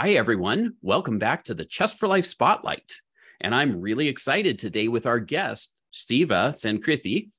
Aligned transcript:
Hi, 0.00 0.10
everyone. 0.10 0.74
Welcome 0.80 1.18
back 1.18 1.42
to 1.42 1.54
the 1.54 1.64
Chess 1.64 1.92
for 1.92 2.06
Life 2.06 2.24
Spotlight. 2.24 2.92
And 3.40 3.52
I'm 3.52 3.80
really 3.80 4.06
excited 4.06 4.56
today 4.56 4.86
with 4.86 5.06
our 5.06 5.18
guest, 5.18 5.74
Siva 5.90 6.54
Sankrithi, 6.56 7.30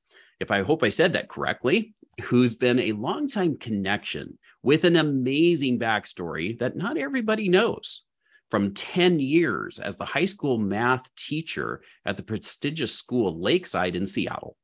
if 0.42 0.52
I 0.52 0.64
hope 0.64 0.84
I 0.84 0.90
said 0.90 1.14
that 1.14 1.30
correctly, 1.30 1.94
who's 2.22 2.54
been 2.54 2.78
a 2.80 2.92
longtime 2.92 3.60
connection 3.60 4.38
with 4.62 4.84
an 4.84 4.98
amazing 4.98 5.80
backstory 5.80 6.60
that 6.60 6.76
not 6.76 6.98
everybody 6.98 7.48
knows. 7.48 8.04
From 8.52 8.74
10 8.74 9.22
years 9.22 9.80
as 9.80 9.96
the 9.96 10.04
high 10.04 10.26
school 10.26 10.58
math 10.58 11.16
teacher 11.16 11.82
at 12.06 12.18
the 12.18 12.24
prestigious 12.24 12.94
school 12.94 13.40
Lakeside 13.40 13.96
in 13.96 14.06
Seattle, 14.06 14.58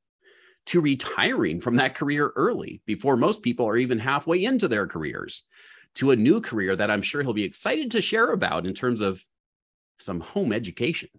to 0.66 0.82
retiring 0.82 1.62
from 1.62 1.77
that 1.77 1.96
career 1.96 2.34
early 2.36 2.82
before 2.86 3.16
most 3.16 3.41
people 3.41 3.66
are 3.70 3.77
even 3.77 4.00
halfway 4.00 4.43
into 4.43 4.68
their 4.68 4.86
careers 4.86 5.43
to 5.96 6.12
a 6.12 6.16
new 6.16 6.41
career 6.41 6.75
that 6.75 6.91
I'm 6.91 7.02
sure 7.02 7.21
he'll 7.21 7.34
be 7.34 7.43
excited 7.43 7.91
to 7.91 8.02
share 8.02 8.32
about 8.32 8.66
in 8.66 8.73
terms 8.73 9.02
of 9.02 9.23
some 9.99 10.20
home 10.20 10.52
education. 10.52 11.09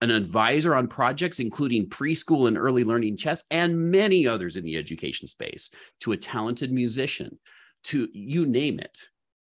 An 0.00 0.10
advisor 0.10 0.74
on 0.74 0.88
projects 0.88 1.40
including 1.40 1.88
preschool 1.88 2.48
and 2.48 2.58
early 2.58 2.84
learning 2.84 3.16
chess 3.16 3.44
and 3.50 3.90
many 3.90 4.26
others 4.26 4.56
in 4.56 4.64
the 4.64 4.76
education 4.76 5.28
space, 5.28 5.70
to 6.00 6.12
a 6.12 6.16
talented 6.16 6.72
musician, 6.72 7.38
to 7.84 8.08
you 8.12 8.46
name 8.46 8.80
it. 8.80 9.08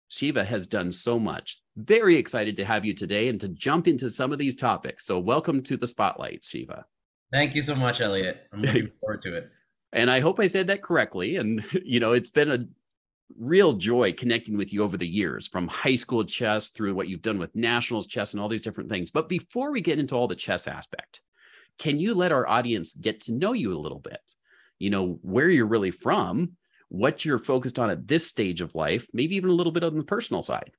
Siva 0.08 0.44
has 0.44 0.66
done 0.66 0.90
so 0.90 1.18
much. 1.18 1.60
Very 1.76 2.16
excited 2.16 2.56
to 2.56 2.64
have 2.64 2.84
you 2.84 2.94
today 2.94 3.28
and 3.28 3.40
to 3.40 3.48
jump 3.48 3.86
into 3.86 4.10
some 4.10 4.32
of 4.32 4.38
these 4.38 4.56
topics. 4.56 5.06
So, 5.06 5.18
welcome 5.18 5.62
to 5.62 5.76
the 5.76 5.86
spotlight, 5.86 6.44
Siva. 6.44 6.84
Thank 7.32 7.54
you 7.54 7.62
so 7.62 7.76
much, 7.76 8.00
Elliott. 8.00 8.48
I'm 8.52 8.62
looking 8.62 8.90
forward 9.00 9.22
to 9.22 9.36
it. 9.36 9.50
And 9.92 10.10
I 10.10 10.20
hope 10.20 10.40
I 10.40 10.48
said 10.48 10.66
that 10.66 10.82
correctly. 10.82 11.36
And, 11.36 11.64
you 11.84 12.00
know, 12.00 12.12
it's 12.12 12.30
been 12.30 12.50
a 12.50 12.66
real 13.38 13.74
joy 13.74 14.12
connecting 14.12 14.56
with 14.56 14.72
you 14.72 14.82
over 14.82 14.96
the 14.96 15.06
years 15.06 15.46
from 15.46 15.68
high 15.68 15.94
school 15.94 16.24
chess 16.24 16.70
through 16.70 16.94
what 16.94 17.08
you've 17.08 17.22
done 17.22 17.38
with 17.38 17.54
nationals 17.54 18.06
chess 18.06 18.32
and 18.32 18.40
all 18.40 18.48
these 18.48 18.60
different 18.60 18.90
things. 18.90 19.10
But 19.10 19.28
before 19.28 19.72
we 19.72 19.80
get 19.80 19.98
into 19.98 20.14
all 20.14 20.28
the 20.28 20.34
chess 20.34 20.66
aspect, 20.66 21.20
can 21.78 21.98
you 21.98 22.14
let 22.14 22.32
our 22.32 22.46
audience 22.46 22.94
get 22.94 23.20
to 23.22 23.32
know 23.32 23.52
you 23.52 23.72
a 23.72 23.78
little 23.78 23.98
bit? 23.98 24.20
You 24.78 24.90
know, 24.90 25.18
where 25.22 25.48
you're 25.48 25.66
really 25.66 25.90
from, 25.90 26.52
what 26.88 27.24
you're 27.24 27.38
focused 27.38 27.78
on 27.78 27.90
at 27.90 28.06
this 28.06 28.26
stage 28.26 28.60
of 28.60 28.74
life, 28.74 29.06
maybe 29.12 29.36
even 29.36 29.50
a 29.50 29.54
little 29.54 29.72
bit 29.72 29.84
on 29.84 29.96
the 29.96 30.04
personal 30.04 30.42
side. 30.42 30.72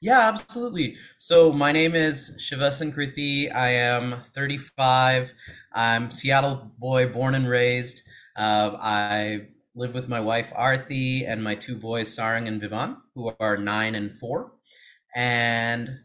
Yeah, 0.00 0.28
absolutely. 0.28 0.96
So 1.18 1.52
my 1.52 1.72
name 1.72 1.94
is 1.94 2.34
Siva 2.38 2.68
Sankrithi. 2.68 3.54
I 3.54 3.70
am 3.70 4.20
35. 4.34 5.32
I'm 5.72 6.10
Seattle 6.10 6.72
boy, 6.78 7.08
born 7.08 7.34
and 7.34 7.48
raised. 7.48 8.02
Uh, 8.36 8.76
I 8.80 9.48
live 9.74 9.94
with 9.94 10.08
my 10.08 10.20
wife 10.20 10.52
Arti 10.54 11.24
and 11.24 11.42
my 11.42 11.54
two 11.54 11.76
boys 11.76 12.14
Sarang 12.14 12.46
and 12.46 12.60
Vivan, 12.60 12.96
who 13.14 13.32
are 13.40 13.56
nine 13.56 13.94
and 13.94 14.12
four. 14.12 14.52
And 15.14 15.98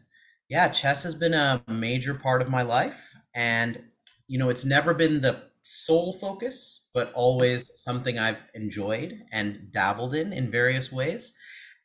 yeah, 0.48 0.68
chess 0.68 1.02
has 1.02 1.14
been 1.14 1.34
a 1.34 1.62
major 1.68 2.14
part 2.14 2.40
of 2.40 2.48
my 2.48 2.62
life. 2.62 3.14
And, 3.34 3.82
you 4.26 4.38
know, 4.38 4.48
it's 4.48 4.64
never 4.64 4.94
been 4.94 5.20
the 5.20 5.48
sole 5.62 6.14
focus, 6.14 6.86
but 6.94 7.12
always 7.12 7.70
something 7.76 8.18
I've 8.18 8.42
enjoyed 8.54 9.20
and 9.30 9.70
dabbled 9.70 10.14
in 10.14 10.32
in 10.32 10.50
various 10.50 10.90
ways. 10.90 11.34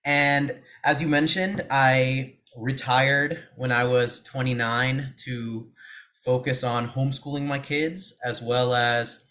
And 0.05 0.59
as 0.83 1.01
you 1.01 1.07
mentioned, 1.07 1.65
I 1.69 2.35
retired 2.57 3.43
when 3.55 3.71
I 3.71 3.83
was 3.83 4.21
29 4.23 5.15
to 5.25 5.69
focus 6.13 6.63
on 6.63 6.87
homeschooling 6.87 7.45
my 7.45 7.59
kids 7.59 8.13
as 8.25 8.41
well 8.41 8.73
as 8.73 9.25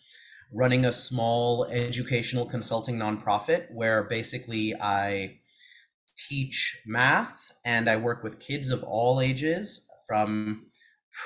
running 0.53 0.85
a 0.85 0.93
small 0.93 1.65
educational 1.67 2.47
consulting 2.47 2.97
nonprofit 2.97 3.67
where 3.73 4.05
basically 4.05 4.75
I 4.81 5.39
teach 6.29 6.79
math 6.87 7.51
and 7.65 7.89
I 7.89 7.97
work 7.97 8.23
with 8.23 8.39
kids 8.39 8.71
of 8.71 8.83
all 8.83 9.21
ages 9.21 9.87
from 10.07 10.67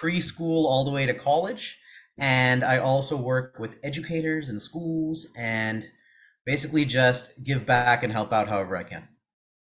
preschool 0.01 0.65
all 0.65 0.85
the 0.85 0.93
way 0.93 1.07
to 1.07 1.15
college. 1.15 1.79
And 2.19 2.65
I 2.65 2.79
also 2.79 3.17
work 3.17 3.59
with 3.59 3.79
educators 3.83 4.49
and 4.49 4.63
schools 4.63 5.29
and 5.37 5.85
basically 6.47 6.85
just 6.85 7.43
give 7.43 7.67
back 7.67 8.03
and 8.03 8.13
help 8.13 8.33
out 8.33 8.49
however 8.49 8.77
I 8.77 8.85
can. 8.85 9.09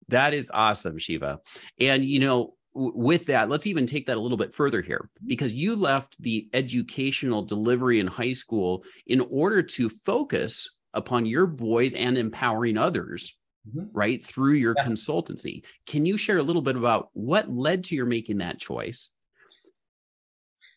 That 0.10 0.34
is 0.34 0.52
awesome, 0.54 1.00
Siva. 1.00 1.40
And, 1.80 2.04
you 2.04 2.20
know, 2.20 2.56
with 2.74 3.26
that, 3.26 3.50
let's 3.50 3.68
even 3.68 3.86
take 3.86 4.06
that 4.08 4.18
a 4.18 4.20
little 4.20 4.38
bit 4.38 4.54
further 4.54 4.82
here 4.82 5.09
because 5.26 5.54
you 5.54 5.76
left 5.76 6.22
the 6.22 6.50
educational 6.54 7.42
delivery 7.42 8.00
in 8.00 8.08
high 8.08 8.34
school 8.34 8.84
in 9.08 9.22
order 9.30 9.62
to 9.62 9.90
focus 9.90 10.70
upon 10.94 11.26
your 11.26 11.46
boys 11.46 11.94
and 11.94 12.18
empowering 12.18 12.78
others, 12.78 13.36
mm-hmm. 13.68 13.88
right, 13.94 14.24
through 14.24 14.54
your 14.54 14.74
yeah. 14.78 14.86
consultancy. 14.86 15.64
Can 15.86 16.06
you 16.06 16.18
share 16.18 16.38
a 16.38 16.44
little 16.44 16.62
bit 16.62 16.76
about 16.76 17.09
what 17.14 17.52
led 17.52 17.84
to 17.86 17.96
your 17.96 18.06
making 18.06 18.38
that 18.38 18.59
choice? 18.59 19.09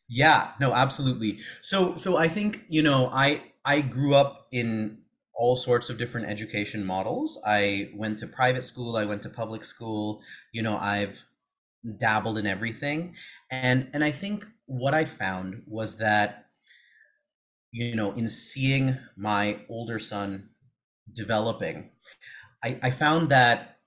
Yeah, 0.08 0.50
no, 0.60 0.72
absolutely. 0.72 1.38
So 1.60 1.96
so 1.96 2.16
I 2.16 2.28
think, 2.28 2.64
you 2.68 2.82
know, 2.82 3.08
I 3.12 3.42
I 3.64 3.80
grew 3.80 4.14
up 4.14 4.46
in 4.52 4.98
all 5.32 5.56
sorts 5.56 5.90
of 5.90 5.98
different 5.98 6.28
education 6.28 6.84
models. 6.84 7.40
I 7.44 7.90
went 7.94 8.18
to 8.20 8.26
private 8.26 8.64
school, 8.64 8.96
I 8.96 9.04
went 9.04 9.22
to 9.22 9.30
public 9.30 9.64
school, 9.64 10.22
you 10.52 10.62
know, 10.62 10.76
I've 10.76 11.26
dabbled 11.98 12.38
in 12.38 12.46
everything 12.46 13.14
and 13.50 13.88
and 13.92 14.02
i 14.02 14.10
think 14.10 14.46
what 14.66 14.94
i 14.94 15.04
found 15.04 15.62
was 15.66 15.98
that 15.98 16.46
you 17.72 17.94
know 17.94 18.12
in 18.12 18.28
seeing 18.28 18.96
my 19.16 19.58
older 19.68 19.98
son 19.98 20.48
developing 21.12 21.90
i 22.62 22.78
i 22.82 22.90
found 22.90 23.28
that 23.28 23.78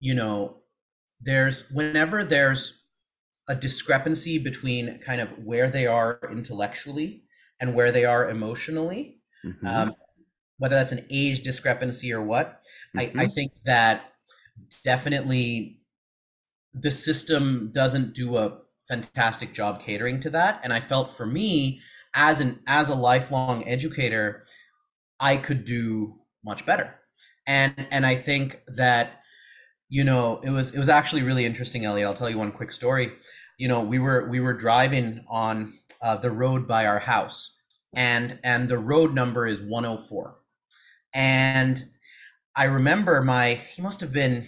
you 0.00 0.14
know 0.14 0.62
there's 1.20 1.70
whenever 1.70 2.24
there's 2.24 2.84
a 3.48 3.54
discrepancy 3.54 4.38
between 4.38 4.98
kind 4.98 5.20
of 5.20 5.38
where 5.44 5.68
they 5.68 5.86
are 5.86 6.18
intellectually 6.30 7.24
and 7.60 7.74
where 7.74 7.92
they 7.92 8.04
are 8.04 8.28
emotionally 8.28 9.20
mm-hmm. 9.44 9.66
um, 9.66 9.94
whether 10.58 10.76
that's 10.76 10.92
an 10.92 11.06
age 11.10 11.42
discrepancy 11.42 12.12
or 12.12 12.22
what 12.22 12.62
mm-hmm. 12.96 13.00
I, 13.00 13.02
I 13.02 13.06
mm-hmm. 13.06 13.26
think 13.28 13.52
that 13.64 14.12
definitely 14.84 15.81
the 16.74 16.90
system 16.90 17.70
doesn't 17.72 18.14
do 18.14 18.36
a 18.36 18.58
fantastic 18.88 19.52
job 19.52 19.80
catering 19.80 20.20
to 20.20 20.30
that. 20.30 20.60
And 20.62 20.72
i 20.72 20.80
felt 20.80 21.10
for 21.10 21.26
me 21.26 21.80
as 22.14 22.40
an 22.40 22.60
as 22.66 22.88
a 22.88 22.94
lifelong 22.94 23.66
educator 23.66 24.44
i 25.20 25.36
could 25.36 25.64
do 25.64 26.16
much 26.44 26.66
better. 26.66 26.98
And 27.46 27.86
and 27.90 28.04
i 28.06 28.16
think 28.16 28.62
that 28.66 29.22
you 29.88 30.04
know 30.04 30.40
it 30.42 30.50
was 30.50 30.74
it 30.74 30.78
was 30.78 30.88
actually 30.88 31.22
really 31.22 31.44
interesting 31.44 31.84
elliott. 31.84 32.06
I'll 32.08 32.14
tell 32.14 32.30
you 32.30 32.38
one 32.38 32.52
quick 32.52 32.72
story. 32.72 33.12
You 33.58 33.68
know 33.68 33.80
we 33.80 33.98
were 33.98 34.28
we 34.28 34.40
were 34.40 34.54
driving 34.54 35.24
on 35.28 35.74
uh, 36.02 36.16
the 36.16 36.30
road 36.30 36.66
by 36.66 36.86
our 36.86 36.98
house 36.98 37.56
and 37.94 38.38
and 38.42 38.68
the 38.68 38.78
road 38.78 39.14
number 39.14 39.46
is 39.46 39.60
104 39.60 40.36
and 41.14 41.84
i 42.56 42.64
remember 42.64 43.20
my 43.22 43.54
he 43.54 43.82
must 43.82 44.00
have 44.00 44.12
been 44.12 44.46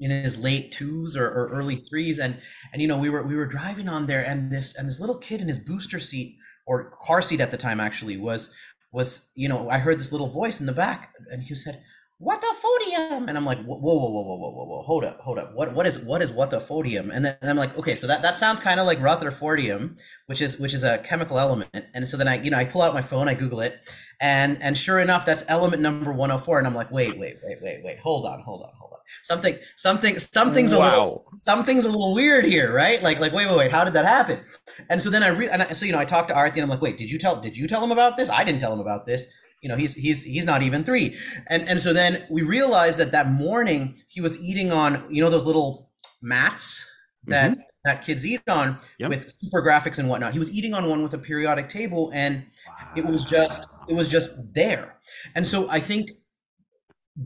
in 0.00 0.10
his 0.10 0.38
late 0.38 0.72
twos 0.72 1.14
or, 1.14 1.26
or, 1.26 1.50
early 1.50 1.76
threes. 1.76 2.18
And 2.18 2.40
and 2.72 2.80
you 2.82 2.88
know 2.88 2.98
we 2.98 3.10
were 3.10 3.22
we 3.22 3.36
were 3.36 3.46
driving 3.46 3.88
on 3.88 4.06
there 4.06 4.24
and 4.26 4.50
this 4.50 4.76
and 4.76 4.88
this 4.88 4.98
little 4.98 5.18
kid 5.18 5.40
in 5.40 5.48
his 5.48 5.58
booster 5.58 5.98
seat 5.98 6.36
or 6.66 6.92
car 7.02 7.20
seat 7.20 7.40
at 7.40 7.50
the 7.50 7.56
time 7.56 7.80
actually 7.80 8.16
was 8.16 8.54
was 8.92 9.28
you 9.34 9.48
know 9.48 9.68
i 9.68 9.78
heard 9.78 9.98
this 9.98 10.12
little 10.12 10.28
voice 10.28 10.60
in 10.60 10.66
the 10.66 10.72
back 10.72 11.12
and 11.30 11.42
he 11.42 11.54
said 11.54 11.82
what 12.18 12.40
the 12.40 12.54
podium 12.62 13.28
and 13.28 13.36
i'm 13.38 13.46
like 13.46 13.58
whoa 13.64 13.76
whoa 13.76 13.96
whoa 13.96 14.10
whoa 14.10 14.36
whoa 14.36 14.50
whoa 14.50 14.64
whoa 14.66 14.82
hold 14.82 15.04
up 15.04 15.18
hold 15.20 15.38
up. 15.38 15.52
What 15.54 15.74
what 15.74 15.86
is 15.86 15.98
what 16.00 16.20
is 16.20 16.30
what 16.30 16.50
the 16.50 16.60
podium 16.60 17.10
and 17.10 17.24
then 17.24 17.36
and 17.40 17.50
i'm 17.50 17.56
like 17.56 17.76
okay 17.78 17.96
so 17.96 18.06
that 18.06 18.20
that 18.22 18.34
sounds 18.34 18.60
kind 18.60 18.78
of 18.78 18.86
like 18.86 18.98
rutherfordium 18.98 19.98
which 20.26 20.42
is 20.42 20.58
which 20.58 20.74
is 20.74 20.84
a 20.84 20.98
chemical 20.98 21.38
element. 21.38 21.70
And 21.94 22.08
so 22.08 22.16
then 22.16 22.28
i 22.28 22.40
you 22.40 22.50
know 22.50 22.58
i 22.58 22.64
pull 22.64 22.82
out 22.82 22.92
my 22.92 23.00
phone 23.00 23.26
i 23.28 23.34
google 23.34 23.60
it 23.60 23.88
and 24.20 24.62
and 24.62 24.76
sure 24.76 25.00
enough 25.00 25.24
that's 25.24 25.44
element 25.48 25.80
number 25.80 26.12
104 26.12 26.58
and 26.58 26.66
i'm 26.66 26.74
like 26.74 26.90
wait 26.90 27.18
wait 27.18 27.36
wait 27.42 27.58
wait 27.62 27.80
wait. 27.84 27.98
Hold 28.00 28.26
on 28.26 28.40
hold 28.42 28.62
on 28.62 28.70
hold 28.78 28.92
something 29.22 29.58
something 29.76 30.18
something's 30.18 30.74
wow. 30.74 30.80
a 30.80 30.82
little 30.88 31.32
something's 31.38 31.84
a 31.84 31.90
little 31.90 32.14
weird 32.14 32.44
here 32.44 32.72
right 32.72 33.02
like 33.02 33.20
like 33.20 33.32
wait 33.32 33.46
wait 33.46 33.56
wait 33.56 33.70
how 33.70 33.84
did 33.84 33.94
that 33.94 34.04
happen 34.04 34.40
and 34.88 35.00
so 35.00 35.10
then 35.10 35.22
i 35.22 35.28
re 35.28 35.48
and 35.48 35.62
I, 35.62 35.72
so 35.72 35.86
you 35.86 35.92
know 35.92 35.98
i 35.98 36.04
talked 36.04 36.28
to 36.28 36.34
arti 36.34 36.60
and 36.60 36.64
i'm 36.64 36.70
like 36.70 36.82
wait 36.82 36.98
did 36.98 37.10
you 37.10 37.18
tell 37.18 37.40
did 37.40 37.56
you 37.56 37.66
tell 37.66 37.82
him 37.82 37.92
about 37.92 38.16
this 38.16 38.30
i 38.30 38.44
didn't 38.44 38.60
tell 38.60 38.72
him 38.72 38.80
about 38.80 39.06
this 39.06 39.32
you 39.62 39.68
know 39.68 39.76
he's 39.76 39.94
he's 39.94 40.22
he's 40.22 40.44
not 40.44 40.62
even 40.62 40.84
three 40.84 41.16
and 41.48 41.68
and 41.68 41.82
so 41.82 41.92
then 41.92 42.24
we 42.30 42.42
realized 42.42 42.98
that 42.98 43.12
that 43.12 43.30
morning 43.30 43.94
he 44.08 44.20
was 44.20 44.42
eating 44.42 44.72
on 44.72 45.04
you 45.10 45.22
know 45.22 45.30
those 45.30 45.44
little 45.44 45.90
mats 46.22 46.88
that 47.26 47.52
mm-hmm. 47.52 47.60
that 47.84 48.02
kids 48.02 48.24
eat 48.24 48.40
on 48.48 48.78
yep. 48.98 49.10
with 49.10 49.30
super 49.30 49.62
graphics 49.62 49.98
and 49.98 50.08
whatnot 50.08 50.32
he 50.32 50.38
was 50.38 50.50
eating 50.52 50.74
on 50.74 50.88
one 50.88 51.02
with 51.02 51.14
a 51.14 51.18
periodic 51.18 51.68
table 51.68 52.10
and 52.14 52.44
wow. 52.66 52.88
it 52.96 53.04
was 53.04 53.24
just 53.24 53.68
it 53.88 53.94
was 53.94 54.08
just 54.08 54.30
there 54.52 54.98
and 55.34 55.46
so 55.46 55.68
i 55.70 55.78
think 55.78 56.10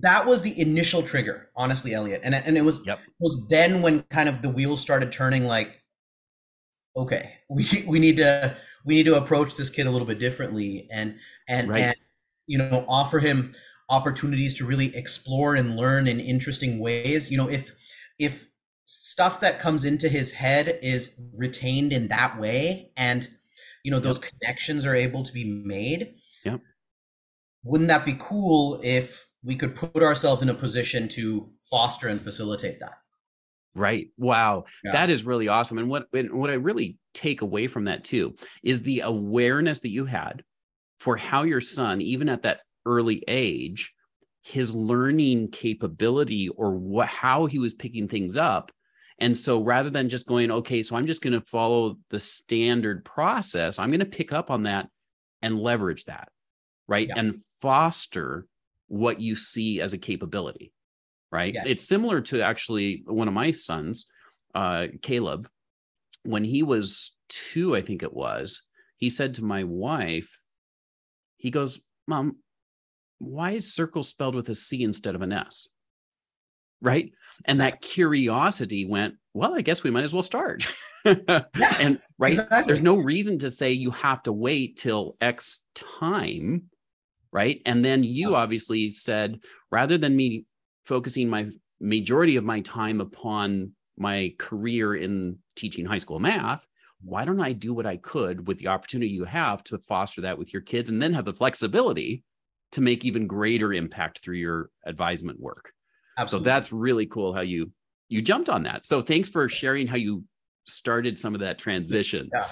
that 0.01 0.27
was 0.27 0.43
the 0.43 0.59
initial 0.61 1.03
trigger, 1.03 1.51
honestly, 1.57 1.95
Elliott. 1.95 2.23
And 2.25 2.35
and 2.35 2.57
it 2.57 2.63
was 2.65 2.85
yep. 2.87 3.01
it 3.05 3.13
was 3.21 3.47
then 3.49 3.83
when 3.83 4.03
kind 4.05 4.29
of 4.29 4.43
the 4.43 4.49
wheels 4.49 4.81
started 4.81 5.13
turning 5.13 5.45
like 5.45 5.83
okay, 6.97 7.35
we 7.49 7.67
we 7.87 7.99
need 7.99 8.17
to 8.17 8.57
we 8.85 8.95
need 8.95 9.07
to 9.07 9.17
approach 9.17 9.57
this 9.57 9.71
kid 9.71 9.87
a 9.87 9.91
little 9.91 10.07
bit 10.07 10.19
differently 10.19 10.89
and 10.93 11.19
and 11.49 11.69
right. 11.69 11.81
and 11.81 11.97
you 12.47 12.59
know, 12.59 12.85
offer 12.89 13.21
him 13.21 13.55
opportunities 13.89 14.55
to 14.55 14.67
really 14.67 14.95
explore 14.97 15.55
and 15.55 15.77
learn 15.77 16.07
in 16.07 16.21
interesting 16.21 16.79
ways. 16.79 17.31
You 17.31 17.39
know, 17.39 17.49
if 17.49 17.75
if 18.19 18.49
stuff 18.85 19.41
that 19.41 19.61
comes 19.61 19.85
into 19.85 20.09
his 20.09 20.33
head 20.33 20.79
is 20.83 21.19
retained 21.37 21.93
in 21.93 22.09
that 22.09 22.39
way 22.39 22.91
and 22.97 23.29
you 23.83 23.91
know 23.91 23.99
those 23.99 24.21
yep. 24.23 24.31
connections 24.31 24.85
are 24.85 24.95
able 24.95 25.23
to 25.23 25.33
be 25.33 25.45
made 25.45 26.15
yep. 26.45 26.61
wouldn't 27.63 27.89
that 27.89 28.05
be 28.05 28.15
cool 28.19 28.79
if 28.83 29.27
we 29.45 29.55
could 29.55 29.75
put 29.75 30.03
ourselves 30.03 30.43
in 30.43 30.49
a 30.49 30.55
position 30.55 31.09
to 31.09 31.51
foster 31.71 32.09
and 32.09 32.21
facilitate 32.21 32.81
that. 32.81 32.97
Right. 33.75 34.09
Wow. 34.17 34.65
Yeah. 34.85 34.93
that 34.93 35.11
is 35.11 35.25
really 35.25 35.49
awesome. 35.49 35.79
And 35.79 35.89
what 35.89 36.07
and 36.13 36.33
what 36.33 36.51
i 36.51 36.55
really 36.55 36.97
take 37.13 37.43
away 37.43 37.67
from 37.67 37.85
that 37.85 38.05
too 38.05 38.37
is 38.63 38.83
the 38.83 39.01
awareness 39.01 39.81
that 39.81 39.91
you 39.91 40.05
had 40.05 40.45
for 41.01 41.17
how 41.17 41.43
your 41.43 41.61
son 41.61 42.01
even 42.01 42.29
at 42.29 42.43
that 42.43 42.61
early 42.87 43.23
age 43.29 43.93
his 44.43 44.75
learning 44.75 45.51
capability 45.51 46.49
or 46.51 46.73
what 46.73 47.09
how 47.09 47.47
he 47.47 47.59
was 47.59 47.75
picking 47.75 48.09
things 48.09 48.37
up. 48.37 48.71
And 49.19 49.37
so 49.37 49.63
rather 49.63 49.91
than 49.91 50.09
just 50.09 50.27
going 50.27 50.51
okay 50.51 50.83
so 50.83 50.97
i'm 50.97 51.07
just 51.07 51.23
going 51.23 51.33
to 51.33 51.47
follow 51.47 51.97
the 52.11 52.19
standard 52.19 53.05
process 53.05 53.79
i'm 53.79 53.91
going 53.91 54.01
to 54.01 54.07
pick 54.07 54.33
up 54.33 54.51
on 54.51 54.65
that 54.65 54.89
and 55.41 55.59
leverage 55.59 56.05
that 56.05 56.29
right? 56.89 57.09
Yeah. 57.09 57.19
and 57.19 57.41
foster 57.61 58.47
what 58.95 59.21
you 59.21 59.35
see 59.35 59.81
as 59.81 59.93
a 59.93 59.99
capability 59.99 60.73
right 61.33 61.55
yeah. 61.55 61.65
it's 61.67 61.87
similar 61.87 62.21
to 62.21 62.43
actually 62.43 63.03
one 63.07 63.29
of 63.29 63.35
my 63.35 63.51
sons 63.51 64.07
uh 64.55 64.87
caleb 65.03 65.49
when 66.23 66.45
he 66.45 66.63
was 66.63 67.17
2 67.29 67.75
i 67.75 67.81
think 67.81 68.03
it 68.03 68.13
was 68.13 68.63
he 68.97 69.11
said 69.11 69.35
to 69.35 69.45
my 69.45 69.65
wife 69.65 70.39
he 71.37 71.51
goes 71.51 71.83
mom 72.07 72.37
why 73.19 73.53
is 73.53 73.75
circle 73.75 74.03
spelled 74.03 74.35
with 74.35 74.49
a 74.49 74.55
C 74.55 74.83
instead 74.83 75.15
of 75.15 75.23
an 75.23 75.33
S? 75.33 75.69
Right. 76.81 77.13
And 77.47 77.61
that 77.61 77.81
curiosity 77.81 78.85
went, 78.85 79.15
well, 79.33 79.55
I 79.55 79.63
guess 79.63 79.83
we 79.83 79.91
might 79.91 80.05
as 80.05 80.13
well 80.13 80.23
start. 80.23 80.67
yeah, 81.05 81.45
and 81.81 81.99
right. 82.19 82.35
Exactly. 82.35 82.63
There's 82.67 82.83
no 82.83 82.97
reason 82.97 83.39
to 83.41 83.51
say 83.51 83.73
you 83.73 83.91
have 83.93 84.23
to 84.25 84.33
wait 84.33 84.77
till 84.77 85.17
X 85.21 85.65
time. 85.75 86.65
Right. 87.35 87.61
And 87.67 87.85
then 87.85 88.05
you 88.05 88.37
obviously 88.37 88.93
said, 88.93 89.41
rather 89.73 89.99
than 89.99 90.15
me 90.15 90.47
focusing 90.87 91.29
my 91.29 91.51
majority 91.81 92.37
of 92.37 92.45
my 92.45 92.61
time 92.61 93.01
upon 93.01 93.73
my 93.99 94.33
career 94.39 94.95
in 94.95 95.39
teaching 95.57 95.85
high 95.85 95.99
school 95.99 96.21
math, 96.21 96.65
why 97.03 97.25
don't 97.25 97.41
I 97.41 97.53
do 97.53 97.75
what 97.75 97.87
I 97.87 97.97
could 97.97 98.47
with 98.47 98.59
the 98.59 98.69
opportunity 98.69 99.11
you 99.11 99.25
have 99.25 99.65
to 99.65 99.79
foster 99.79 100.21
that 100.21 100.39
with 100.39 100.53
your 100.53 100.63
kids 100.63 100.91
and 100.91 101.03
then 101.03 101.13
have 101.13 101.25
the 101.25 101.35
flexibility 101.35 102.23
to 102.73 102.81
make 102.81 103.05
even 103.05 103.27
greater 103.27 103.73
impact 103.73 104.21
through 104.21 104.37
your 104.37 104.71
advisement 104.87 105.41
work. 105.41 105.73
Absolutely. 106.17 106.45
So 106.45 106.51
that's 106.51 106.73
really 106.73 107.07
cool 107.07 107.35
how 107.35 107.41
you 107.41 107.73
you 108.09 108.23
jumped 108.23 108.49
on 108.49 108.63
that. 108.63 108.85
So 108.85 109.03
thanks 109.03 109.29
for 109.29 109.49
sharing 109.49 109.89
how 109.89 109.97
you 109.97 110.23
started 110.67 111.19
some 111.19 111.35
of 111.35 111.41
that 111.41 111.59
transition. 111.59 112.31
Yeah. 112.33 112.51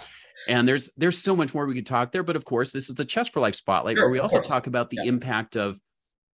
And 0.49 0.67
there's 0.67 0.93
there's 0.97 1.19
so 1.19 1.37
much 1.37 1.55
more 1.55 1.67
we 1.67 1.75
could 1.75 1.87
talk 1.87 2.13
there, 2.13 2.23
but 2.23 2.37
of 2.37 2.45
course, 2.45 2.73
this 2.73 2.89
is 2.89 2.97
the 2.97 3.05
Chess 3.05 3.29
for 3.29 3.41
Life 3.41 3.55
spotlight 3.55 3.97
sure, 3.97 4.07
where 4.07 4.13
we 4.13 4.19
also 4.19 4.41
talk 4.41 4.67
about 4.67 4.91
the 4.91 4.99
yeah. 5.03 5.09
impact 5.09 5.57
of 5.57 5.79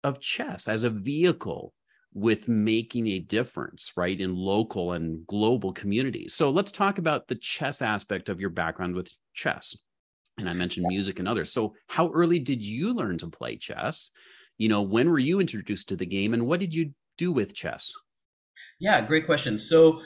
of 0.04 0.20
chess 0.20 0.68
as 0.68 0.84
a 0.84 0.90
vehicle 0.90 1.72
with 2.14 2.48
making 2.48 3.06
a 3.08 3.18
difference, 3.18 3.92
right, 3.96 4.18
in 4.18 4.34
local 4.34 4.92
and 4.92 5.26
global 5.26 5.72
communities. 5.72 6.34
So 6.34 6.50
let's 6.50 6.72
talk 6.72 6.98
about 6.98 7.28
the 7.28 7.34
chess 7.34 7.82
aspect 7.82 8.28
of 8.28 8.40
your 8.40 8.50
background 8.50 8.94
with 8.94 9.12
chess 9.34 9.76
and 10.38 10.48
I 10.48 10.52
mentioned 10.52 10.86
music 10.88 11.18
and 11.18 11.28
others. 11.28 11.52
So, 11.52 11.74
how 11.88 12.10
early 12.12 12.38
did 12.38 12.62
you 12.62 12.94
learn 12.94 13.18
to 13.18 13.28
play 13.28 13.56
chess? 13.56 14.10
You 14.56 14.68
know, 14.68 14.82
when 14.82 15.10
were 15.10 15.18
you 15.18 15.40
introduced 15.40 15.88
to 15.88 15.96
the 15.96 16.06
game 16.06 16.34
and 16.34 16.46
what 16.46 16.60
did 16.60 16.74
you 16.74 16.92
do 17.16 17.32
with 17.32 17.54
chess? 17.54 17.92
Yeah, 18.80 19.00
great 19.02 19.26
question. 19.26 19.58
So, 19.58 20.00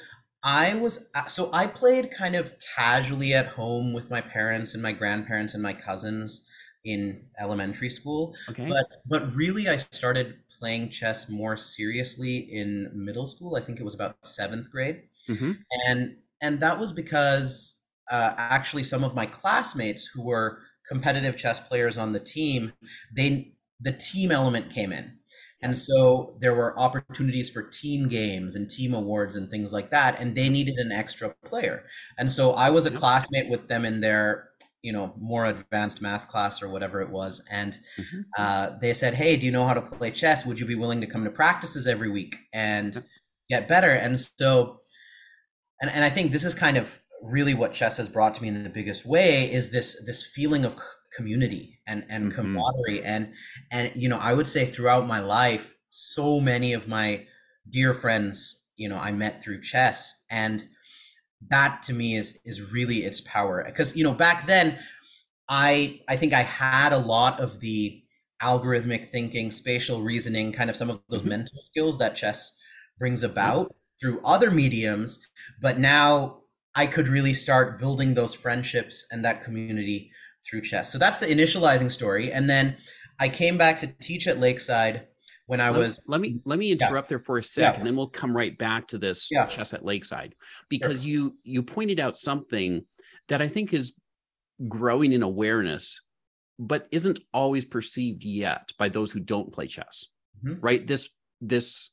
I 0.44 0.74
was 0.74 1.08
uh, 1.14 1.28
so 1.28 1.50
I 1.52 1.66
played 1.66 2.10
kind 2.10 2.34
of 2.34 2.54
casually 2.76 3.32
at 3.32 3.46
home 3.46 3.92
with 3.92 4.10
my 4.10 4.20
parents 4.20 4.74
and 4.74 4.82
my 4.82 4.92
grandparents 4.92 5.54
and 5.54 5.62
my 5.62 5.72
cousins 5.72 6.44
in 6.84 7.22
elementary 7.38 7.88
school. 7.88 8.34
Okay. 8.48 8.68
But 8.68 8.86
but 9.06 9.34
really 9.34 9.68
I 9.68 9.76
started 9.76 10.36
playing 10.58 10.90
chess 10.90 11.28
more 11.28 11.56
seriously 11.56 12.38
in 12.38 12.90
middle 12.94 13.26
school. 13.26 13.56
I 13.56 13.60
think 13.60 13.78
it 13.78 13.84
was 13.84 13.94
about 13.94 14.20
7th 14.22 14.70
grade. 14.70 15.02
Mm-hmm. 15.28 15.52
And 15.86 16.16
and 16.40 16.60
that 16.60 16.78
was 16.78 16.92
because 16.92 17.78
uh, 18.10 18.34
actually 18.36 18.82
some 18.82 19.04
of 19.04 19.14
my 19.14 19.26
classmates 19.26 20.06
who 20.06 20.22
were 20.22 20.58
competitive 20.88 21.36
chess 21.36 21.60
players 21.60 21.96
on 21.96 22.12
the 22.12 22.20
team, 22.20 22.72
they 23.14 23.54
the 23.80 23.92
team 23.92 24.32
element 24.32 24.70
came 24.70 24.92
in. 24.92 25.18
And 25.62 25.78
so 25.78 26.36
there 26.40 26.54
were 26.54 26.78
opportunities 26.78 27.48
for 27.48 27.62
team 27.62 28.08
games 28.08 28.56
and 28.56 28.68
team 28.68 28.92
awards 28.92 29.36
and 29.36 29.50
things 29.50 29.72
like 29.72 29.90
that. 29.90 30.20
And 30.20 30.34
they 30.34 30.48
needed 30.48 30.74
an 30.76 30.90
extra 30.90 31.34
player. 31.44 31.84
And 32.18 32.30
so 32.32 32.52
I 32.52 32.70
was 32.70 32.84
a 32.84 32.90
classmate 32.90 33.48
with 33.48 33.68
them 33.68 33.84
in 33.84 34.00
their, 34.00 34.48
you 34.82 34.92
know, 34.92 35.14
more 35.18 35.46
advanced 35.46 36.02
math 36.02 36.28
class 36.28 36.62
or 36.62 36.68
whatever 36.68 37.00
it 37.00 37.10
was. 37.10 37.42
And 37.50 37.78
mm-hmm. 37.96 38.20
uh, 38.36 38.70
they 38.80 38.92
said, 38.92 39.14
Hey, 39.14 39.36
do 39.36 39.46
you 39.46 39.52
know 39.52 39.66
how 39.66 39.74
to 39.74 39.82
play 39.82 40.10
chess? 40.10 40.44
Would 40.44 40.58
you 40.58 40.66
be 40.66 40.74
willing 40.74 41.00
to 41.00 41.06
come 41.06 41.24
to 41.24 41.30
practices 41.30 41.86
every 41.86 42.10
week 42.10 42.36
and 42.52 43.04
get 43.48 43.68
better? 43.68 43.90
And 43.90 44.18
so, 44.18 44.80
and, 45.80 45.90
and 45.90 46.04
I 46.04 46.10
think 46.10 46.32
this 46.32 46.44
is 46.44 46.54
kind 46.56 46.76
of 46.76 47.00
really 47.22 47.54
what 47.54 47.72
chess 47.72 47.98
has 47.98 48.08
brought 48.08 48.34
to 48.34 48.42
me 48.42 48.48
in 48.48 48.64
the 48.64 48.68
biggest 48.68 49.06
way 49.06 49.44
is 49.44 49.70
this 49.70 50.02
this 50.04 50.26
feeling 50.26 50.64
of 50.64 50.76
community 51.16 51.78
and 51.86 52.04
and 52.08 52.32
mm-hmm. 52.32 52.40
camaraderie 52.40 53.04
and 53.04 53.32
and 53.70 53.92
you 53.94 54.08
know 54.08 54.18
i 54.18 54.32
would 54.32 54.46
say 54.46 54.64
throughout 54.64 55.06
my 55.06 55.20
life 55.20 55.76
so 55.90 56.40
many 56.40 56.72
of 56.72 56.88
my 56.88 57.24
dear 57.68 57.92
friends 57.92 58.64
you 58.76 58.88
know 58.88 58.96
i 58.96 59.12
met 59.12 59.42
through 59.42 59.60
chess 59.60 60.22
and 60.30 60.64
that 61.48 61.82
to 61.82 61.92
me 61.92 62.16
is 62.16 62.38
is 62.44 62.72
really 62.72 63.04
its 63.04 63.20
power 63.20 63.62
because 63.66 63.96
you 63.96 64.04
know 64.04 64.14
back 64.14 64.46
then 64.46 64.78
i 65.48 66.00
i 66.08 66.16
think 66.16 66.32
i 66.32 66.42
had 66.42 66.92
a 66.92 66.98
lot 66.98 67.40
of 67.40 67.60
the 67.60 68.02
algorithmic 68.42 69.08
thinking 69.08 69.50
spatial 69.50 70.02
reasoning 70.02 70.52
kind 70.52 70.70
of 70.70 70.76
some 70.76 70.90
of 70.90 71.00
those 71.08 71.20
mm-hmm. 71.20 71.30
mental 71.30 71.62
skills 71.62 71.98
that 71.98 72.16
chess 72.16 72.52
brings 72.98 73.22
about 73.22 73.66
mm-hmm. 73.66 73.76
through 74.00 74.20
other 74.24 74.50
mediums 74.50 75.26
but 75.60 75.78
now 75.78 76.38
I 76.74 76.86
could 76.86 77.08
really 77.08 77.34
start 77.34 77.78
building 77.78 78.14
those 78.14 78.34
friendships 78.34 79.04
and 79.10 79.24
that 79.24 79.44
community 79.44 80.10
through 80.44 80.62
chess. 80.62 80.92
So 80.92 80.98
that's 80.98 81.18
the 81.18 81.26
initializing 81.26 81.90
story. 81.90 82.32
And 82.32 82.48
then 82.48 82.76
I 83.18 83.28
came 83.28 83.56
back 83.56 83.78
to 83.80 83.86
teach 83.86 84.26
at 84.26 84.38
Lakeside 84.38 85.06
when 85.46 85.60
I 85.60 85.70
let, 85.70 85.78
was. 85.78 86.00
Let 86.06 86.20
me 86.20 86.40
let 86.44 86.58
me 86.58 86.72
interrupt 86.72 87.06
yeah. 87.06 87.08
there 87.10 87.18
for 87.18 87.38
a 87.38 87.42
sec, 87.42 87.74
yeah. 87.74 87.78
and 87.78 87.86
then 87.86 87.96
we'll 87.96 88.08
come 88.08 88.36
right 88.36 88.56
back 88.56 88.88
to 88.88 88.98
this 88.98 89.28
yeah. 89.30 89.46
chess 89.46 89.74
at 89.74 89.84
Lakeside 89.84 90.34
because 90.68 91.02
sure. 91.02 91.10
you 91.10 91.36
you 91.44 91.62
pointed 91.62 92.00
out 92.00 92.16
something 92.16 92.84
that 93.28 93.42
I 93.42 93.48
think 93.48 93.72
is 93.72 93.94
growing 94.68 95.12
in 95.12 95.22
awareness, 95.22 96.00
but 96.58 96.88
isn't 96.90 97.20
always 97.32 97.64
perceived 97.64 98.24
yet 98.24 98.72
by 98.78 98.88
those 98.88 99.10
who 99.10 99.20
don't 99.20 99.52
play 99.52 99.66
chess. 99.66 100.06
Mm-hmm. 100.44 100.60
Right? 100.60 100.86
This 100.86 101.10
this 101.40 101.90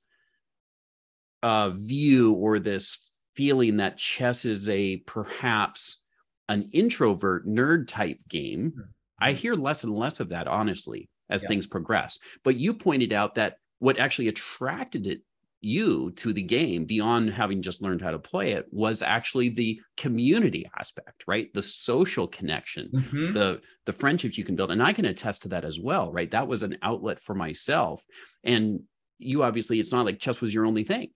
uh, 1.44 1.72
view 1.76 2.34
or 2.34 2.60
this 2.60 3.00
feeling 3.36 3.78
that 3.78 3.98
chess 3.98 4.46
is 4.46 4.70
a 4.70 4.98
perhaps 4.98 6.04
an 6.50 6.70
introvert 6.74 7.48
nerd 7.48 7.88
type 7.88 8.20
game. 8.28 8.72
Mm-hmm. 8.72 8.82
I 9.22 9.32
hear 9.34 9.54
less 9.54 9.84
and 9.84 9.96
less 9.96 10.20
of 10.20 10.30
that, 10.30 10.48
honestly, 10.48 11.10
as 11.30 11.44
yeah. 11.44 11.50
things 11.50 11.68
progress. 11.68 12.20
But 12.44 12.58
you 12.58 12.74
pointed 12.74 13.14
out 13.14 13.36
that 13.36 13.56
what 13.78 14.00
actually 14.00 14.28
attracted 14.28 15.08
it 15.08 15.22
you 15.62 16.12
to 16.12 16.32
the 16.32 16.42
game 16.42 16.86
beyond 16.86 17.34
having 17.34 17.62
just 17.62 17.82
learned 17.82 18.02
how 18.02 18.12
to 18.12 18.20
play 18.20 18.54
it 18.54 18.66
was 18.72 19.02
actually 19.02 19.50
the 19.50 19.80
community 19.98 20.66
aspect 20.80 21.24
right 21.28 21.54
the 21.54 21.62
social 21.62 22.28
connection 22.28 22.90
mm-hmm. 22.94 23.34
the 23.34 23.60
the 23.86 23.92
friendships 23.92 24.38
you 24.38 24.46
can 24.46 24.56
build 24.56 24.72
and 24.72 24.82
i 24.82 24.94
can 24.94 25.04
attest 25.04 25.42
to 25.42 25.50
that 25.50 25.66
as 25.66 25.78
well 25.78 26.14
right 26.14 26.32
that 26.32 26.48
was 26.48 26.64
an 26.64 26.78
outlet 26.82 27.20
for 27.20 27.36
myself 27.36 28.02
and 28.46 28.80
you 29.18 29.44
obviously 29.44 29.82
it's 29.82 29.92
not 29.92 30.06
like 30.06 30.18
chess 30.18 30.40
was 30.40 30.54
your 30.54 30.66
only 30.66 30.86
thing 30.86 31.10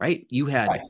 right 0.00 0.26
you 0.28 0.46
had 0.46 0.68
right 0.68 0.80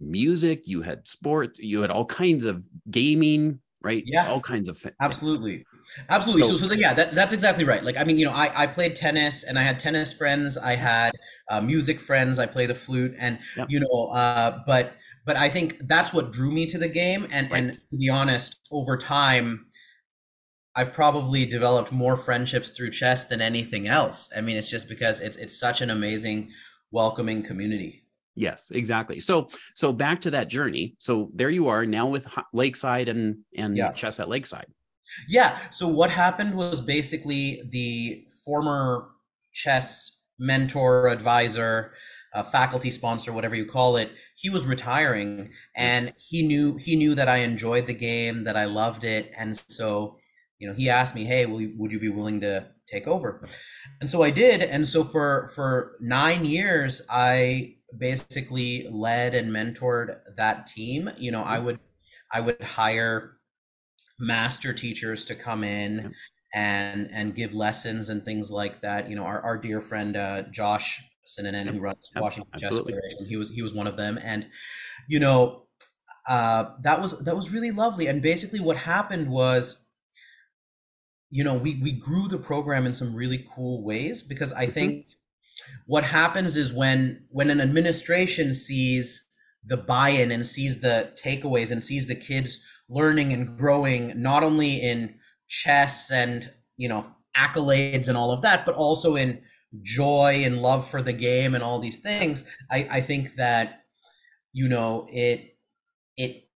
music, 0.00 0.66
you 0.66 0.82
had 0.82 1.06
sport, 1.08 1.58
you 1.58 1.80
had 1.80 1.90
all 1.90 2.04
kinds 2.04 2.44
of 2.44 2.62
gaming, 2.90 3.60
right? 3.82 4.02
Yeah, 4.06 4.30
all 4.30 4.40
kinds 4.40 4.68
of 4.68 4.84
absolutely, 5.00 5.64
absolutely. 6.08 6.42
So, 6.42 6.56
so, 6.56 6.66
so 6.66 6.74
yeah, 6.74 6.94
that, 6.94 7.14
that's 7.14 7.32
exactly 7.32 7.64
right. 7.64 7.82
Like, 7.82 7.96
I 7.96 8.04
mean, 8.04 8.18
you 8.18 8.26
know, 8.26 8.32
I 8.32 8.64
I 8.64 8.66
played 8.66 8.96
tennis 8.96 9.44
and 9.44 9.58
I 9.58 9.62
had 9.62 9.80
tennis 9.80 10.12
friends, 10.12 10.56
I 10.58 10.74
had 10.74 11.12
uh, 11.50 11.60
music 11.60 12.00
friends, 12.00 12.38
I 12.38 12.46
play 12.46 12.66
the 12.66 12.74
flute, 12.74 13.14
and 13.18 13.38
yep. 13.56 13.68
you 13.70 13.80
know, 13.80 14.06
uh, 14.12 14.62
but 14.66 14.94
but 15.24 15.36
I 15.36 15.48
think 15.48 15.86
that's 15.86 16.12
what 16.12 16.32
drew 16.32 16.50
me 16.50 16.66
to 16.66 16.78
the 16.78 16.88
game, 16.88 17.26
and 17.32 17.50
right. 17.50 17.62
and 17.62 17.72
to 17.72 17.96
be 17.96 18.08
honest, 18.08 18.56
over 18.70 18.96
time. 18.96 19.66
I've 20.78 20.92
probably 20.92 21.46
developed 21.46 21.90
more 21.90 22.18
friendships 22.18 22.68
through 22.68 22.90
chess 22.90 23.24
than 23.24 23.40
anything 23.40 23.88
else. 23.88 24.28
I 24.36 24.42
mean, 24.42 24.58
it's 24.58 24.68
just 24.68 24.90
because 24.90 25.22
it's 25.22 25.38
it's 25.38 25.58
such 25.58 25.80
an 25.80 25.88
amazing, 25.88 26.50
welcoming 26.90 27.42
community. 27.42 28.04
Yes, 28.36 28.70
exactly. 28.70 29.18
So 29.18 29.48
so 29.74 29.92
back 29.92 30.20
to 30.22 30.30
that 30.30 30.48
journey. 30.48 30.94
So 30.98 31.30
there 31.34 31.50
you 31.50 31.68
are 31.68 31.86
now 31.86 32.06
with 32.06 32.28
Lakeside 32.52 33.08
and 33.08 33.38
and 33.56 33.76
yeah. 33.76 33.92
chess 33.92 34.20
at 34.20 34.28
Lakeside. 34.28 34.66
Yeah. 35.28 35.58
So 35.70 35.88
what 35.88 36.10
happened 36.10 36.54
was 36.54 36.80
basically 36.80 37.62
the 37.70 38.26
former 38.44 39.08
chess 39.52 40.18
mentor 40.38 41.08
advisor 41.08 41.92
uh, 42.36 42.42
faculty 42.42 42.90
sponsor, 42.90 43.32
whatever 43.32 43.54
you 43.54 43.64
call 43.64 43.96
it, 43.96 44.12
he 44.34 44.50
was 44.50 44.66
retiring, 44.66 45.50
and 45.74 46.12
he 46.28 46.46
knew 46.46 46.76
he 46.76 46.94
knew 46.94 47.14
that 47.14 47.30
I 47.30 47.38
enjoyed 47.38 47.86
the 47.86 47.94
game, 47.94 48.44
that 48.44 48.58
I 48.58 48.66
loved 48.66 49.04
it, 49.04 49.32
and 49.38 49.56
so 49.56 50.18
you 50.58 50.68
know 50.68 50.74
he 50.74 50.90
asked 50.90 51.14
me, 51.14 51.24
"Hey, 51.24 51.46
will 51.46 51.62
you, 51.62 51.72
would 51.78 51.92
you 51.92 51.98
be 51.98 52.10
willing 52.10 52.40
to 52.40 52.68
take 52.86 53.08
over?" 53.08 53.48
And 54.02 54.10
so 54.10 54.22
I 54.22 54.28
did, 54.30 54.62
and 54.62 54.86
so 54.86 55.02
for 55.02 55.50
for 55.54 55.96
nine 56.00 56.44
years, 56.44 57.00
I 57.08 57.76
basically 57.98 58.86
led 58.90 59.34
and 59.34 59.50
mentored 59.50 60.18
that 60.36 60.66
team. 60.66 61.10
You 61.18 61.30
know, 61.30 61.42
I 61.42 61.58
would 61.58 61.78
I 62.32 62.40
would 62.40 62.62
hire 62.62 63.38
master 64.18 64.72
teachers 64.72 65.24
to 65.26 65.34
come 65.34 65.64
in 65.64 66.14
and 66.54 67.08
and 67.12 67.34
give 67.34 67.54
lessons 67.54 68.08
and 68.08 68.22
things 68.22 68.50
like 68.50 68.80
that. 68.82 69.08
You 69.08 69.16
know, 69.16 69.24
our, 69.24 69.40
our 69.40 69.58
dear 69.58 69.80
friend 69.80 70.16
uh, 70.16 70.42
Josh 70.50 71.02
Sinanen, 71.26 71.68
who 71.68 71.80
runs 71.80 72.10
Washington 72.16 72.50
Absolutely. 72.54 72.92
Chess 72.94 73.16
and 73.18 73.28
he 73.28 73.36
was 73.36 73.50
he 73.50 73.62
was 73.62 73.74
one 73.74 73.86
of 73.86 73.96
them. 73.96 74.18
And 74.22 74.46
you 75.08 75.18
know, 75.18 75.64
uh, 76.28 76.70
that 76.82 77.00
was 77.00 77.18
that 77.24 77.36
was 77.36 77.52
really 77.52 77.70
lovely. 77.70 78.06
And 78.06 78.22
basically, 78.22 78.60
what 78.60 78.76
happened 78.76 79.28
was, 79.28 79.86
you 81.30 81.44
know, 81.44 81.54
we 81.54 81.78
we 81.82 81.92
grew 81.92 82.28
the 82.28 82.38
program 82.38 82.86
in 82.86 82.94
some 82.94 83.14
really 83.14 83.44
cool 83.54 83.84
ways 83.84 84.22
because 84.22 84.52
I 84.52 84.64
mm-hmm. 84.64 84.72
think 84.72 85.06
what 85.86 86.04
happens 86.04 86.56
is 86.56 86.72
when 86.72 87.24
when 87.30 87.50
an 87.50 87.60
administration 87.60 88.52
sees 88.52 89.26
the 89.64 89.76
buy-in 89.76 90.30
and 90.30 90.46
sees 90.46 90.80
the 90.80 91.12
takeaways 91.22 91.70
and 91.70 91.82
sees 91.82 92.06
the 92.06 92.14
kids 92.14 92.64
learning 92.88 93.32
and 93.32 93.58
growing 93.58 94.20
not 94.20 94.42
only 94.42 94.80
in 94.80 95.18
chess 95.48 96.10
and 96.10 96.50
you 96.76 96.88
know 96.88 97.06
accolades 97.36 98.08
and 98.08 98.16
all 98.16 98.30
of 98.30 98.42
that 98.42 98.64
but 98.64 98.74
also 98.74 99.16
in 99.16 99.42
joy 99.82 100.42
and 100.44 100.62
love 100.62 100.88
for 100.88 101.02
the 101.02 101.12
game 101.12 101.54
and 101.54 101.62
all 101.62 101.78
these 101.78 102.00
things 102.00 102.44
i 102.70 102.88
i 102.90 103.00
think 103.00 103.34
that 103.34 103.84
you 104.52 104.68
know 104.68 105.06
it 105.10 105.56
it 106.16 106.46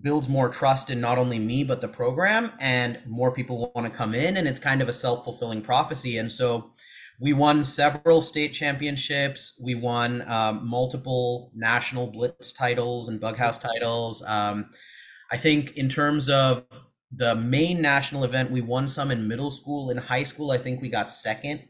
builds 0.00 0.28
more 0.28 0.48
trust 0.48 0.90
in 0.90 1.00
not 1.00 1.18
only 1.18 1.38
me 1.38 1.64
but 1.64 1.80
the 1.80 1.88
program 1.88 2.52
and 2.58 2.98
more 3.06 3.30
people 3.30 3.72
want 3.74 3.90
to 3.90 3.96
come 3.96 4.14
in 4.14 4.36
and 4.36 4.48
it's 4.48 4.60
kind 4.60 4.82
of 4.82 4.88
a 4.88 4.92
self-fulfilling 4.92 5.62
prophecy. 5.62 6.18
And 6.18 6.30
so 6.30 6.72
we 7.20 7.32
won 7.32 7.64
several 7.64 8.22
state 8.22 8.52
championships. 8.52 9.58
We 9.62 9.74
won 9.74 10.28
um, 10.28 10.68
multiple 10.68 11.52
national 11.54 12.08
blitz 12.08 12.52
titles 12.52 13.08
and 13.08 13.20
bughouse 13.20 13.58
titles. 13.58 14.22
Um, 14.26 14.70
i 15.32 15.36
think 15.36 15.72
in 15.76 15.88
terms 15.88 16.28
of 16.28 16.64
the 17.10 17.34
main 17.34 17.80
national 17.80 18.24
event 18.24 18.50
we 18.50 18.60
won 18.60 18.88
some 18.88 19.10
in 19.10 19.26
middle 19.28 19.50
school. 19.50 19.90
In 19.90 19.96
high 19.96 20.24
school 20.24 20.50
i 20.50 20.58
think 20.58 20.82
we 20.82 20.88
got 20.88 21.08
second 21.08 21.62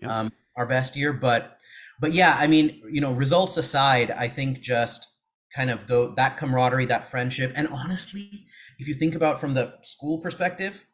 yep. 0.00 0.10
um, 0.10 0.32
our 0.56 0.66
best 0.66 0.96
year. 0.96 1.12
But 1.12 1.58
but 2.00 2.12
yeah 2.12 2.36
i 2.38 2.46
mean 2.46 2.80
you 2.90 3.00
know 3.00 3.12
results 3.12 3.56
aside 3.56 4.10
i 4.10 4.28
think 4.28 4.60
just 4.60 5.08
kind 5.54 5.70
of 5.70 5.86
though 5.86 6.08
that 6.16 6.36
camaraderie 6.36 6.84
that 6.84 7.04
friendship 7.04 7.52
and 7.56 7.68
honestly 7.68 8.46
if 8.78 8.86
you 8.86 8.92
think 8.92 9.14
about 9.14 9.40
from 9.40 9.54
the 9.54 9.72
school 9.82 10.18
perspective 10.18 10.84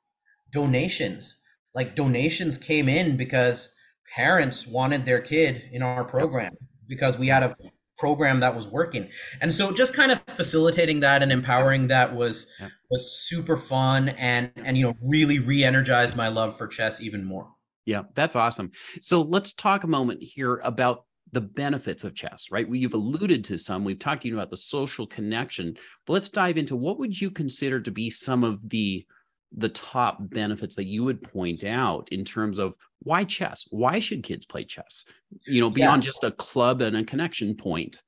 donations. 0.53 1.41
Like 1.75 1.97
donations 1.97 2.59
came 2.59 2.89
in 2.89 3.17
because 3.17 3.75
parents 4.15 4.67
wanted 4.67 5.05
their 5.05 5.21
kid 5.21 5.63
in 5.73 5.83
our 5.83 6.05
program 6.05 6.55
because 6.89 7.19
we 7.19 7.29
had 7.29 7.43
a 7.43 7.57
program 7.99 8.41
that 8.41 8.55
was 8.55 8.67
working. 8.67 9.09
And 9.41 9.53
so 9.53 9.73
just 9.73 9.95
kind 9.95 10.11
of 10.11 10.21
facilitating 10.27 11.01
that 11.01 11.23
and 11.23 11.31
empowering 11.31 11.87
that 11.89 12.15
was 12.15 12.47
yeah. 12.61 12.69
was 12.91 13.27
super 13.29 13.57
fun 13.57 14.11
and 14.11 14.51
and 14.57 14.77
you 14.77 14.85
know 14.87 14.95
really 15.03 15.39
re-energized 15.39 16.17
my 16.17 16.29
love 16.29 16.57
for 16.57 16.67
chess 16.67 17.01
even 17.01 17.25
more. 17.25 17.49
Yeah 17.85 18.03
that's 18.15 18.37
awesome. 18.37 18.73
So 19.01 19.23
let's 19.23 19.53
talk 19.53 19.85
a 19.85 19.89
moment 19.89 20.23
here 20.23 20.57
about 20.65 21.05
the 21.33 21.41
benefits 21.41 22.05
of 22.05 22.15
chess 22.15 22.49
right? 22.51 22.69
You've 22.69 22.95
alluded 22.95 23.45
to 23.45 23.59
some. 23.59 23.85
We've 23.85 23.99
talked 23.99 24.23
to 24.23 24.29
you 24.29 24.35
about 24.35 24.51
the 24.51 24.57
social 24.57 25.07
connection 25.07 25.77
but 26.07 26.15
let's 26.15 26.29
dive 26.29 26.59
into 26.59 26.77
what 26.77 26.99
would 26.99 27.19
you 27.19 27.31
consider 27.31 27.81
to 27.81 27.91
be 27.91 28.11
some 28.11 28.45
of 28.45 28.69
the 28.69 29.07
the 29.57 29.69
top 29.69 30.19
benefits 30.21 30.77
that 30.77 30.87
you 30.87 31.05
would 31.05 31.23
point 31.23 31.65
out 31.65 32.09
in 32.11 32.25
terms 32.25 32.59
of 32.59 32.75
why 33.01 33.25
chess? 33.25 33.67
Why 33.71 34.01
should 34.01 34.23
kids 34.23 34.47
play 34.47 34.65
chess? 34.65 35.05
You 35.47 35.61
know, 35.61 35.71
beyond 35.71 36.05
yeah. 36.05 36.09
just 36.09 36.25
a 36.25 36.31
club 36.31 36.83
and 36.83 36.97
a 36.97 37.05
connection 37.05 37.55
point. 37.57 38.03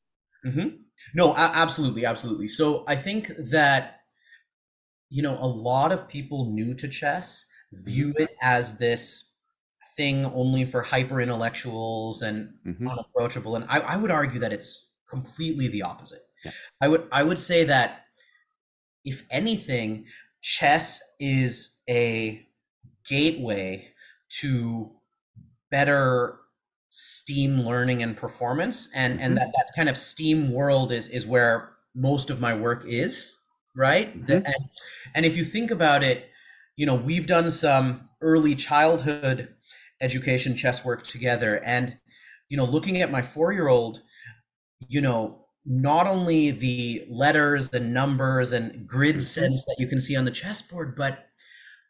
Mm-hmm. 0.46 0.76
No, 1.14 1.34
absolutely, 1.36 2.04
absolutely. 2.04 2.48
So 2.48 2.84
I 2.86 2.96
think 2.96 3.30
that 3.50 4.00
you 5.10 5.22
know 5.22 5.36
a 5.38 5.46
lot 5.46 5.92
of 5.92 6.08
people 6.08 6.50
new 6.50 6.74
to 6.74 6.88
chess 6.88 7.44
view 7.72 8.08
mm-hmm. 8.08 8.22
it 8.22 8.30
as 8.42 8.78
this 8.78 9.30
thing 9.96 10.26
only 10.26 10.64
for 10.64 10.82
hyper 10.82 11.20
intellectuals 11.20 12.22
and 12.22 12.50
mm-hmm. 12.66 12.88
unapproachable, 12.88 13.56
and 13.56 13.64
I, 13.68 13.80
I, 13.80 13.96
would 13.96 14.10
argue 14.10 14.40
that 14.40 14.52
it's 14.52 14.90
completely 15.08 15.68
the 15.68 15.82
opposite. 15.82 16.22
Yeah. 16.44 16.52
I 16.80 16.88
would 16.88 17.08
I 17.10 17.22
would 17.22 17.38
say 17.38 17.64
that 17.64 18.04
if 19.04 19.24
anything, 19.30 20.06
chess 20.44 21.00
is 21.18 21.78
a 21.88 22.46
gateway 23.08 23.88
to 24.28 24.90
better 25.70 26.38
steam 26.88 27.62
learning 27.62 28.02
and 28.02 28.14
performance 28.14 28.90
and 28.94 29.14
mm-hmm. 29.14 29.24
and 29.24 29.36
that, 29.38 29.48
that 29.56 29.66
kind 29.74 29.88
of 29.88 29.96
steam 29.96 30.52
world 30.52 30.92
is 30.92 31.08
is 31.08 31.26
where 31.26 31.72
most 31.94 32.28
of 32.28 32.42
my 32.42 32.54
work 32.54 32.84
is 32.86 33.38
right 33.74 34.10
mm-hmm. 34.10 34.26
the, 34.26 34.34
and, 34.36 34.68
and 35.14 35.24
if 35.24 35.34
you 35.34 35.44
think 35.44 35.70
about 35.70 36.02
it 36.02 36.28
you 36.76 36.84
know 36.84 36.94
we've 36.94 37.26
done 37.26 37.50
some 37.50 38.06
early 38.20 38.54
childhood 38.54 39.48
education 40.02 40.54
chess 40.54 40.84
work 40.84 41.04
together 41.04 41.58
and 41.64 41.96
you 42.50 42.56
know 42.58 42.66
looking 42.66 43.00
at 43.00 43.10
my 43.10 43.22
four 43.22 43.50
year 43.50 43.68
old 43.68 44.02
you 44.90 45.00
know 45.00 45.43
not 45.66 46.06
only 46.06 46.50
the 46.50 47.04
letters 47.08 47.72
and 47.72 47.94
numbers 47.94 48.52
and 48.52 48.86
grid 48.86 49.16
mm-hmm. 49.16 49.20
sense 49.20 49.64
that 49.64 49.76
you 49.78 49.88
can 49.88 50.02
see 50.02 50.16
on 50.16 50.24
the 50.24 50.30
chessboard, 50.30 50.94
but 50.94 51.26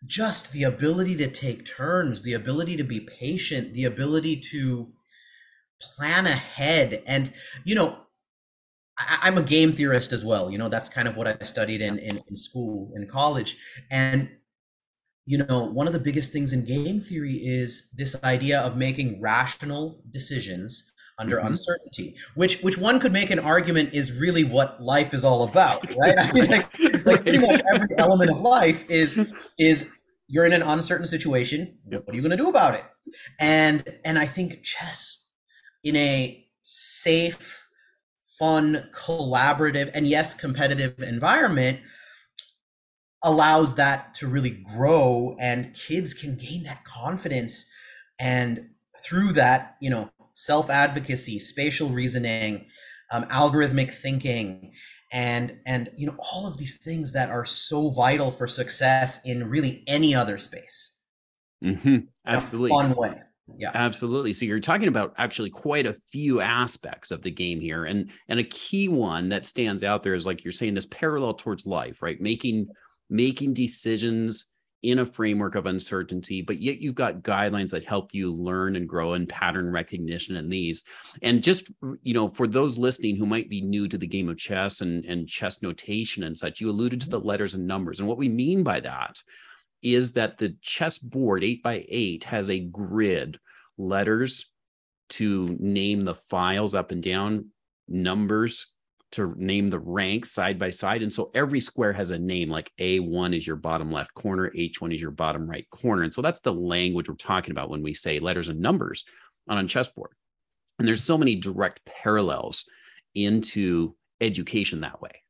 just 0.06 0.52
the 0.52 0.64
ability 0.64 1.16
to 1.16 1.28
take 1.30 1.64
turns, 1.64 2.22
the 2.22 2.34
ability 2.34 2.76
to 2.76 2.84
be 2.84 3.00
patient, 3.00 3.74
the 3.74 3.84
ability 3.84 4.36
to 4.36 4.92
plan 5.80 6.26
ahead. 6.26 7.02
And, 7.06 7.32
you 7.64 7.74
know, 7.74 7.98
I, 8.98 9.26
am 9.28 9.38
a 9.38 9.42
game 9.42 9.72
theorist 9.72 10.12
as 10.12 10.24
well. 10.24 10.50
You 10.50 10.58
know, 10.58 10.68
that's 10.68 10.88
kind 10.88 11.08
of 11.08 11.16
what 11.16 11.26
I 11.26 11.44
studied 11.44 11.82
in, 11.82 11.98
in, 11.98 12.20
in 12.28 12.36
school, 12.36 12.92
in 12.94 13.08
college. 13.08 13.56
And, 13.90 14.28
you 15.26 15.38
know, 15.38 15.64
one 15.64 15.86
of 15.86 15.92
the 15.92 15.98
biggest 15.98 16.32
things 16.32 16.52
in 16.52 16.64
game 16.64 17.00
theory 17.00 17.32
is 17.32 17.90
this 17.96 18.14
idea 18.22 18.60
of 18.60 18.76
making 18.76 19.20
rational 19.20 20.02
decisions 20.10 20.92
under 21.18 21.36
mm-hmm. 21.36 21.48
uncertainty, 21.48 22.16
which 22.34 22.60
which 22.62 22.78
one 22.78 23.00
could 23.00 23.12
make 23.12 23.30
an 23.30 23.38
argument 23.38 23.92
is 23.92 24.12
really 24.12 24.44
what 24.44 24.82
life 24.82 25.14
is 25.14 25.24
all 25.24 25.42
about, 25.42 25.84
right? 25.96 26.18
I 26.18 26.32
mean, 26.32 26.46
like, 26.46 26.78
like 27.06 27.22
pretty 27.22 27.38
much 27.38 27.60
every 27.72 27.88
element 27.98 28.30
of 28.30 28.40
life 28.40 28.84
is 28.90 29.32
is 29.58 29.90
you're 30.26 30.46
in 30.46 30.52
an 30.52 30.62
uncertain 30.62 31.06
situation. 31.06 31.78
Yep. 31.90 32.06
What 32.06 32.12
are 32.12 32.16
you 32.16 32.22
going 32.22 32.36
to 32.36 32.36
do 32.36 32.48
about 32.48 32.74
it? 32.74 32.84
And 33.38 33.84
and 34.04 34.18
I 34.18 34.26
think 34.26 34.62
chess 34.62 35.26
in 35.82 35.96
a 35.96 36.44
safe, 36.62 37.66
fun, 38.38 38.88
collaborative, 38.92 39.90
and 39.94 40.06
yes, 40.06 40.34
competitive 40.34 40.98
environment 41.00 41.80
allows 43.22 43.76
that 43.76 44.14
to 44.14 44.26
really 44.26 44.62
grow 44.76 45.34
and 45.40 45.74
kids 45.74 46.12
can 46.12 46.36
gain 46.36 46.62
that 46.62 46.84
confidence 46.84 47.64
and 48.18 48.68
through 49.02 49.32
that 49.32 49.76
you 49.80 49.88
know 49.90 50.10
self 50.34 50.68
advocacy, 50.68 51.38
spatial 51.38 51.88
reasoning, 51.88 52.66
um, 53.10 53.24
algorithmic 53.24 53.90
thinking, 53.90 54.72
and 55.12 55.58
and 55.66 55.88
you 55.96 56.06
know 56.06 56.16
all 56.32 56.46
of 56.46 56.58
these 56.58 56.78
things 56.78 57.12
that 57.12 57.30
are 57.30 57.44
so 57.44 57.90
vital 57.90 58.30
for 58.30 58.46
success 58.46 59.24
in 59.24 59.48
really 59.48 59.82
any 59.86 60.14
other 60.14 60.36
space. 60.36 60.98
Mm-hmm. 61.64 61.98
Absolutely, 62.26 62.70
fun 62.70 62.94
way. 62.94 63.20
Yeah, 63.58 63.72
absolutely. 63.74 64.32
So 64.32 64.46
you're 64.46 64.60
talking 64.60 64.88
about 64.88 65.14
actually 65.18 65.50
quite 65.50 65.86
a 65.86 65.92
few 65.92 66.40
aspects 66.40 67.10
of 67.10 67.22
the 67.22 67.30
game 67.30 67.60
here, 67.60 67.84
and 67.84 68.10
and 68.28 68.40
a 68.40 68.44
key 68.44 68.88
one 68.88 69.28
that 69.30 69.46
stands 69.46 69.82
out 69.82 70.02
there 70.02 70.14
is 70.14 70.26
like 70.26 70.44
you're 70.44 70.52
saying 70.52 70.74
this 70.74 70.86
parallel 70.86 71.34
towards 71.34 71.66
life, 71.66 72.02
right? 72.02 72.20
Making 72.20 72.68
making 73.10 73.52
decisions 73.52 74.46
in 74.84 74.98
a 74.98 75.06
framework 75.06 75.54
of 75.54 75.64
uncertainty, 75.64 76.42
but 76.42 76.60
yet 76.60 76.78
you've 76.78 76.94
got 76.94 77.22
guidelines 77.22 77.70
that 77.70 77.86
help 77.86 78.12
you 78.12 78.30
learn 78.30 78.76
and 78.76 78.86
grow 78.86 79.14
and 79.14 79.26
pattern 79.26 79.70
recognition 79.70 80.36
in 80.36 80.50
these. 80.50 80.82
And 81.22 81.42
just, 81.42 81.72
you 82.02 82.12
know, 82.12 82.28
for 82.28 82.46
those 82.46 82.76
listening 82.76 83.16
who 83.16 83.24
might 83.24 83.48
be 83.48 83.62
new 83.62 83.88
to 83.88 83.96
the 83.96 84.06
game 84.06 84.28
of 84.28 84.36
chess 84.36 84.82
and, 84.82 85.06
and 85.06 85.26
chess 85.26 85.62
notation 85.62 86.22
and 86.22 86.36
such, 86.36 86.60
you 86.60 86.68
alluded 86.68 87.00
to 87.00 87.08
the 87.08 87.18
mm-hmm. 87.18 87.28
letters 87.28 87.54
and 87.54 87.66
numbers. 87.66 87.98
And 87.98 88.06
what 88.06 88.18
we 88.18 88.28
mean 88.28 88.62
by 88.62 88.80
that 88.80 89.22
is 89.82 90.12
that 90.12 90.36
the 90.36 90.54
chess 90.60 90.98
board, 90.98 91.42
eight 91.42 91.62
by 91.62 91.86
eight, 91.88 92.24
has 92.24 92.50
a 92.50 92.60
grid, 92.60 93.40
letters 93.78 94.50
to 95.08 95.56
name 95.58 96.04
the 96.04 96.14
files 96.14 96.74
up 96.74 96.90
and 96.90 97.02
down, 97.02 97.46
numbers 97.88 98.66
to 99.14 99.34
name 99.36 99.68
the 99.68 99.78
ranks 99.78 100.30
side 100.30 100.58
by 100.58 100.70
side. 100.70 101.02
And 101.02 101.12
so 101.12 101.30
every 101.34 101.60
square 101.60 101.92
has 101.92 102.10
a 102.10 102.18
name 102.18 102.48
like 102.48 102.72
A1 102.78 103.36
is 103.36 103.46
your 103.46 103.56
bottom 103.56 103.90
left 103.90 104.14
corner, 104.14 104.50
H1 104.56 104.94
is 104.94 105.00
your 105.00 105.10
bottom 105.10 105.48
right 105.48 105.68
corner. 105.70 106.02
And 106.02 106.12
so 106.12 106.22
that's 106.22 106.40
the 106.40 106.52
language 106.52 107.08
we're 107.08 107.14
talking 107.14 107.52
about 107.52 107.70
when 107.70 107.82
we 107.82 107.94
say 107.94 108.18
letters 108.18 108.48
and 108.48 108.60
numbers 108.60 109.04
on 109.48 109.58
a 109.58 109.66
chessboard. 109.66 110.12
And 110.78 110.88
there's 110.88 111.04
so 111.04 111.18
many 111.18 111.36
direct 111.36 111.84
parallels 111.84 112.64
into 113.14 113.94
education 114.20 114.80
that 114.80 115.00
way. 115.00 115.22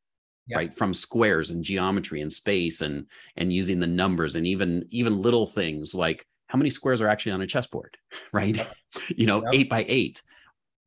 Yeah. 0.47 0.59
right 0.59 0.75
from 0.75 0.93
squares 0.93 1.49
and 1.49 1.65
geometry 1.65 2.21
and 2.21 2.31
space 2.31 2.83
and 2.83 3.07
and 3.37 3.51
using 3.51 3.81
the 3.81 3.87
numbers 3.87 4.37
and 4.37 4.47
even 4.47 4.85
even 4.91 5.23
little 5.23 5.47
things 5.47 5.95
like 5.95 6.27
how 6.49 6.59
many 6.59 6.69
squares 6.69 7.01
are 7.01 7.09
actually 7.09 7.33
on 7.33 7.41
a 7.41 7.47
chessboard 7.47 7.97
right 8.35 8.67
you 9.09 9.25
know 9.25 9.43
yep. 9.45 9.55
8 9.55 9.71
by 9.71 9.87
8 9.89 10.23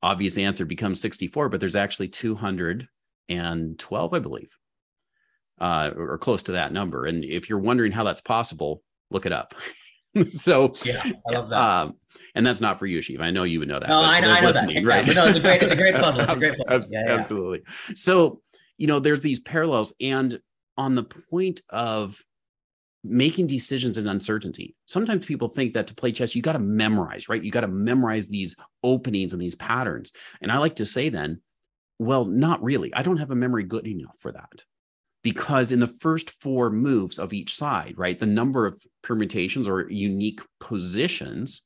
obvious 0.07 0.37
answer 0.37 0.65
becomes 0.65 1.01
64 1.01 1.49
but 1.49 1.59
there's 1.59 1.75
actually 1.75 2.07
212 2.07 4.13
i 4.13 4.19
believe 4.19 4.57
uh, 5.59 5.89
or 5.95 6.19
close 6.19 6.43
to 6.43 6.51
that 6.51 6.71
number. 6.71 7.07
And 7.07 7.25
if 7.25 7.49
you're 7.49 7.57
wondering 7.59 7.91
how 7.91 8.03
that's 8.03 8.21
possible 8.21 8.83
look 9.09 9.25
it 9.25 9.31
up. 9.31 9.55
So 10.31 10.73
yeah 10.83 11.03
i 11.29 11.31
love 11.31 11.49
that. 11.51 11.59
um, 11.59 11.95
and 12.33 12.43
that's 12.43 12.59
not 12.61 12.79
for 12.79 12.87
you 12.87 13.03
Siva. 13.03 13.21
i 13.23 13.29
know 13.29 13.43
you 13.43 13.59
would 13.59 13.67
know 13.67 13.79
that 13.79 13.87
no 13.87 14.01
i 14.01 14.19
know, 14.19 14.31
I 14.31 14.39
know 14.41 14.51
that. 14.51 14.83
right? 14.83 15.05
No 15.05 15.27
it's 15.27 15.37
a 15.37 15.39
great 15.39 15.61
it's 15.61 15.71
a 15.71 15.75
great 15.75 15.93
puzzle 15.93 16.23
it's 16.23 16.31
a 16.31 16.35
great 16.35 16.57
puzzle. 16.67 16.91
Yeah, 16.91 17.03
yeah, 17.05 17.13
absolutely. 17.13 17.61
So 17.93 18.41
you 18.79 18.87
know 18.87 18.99
there's 18.99 19.21
these 19.21 19.41
parallels 19.41 19.93
and 20.01 20.39
on 20.75 20.95
the 20.95 21.03
point 21.03 21.61
of 21.69 22.19
making 23.09 23.47
decisions 23.47 23.97
in 23.97 24.07
uncertainty. 24.07 24.75
Sometimes 24.85 25.25
people 25.25 25.49
think 25.49 25.73
that 25.73 25.87
to 25.87 25.95
play 25.95 26.11
chess 26.11 26.35
you 26.35 26.41
got 26.41 26.53
to 26.53 26.59
memorize 26.59 27.29
right? 27.29 27.43
You 27.43 27.51
got 27.51 27.61
to 27.61 27.67
memorize 27.67 28.27
these 28.27 28.55
openings 28.83 29.33
and 29.33 29.41
these 29.41 29.55
patterns. 29.55 30.11
And 30.41 30.51
i 30.51 30.57
like 30.57 30.75
to 30.77 30.85
say 30.85 31.09
then 31.09 31.41
well 31.99 32.25
not 32.25 32.63
really. 32.63 32.93
I 32.93 33.01
don't 33.01 33.17
have 33.17 33.31
a 33.31 33.35
memory 33.35 33.63
good 33.63 33.87
enough 33.87 34.15
for 34.19 34.31
that. 34.31 34.63
Because 35.23 35.71
in 35.71 35.79
the 35.79 35.87
first 35.87 36.29
four 36.41 36.69
moves 36.69 37.19
of 37.19 37.33
each 37.33 37.55
side 37.55 37.95
right 37.97 38.17
the 38.17 38.25
number 38.25 38.65
of 38.65 38.81
permutations 39.03 39.67
or 39.67 39.89
unique 39.89 40.41
positions 40.59 41.63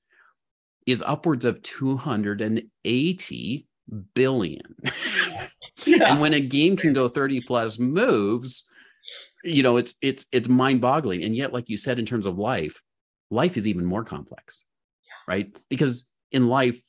is 0.87 1.03
upwards 1.05 1.45
of 1.45 1.61
280 1.61 3.67
billion. 4.13 4.75
Yeah. 5.85 6.11
and 6.11 6.21
when 6.21 6.33
a 6.33 6.39
game 6.39 6.75
can 6.75 6.93
go 6.93 7.07
30 7.07 7.41
plus 7.41 7.77
moves 7.77 8.65
you 9.43 9.63
know 9.63 9.77
it's 9.77 9.95
it's 10.01 10.25
it's 10.31 10.47
mind 10.47 10.81
boggling 10.81 11.23
and 11.23 11.35
yet 11.35 11.53
like 11.53 11.67
you 11.67 11.77
said 11.77 11.99
in 11.99 12.05
terms 12.05 12.25
of 12.25 12.37
life 12.37 12.81
life 13.31 13.57
is 13.57 13.67
even 13.67 13.85
more 13.85 14.03
complex 14.03 14.65
yeah. 15.03 15.33
right? 15.33 15.55
Because 15.69 16.09
in 16.31 16.47
life 16.47 16.79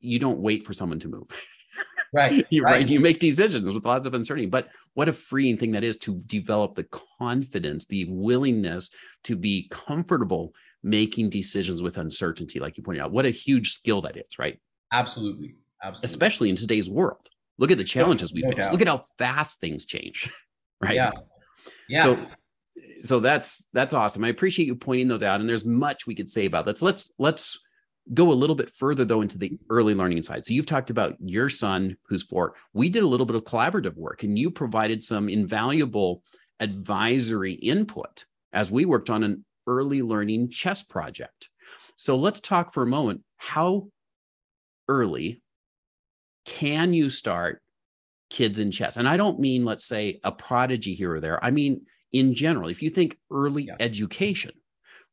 you 0.00 0.18
don't 0.18 0.38
wait 0.38 0.64
for 0.64 0.72
someone 0.72 1.00
to 1.00 1.08
move. 1.08 1.28
Right 2.12 2.46
you 2.50 2.62
right. 2.62 2.72
right. 2.72 2.88
you 2.88 3.00
make 3.00 3.18
decisions 3.18 3.68
with 3.68 3.84
lots 3.84 4.06
of 4.06 4.14
uncertainty. 4.14 4.48
But 4.48 4.68
what 4.94 5.08
a 5.08 5.12
freeing 5.12 5.58
thing 5.58 5.72
that 5.72 5.82
is 5.82 5.96
to 5.98 6.14
develop 6.26 6.76
the 6.76 6.86
confidence 7.18 7.86
the 7.86 8.06
willingness 8.08 8.90
to 9.24 9.36
be 9.36 9.68
comfortable 9.70 10.54
making 10.84 11.30
decisions 11.30 11.82
with 11.82 11.98
uncertainty 11.98 12.60
like 12.60 12.78
you 12.78 12.84
pointed 12.84 13.02
out. 13.02 13.10
What 13.10 13.26
a 13.26 13.30
huge 13.30 13.72
skill 13.72 14.00
that 14.02 14.16
is 14.16 14.38
right? 14.38 14.58
Absolutely 14.92 15.56
absolutely. 15.82 16.04
Especially 16.04 16.48
in 16.48 16.56
today's 16.56 16.88
world. 16.88 17.28
Look 17.58 17.72
at 17.72 17.76
the 17.76 17.84
challenges 17.84 18.32
we 18.32 18.42
no 18.42 18.50
face. 18.50 18.64
doubt. 18.64 18.72
look 18.72 18.80
at 18.80 18.88
how 18.88 19.02
fast 19.18 19.60
things 19.60 19.84
change 19.84 20.30
right? 20.80 20.94
Yeah 20.94 21.10
yeah. 21.88 22.02
So 22.02 22.26
so 23.02 23.20
that's 23.20 23.66
that's 23.72 23.94
awesome. 23.94 24.24
I 24.24 24.28
appreciate 24.28 24.66
you 24.66 24.74
pointing 24.74 25.08
those 25.08 25.22
out. 25.22 25.40
And 25.40 25.48
there's 25.48 25.64
much 25.64 26.06
we 26.06 26.14
could 26.14 26.30
say 26.30 26.46
about 26.46 26.64
that. 26.66 26.78
So 26.78 26.86
let's 26.86 27.10
let's 27.18 27.58
go 28.14 28.32
a 28.32 28.34
little 28.34 28.56
bit 28.56 28.70
further 28.70 29.04
though 29.04 29.22
into 29.22 29.38
the 29.38 29.58
early 29.70 29.94
learning 29.94 30.22
side. 30.22 30.44
So 30.44 30.54
you've 30.54 30.66
talked 30.66 30.90
about 30.90 31.16
your 31.20 31.48
son 31.48 31.96
who's 32.08 32.22
four. 32.22 32.54
We 32.72 32.88
did 32.88 33.02
a 33.02 33.08
little 33.08 33.26
bit 33.26 33.36
of 33.36 33.44
collaborative 33.44 33.96
work 33.96 34.22
and 34.22 34.38
you 34.38 34.50
provided 34.50 35.02
some 35.02 35.28
invaluable 35.28 36.22
advisory 36.60 37.54
input 37.54 38.24
as 38.52 38.70
we 38.70 38.84
worked 38.84 39.10
on 39.10 39.24
an 39.24 39.44
early 39.66 40.02
learning 40.02 40.50
chess 40.50 40.82
project. 40.82 41.50
So 41.96 42.16
let's 42.16 42.40
talk 42.40 42.72
for 42.72 42.82
a 42.82 42.86
moment 42.86 43.22
how 43.38 43.88
early 44.88 45.42
can 46.44 46.92
you 46.92 47.10
start 47.10 47.60
kids 48.30 48.58
in 48.58 48.70
chess. 48.70 48.96
And 48.96 49.08
I 49.08 49.16
don't 49.16 49.40
mean, 49.40 49.64
let's 49.64 49.86
say, 49.86 50.20
a 50.24 50.32
prodigy 50.32 50.94
here 50.94 51.14
or 51.14 51.20
there. 51.20 51.42
I 51.44 51.50
mean, 51.50 51.82
in 52.12 52.34
general, 52.34 52.68
if 52.68 52.82
you 52.82 52.90
think 52.90 53.18
early 53.30 53.64
yeah. 53.64 53.76
education, 53.80 54.52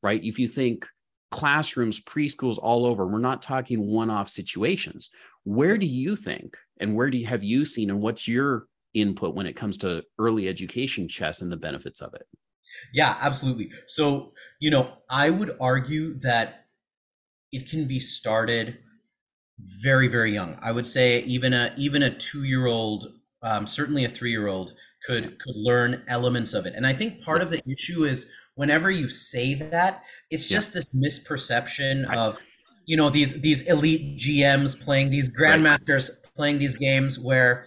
right? 0.02 0.24
If 0.24 0.40
you 0.40 0.48
think 0.48 0.86
classrooms, 1.32 2.04
preschools 2.04 2.58
all 2.62 2.86
over, 2.86 3.08
we're 3.08 3.20
not 3.20 3.42
talking 3.42 3.88
one 3.88 4.10
off 4.10 4.30
situations. 4.30 5.10
Where 5.44 5.78
do 5.78 5.86
you 5.86 6.16
think, 6.16 6.58
and 6.80 6.96
where 6.96 7.10
do 7.10 7.18
you 7.18 7.26
have 7.28 7.44
you 7.44 7.66
seen, 7.66 7.90
and 7.90 8.02
what's 8.02 8.28
your 8.28 8.68
input 8.94 9.36
when 9.36 9.48
it 9.48 9.56
comes 9.56 9.78
to 9.78 10.04
early 10.20 10.48
education 10.48 11.08
chess 11.08 11.42
and 11.42 11.52
the 11.52 11.58
benefits 11.58 12.02
of 12.02 12.14
it? 12.14 12.28
Yeah, 12.94 13.18
absolutely. 13.22 13.72
So, 13.88 14.34
you 14.60 14.72
know, 14.72 14.94
I 15.10 15.30
would 15.30 15.52
argue 15.60 16.20
that 16.20 16.66
it 17.52 17.70
can 17.70 17.86
be 17.86 18.00
started 18.00 18.78
very 19.60 20.08
very 20.08 20.32
young 20.32 20.58
i 20.62 20.72
would 20.72 20.86
say 20.86 21.20
even 21.22 21.54
a 21.54 21.74
even 21.78 22.04
a 22.04 22.10
two 22.10 22.44
year 22.44 22.66
old 22.66 23.08
um, 23.44 23.68
certainly 23.68 24.04
a 24.04 24.10
three 24.10 24.32
year 24.32 24.48
old 24.48 24.74
could 25.06 25.38
could 25.40 25.56
learn 25.56 26.04
elements 26.08 26.54
of 26.54 26.66
it 26.66 26.74
and 26.76 26.88
i 26.88 26.94
think 26.94 27.22
part 27.22 27.42
of 27.42 27.50
the 27.50 27.62
issue 27.70 28.04
is 28.04 28.30
whenever 28.56 28.90
you 28.90 29.08
say 29.10 29.54
that 29.54 30.04
it's 30.30 30.50
yeah. 30.50 30.58
just 30.58 30.74
this 30.74 30.88
misperception 30.88 32.12
of 32.16 32.40
you 32.86 32.98
know 32.98 33.10
these 33.10 33.40
these 33.42 33.62
elite 33.62 34.18
gms 34.18 34.80
playing 34.84 35.10
these 35.10 35.34
grandmasters 35.34 36.10
right. 36.10 36.34
playing 36.36 36.58
these 36.58 36.76
games 36.76 37.20
where 37.20 37.66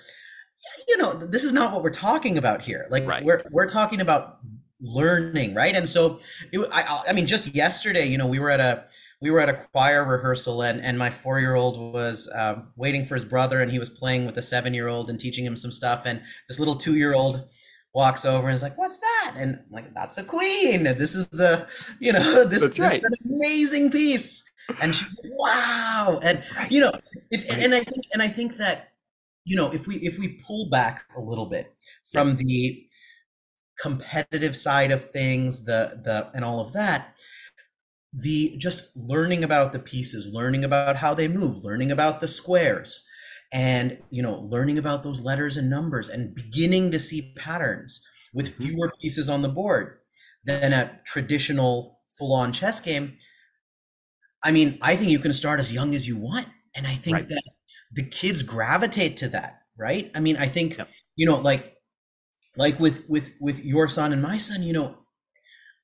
you 0.89 0.97
know 0.97 1.13
this 1.13 1.45
is 1.45 1.53
not 1.53 1.73
what 1.73 1.83
we're 1.83 1.91
talking 1.91 2.37
about 2.37 2.61
here 2.61 2.87
like 2.91 3.07
right. 3.07 3.25
we're 3.25 3.43
we're 3.51 3.69
talking 3.69 4.01
about 4.01 4.39
learning 4.81 5.55
right 5.55 5.75
and 5.75 5.89
so 5.89 6.19
it, 6.53 6.69
I, 6.73 7.05
I 7.09 7.13
mean 7.13 7.27
just 7.27 7.55
yesterday 7.55 8.07
you 8.07 8.19
know 8.19 8.27
we 8.27 8.39
were 8.39 8.51
at 8.51 8.61
a 8.61 8.85
we 9.21 9.31
were 9.31 9.41
at 9.41 9.49
a 9.49 9.55
choir 9.73 10.05
rehearsal 10.05 10.63
and, 10.63 10.81
and 10.81 10.99
my 10.99 11.09
four 11.09 11.41
year 11.41 11.55
old 11.55 11.95
was 11.95 12.29
uh, 12.29 12.63
waiting 12.77 13.05
for 13.05 13.15
his 13.15 13.25
brother 13.25 13.61
and 13.61 13.73
he 13.73 13.79
was 13.79 13.89
playing 13.89 14.27
with 14.27 14.37
a 14.37 14.43
seven 14.43 14.75
year 14.75 14.89
old 14.89 15.09
and 15.09 15.19
teaching 15.19 15.45
him 15.45 15.57
some 15.57 15.73
stuff. 15.73 16.03
And 16.05 16.23
this 16.49 16.59
little 16.59 16.77
two 16.77 16.97
year 16.97 17.15
old 17.15 17.49
walks 17.95 18.27
over 18.27 18.47
and 18.47 18.55
is 18.55 18.63
like, 18.63 18.77
What's 18.77 18.99
that? 18.99 19.35
And 19.37 19.55
I'm 19.55 19.71
like, 19.71 19.95
That's 19.95 20.19
a 20.19 20.25
queen. 20.25 20.85
This 20.85 21.15
is 21.15 21.29
the, 21.29 21.67
you 21.99 22.13
know, 22.13 22.45
this, 22.45 22.63
this 22.63 22.79
right. 22.79 22.99
is 22.99 23.05
an 23.05 23.15
amazing 23.25 23.91
piece. 23.91 24.43
And 24.81 24.95
she's 24.95 25.19
like, 25.23 25.33
Wow. 25.39 26.21
And, 26.23 26.43
you 26.69 26.81
know, 26.81 26.93
it, 27.31 27.43
right. 27.49 27.65
and 27.65 27.75
I 27.75 27.81
think, 27.81 28.05
and 28.13 28.21
I 28.21 28.29
think 28.29 28.57
that, 28.57 28.93
you 29.45 29.57
know, 29.57 29.73
if 29.73 29.87
we, 29.87 29.97
if 29.97 30.19
we 30.19 30.41
pull 30.47 30.69
back 30.69 31.05
a 31.17 31.21
little 31.21 31.47
bit 31.47 31.75
from 32.13 32.31
yeah. 32.31 32.35
the 32.35 32.87
competitive 33.81 34.55
side 34.57 34.91
of 34.91 35.11
things, 35.11 35.65
the, 35.65 36.01
the, 36.05 36.31
and 36.35 36.45
all 36.45 36.61
of 36.61 36.73
that, 36.75 37.17
the 38.17 38.57
just 38.57 38.97
learning 38.97 39.45
about 39.45 39.73
the 39.73 39.79
pieces 39.79 40.29
learning 40.33 40.65
about 40.65 40.97
how 40.97 41.13
they 41.13 41.29
move 41.29 41.63
learning 41.65 41.93
about 41.93 42.21
the 42.21 42.29
squares 42.29 43.05
and 43.53 43.99
you 44.11 44.23
know 44.23 44.41
learning 44.41 44.79
about 44.79 45.03
those 45.03 45.21
letters 45.21 45.57
and 45.57 45.69
numbers 45.69 46.09
and 46.09 46.35
beginning 46.35 46.91
to 46.91 46.99
see 46.99 47.33
patterns 47.37 48.01
with 48.33 48.53
mm-hmm. 48.53 48.65
fewer 48.65 48.93
pieces 49.01 49.29
on 49.29 49.43
the 49.43 49.49
board 49.49 49.99
than 50.45 50.73
a 50.73 50.99
traditional 51.05 52.01
full-on 52.17 52.53
chess 52.53 52.81
game 52.81 53.15
i 54.43 54.51
mean 54.51 54.79
i 54.81 54.97
think 54.97 55.11
you 55.11 55.19
can 55.19 55.33
start 55.33 55.61
as 55.61 55.73
young 55.73 55.95
as 55.95 56.09
you 56.09 56.17
want 56.17 56.47
and 56.75 56.87
i 56.87 56.95
think 56.95 57.17
right. 57.17 57.29
that 57.29 57.43
the 57.93 58.03
kids 58.03 58.43
gravitate 58.43 59.17
to 59.19 59.29
that 59.29 59.61
right 59.79 60.11
i 60.15 60.21
mean 60.21 60.39
i 60.39 60.47
think 60.47 60.79
yep. 60.79 60.89
you 61.17 61.27
know 61.27 61.39
like 61.39 61.75
like 62.57 62.81
with 62.81 63.05
with 63.09 63.33
with 63.41 63.63
your 63.63 63.89
son 63.89 64.13
and 64.13 64.23
my 64.23 64.39
son 64.39 64.63
you 64.63 64.73
know 64.73 64.97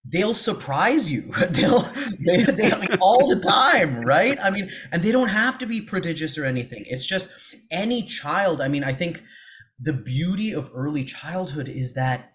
they'll 0.04 0.34
surprise 0.34 1.10
you. 1.10 1.22
They'll 1.50 1.82
they, 2.18 2.42
they 2.42 2.70
like 2.72 2.98
all 3.00 3.28
the 3.28 3.40
time 3.40 4.00
right? 4.00 4.36
I 4.42 4.50
mean 4.50 4.68
and 4.90 5.02
they 5.02 5.12
don't 5.12 5.28
have 5.28 5.58
to 5.58 5.66
be 5.66 5.80
prodigious 5.80 6.36
or 6.36 6.44
anything. 6.44 6.84
It's 6.88 7.06
just 7.06 7.30
any 7.72 8.02
child 8.02 8.60
i 8.60 8.68
mean 8.68 8.84
i 8.84 8.92
think 8.92 9.22
the 9.80 9.92
beauty 9.92 10.52
of 10.52 10.70
early 10.74 11.02
childhood 11.02 11.68
is 11.68 11.94
that 11.94 12.34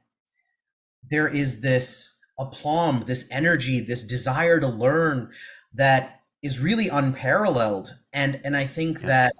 there 1.09 1.27
is 1.27 1.61
this 1.61 2.17
aplomb 2.39 3.01
this 3.01 3.25
energy 3.31 3.79
this 3.79 4.03
desire 4.03 4.59
to 4.59 4.67
learn 4.67 5.31
that 5.73 6.21
is 6.43 6.59
really 6.59 6.87
unparalleled. 6.87 7.95
And 8.11 8.41
and 8.43 8.57
i 8.57 8.65
think 8.65 9.01
yeah. 9.01 9.07
that 9.07 9.35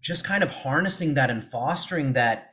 just 0.00 0.24
kind 0.24 0.42
of 0.42 0.50
harnessing 0.50 1.14
that 1.14 1.30
and 1.30 1.42
fostering 1.42 2.12
that 2.14 2.45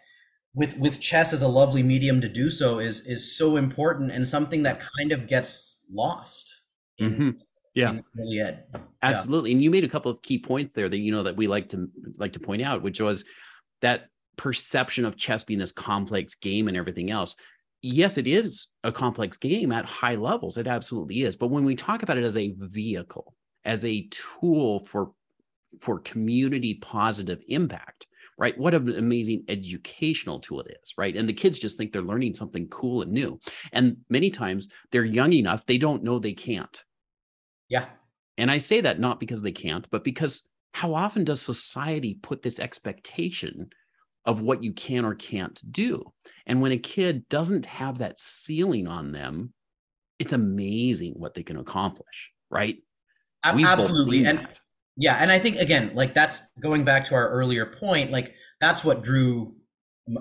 with 0.55 0.77
with 0.77 0.99
chess 0.99 1.33
as 1.33 1.41
a 1.41 1.47
lovely 1.47 1.83
medium 1.83 2.21
to 2.21 2.29
do 2.29 2.49
so 2.49 2.79
is 2.79 3.01
is 3.01 3.35
so 3.35 3.55
important 3.55 4.11
and 4.11 4.27
something 4.27 4.63
that 4.63 4.81
kind 4.97 5.11
of 5.11 5.27
gets 5.27 5.79
lost 5.91 6.61
in, 6.97 7.11
mm-hmm. 7.11 7.29
yeah 7.73 7.99
ed. 8.39 8.65
absolutely 9.01 9.49
yeah. 9.49 9.55
and 9.55 9.63
you 9.63 9.71
made 9.71 9.83
a 9.83 9.89
couple 9.89 10.11
of 10.11 10.21
key 10.21 10.37
points 10.37 10.75
there 10.75 10.89
that 10.89 10.99
you 10.99 11.11
know 11.11 11.23
that 11.23 11.35
we 11.35 11.47
like 11.47 11.69
to 11.69 11.89
like 12.17 12.33
to 12.33 12.39
point 12.39 12.61
out 12.61 12.83
which 12.83 13.01
was 13.01 13.25
that 13.81 14.09
perception 14.37 15.05
of 15.05 15.15
chess 15.15 15.43
being 15.43 15.59
this 15.59 15.71
complex 15.71 16.35
game 16.35 16.67
and 16.67 16.77
everything 16.77 17.11
else 17.11 17.35
yes 17.81 18.17
it 18.17 18.27
is 18.27 18.67
a 18.83 18.91
complex 18.91 19.37
game 19.37 19.71
at 19.71 19.85
high 19.85 20.15
levels 20.15 20.57
it 20.57 20.67
absolutely 20.67 21.21
is 21.21 21.35
but 21.35 21.47
when 21.47 21.65
we 21.65 21.75
talk 21.75 22.03
about 22.03 22.17
it 22.17 22.23
as 22.23 22.37
a 22.37 22.53
vehicle 22.59 23.35
as 23.65 23.83
a 23.85 24.07
tool 24.09 24.79
for 24.85 25.11
for 25.79 25.99
community 25.99 26.75
positive 26.75 27.41
impact 27.47 28.07
right? 28.37 28.57
What 28.57 28.73
an 28.73 28.95
amazing 28.95 29.43
educational 29.47 30.39
tool 30.39 30.61
it 30.61 30.77
is, 30.81 30.93
right? 30.97 31.15
And 31.15 31.27
the 31.27 31.33
kids 31.33 31.59
just 31.59 31.77
think 31.77 31.91
they're 31.91 32.01
learning 32.01 32.35
something 32.35 32.67
cool 32.67 33.01
and 33.01 33.11
new. 33.11 33.39
And 33.71 33.97
many 34.09 34.29
times 34.29 34.69
they're 34.91 35.05
young 35.05 35.33
enough, 35.33 35.65
they 35.65 35.77
don't 35.77 36.03
know 36.03 36.19
they 36.19 36.33
can't. 36.33 36.83
Yeah. 37.69 37.85
And 38.37 38.49
I 38.49 38.57
say 38.57 38.81
that 38.81 38.99
not 38.99 39.19
because 39.19 39.41
they 39.41 39.51
can't, 39.51 39.87
but 39.91 40.03
because 40.03 40.47
how 40.73 40.93
often 40.95 41.23
does 41.23 41.41
society 41.41 42.17
put 42.21 42.41
this 42.41 42.59
expectation 42.59 43.69
of 44.25 44.41
what 44.41 44.63
you 44.63 44.73
can 44.73 45.05
or 45.05 45.15
can't 45.15 45.61
do? 45.71 46.11
And 46.45 46.61
when 46.61 46.71
a 46.71 46.77
kid 46.77 47.27
doesn't 47.29 47.65
have 47.65 47.99
that 47.99 48.19
ceiling 48.19 48.87
on 48.87 49.11
them, 49.11 49.53
it's 50.19 50.33
amazing 50.33 51.13
what 51.13 51.33
they 51.33 51.43
can 51.43 51.57
accomplish, 51.57 52.31
right? 52.49 52.77
We've 53.53 53.65
Absolutely. 53.65 54.25
And 54.25 54.39
that. 54.39 54.59
Yeah, 54.95 55.17
and 55.19 55.31
I 55.31 55.39
think 55.39 55.57
again, 55.57 55.91
like 55.93 56.13
that's 56.13 56.41
going 56.59 56.83
back 56.83 57.05
to 57.05 57.15
our 57.15 57.29
earlier 57.29 57.65
point, 57.65 58.11
like 58.11 58.35
that's 58.59 58.83
what 58.83 59.03
drew 59.03 59.55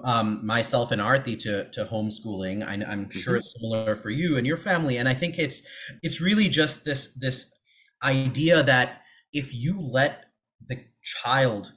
um, 0.04 0.44
myself 0.46 0.92
and 0.92 1.00
Arti 1.00 1.36
to 1.36 1.70
to 1.70 1.84
homeschooling. 1.84 2.66
I, 2.66 2.74
am 2.74 3.10
sure 3.10 3.34
mm-hmm. 3.34 3.38
it's 3.38 3.54
similar 3.58 3.96
for 3.96 4.10
you 4.10 4.38
and 4.38 4.46
your 4.46 4.56
family, 4.56 4.96
and 4.96 5.08
I 5.08 5.14
think 5.14 5.38
it's 5.38 5.62
it's 6.02 6.20
really 6.20 6.48
just 6.48 6.84
this 6.84 7.14
this 7.20 7.52
idea 8.02 8.62
that 8.62 9.02
if 9.32 9.54
you 9.54 9.80
let 9.80 10.24
the 10.66 10.84
child 11.02 11.72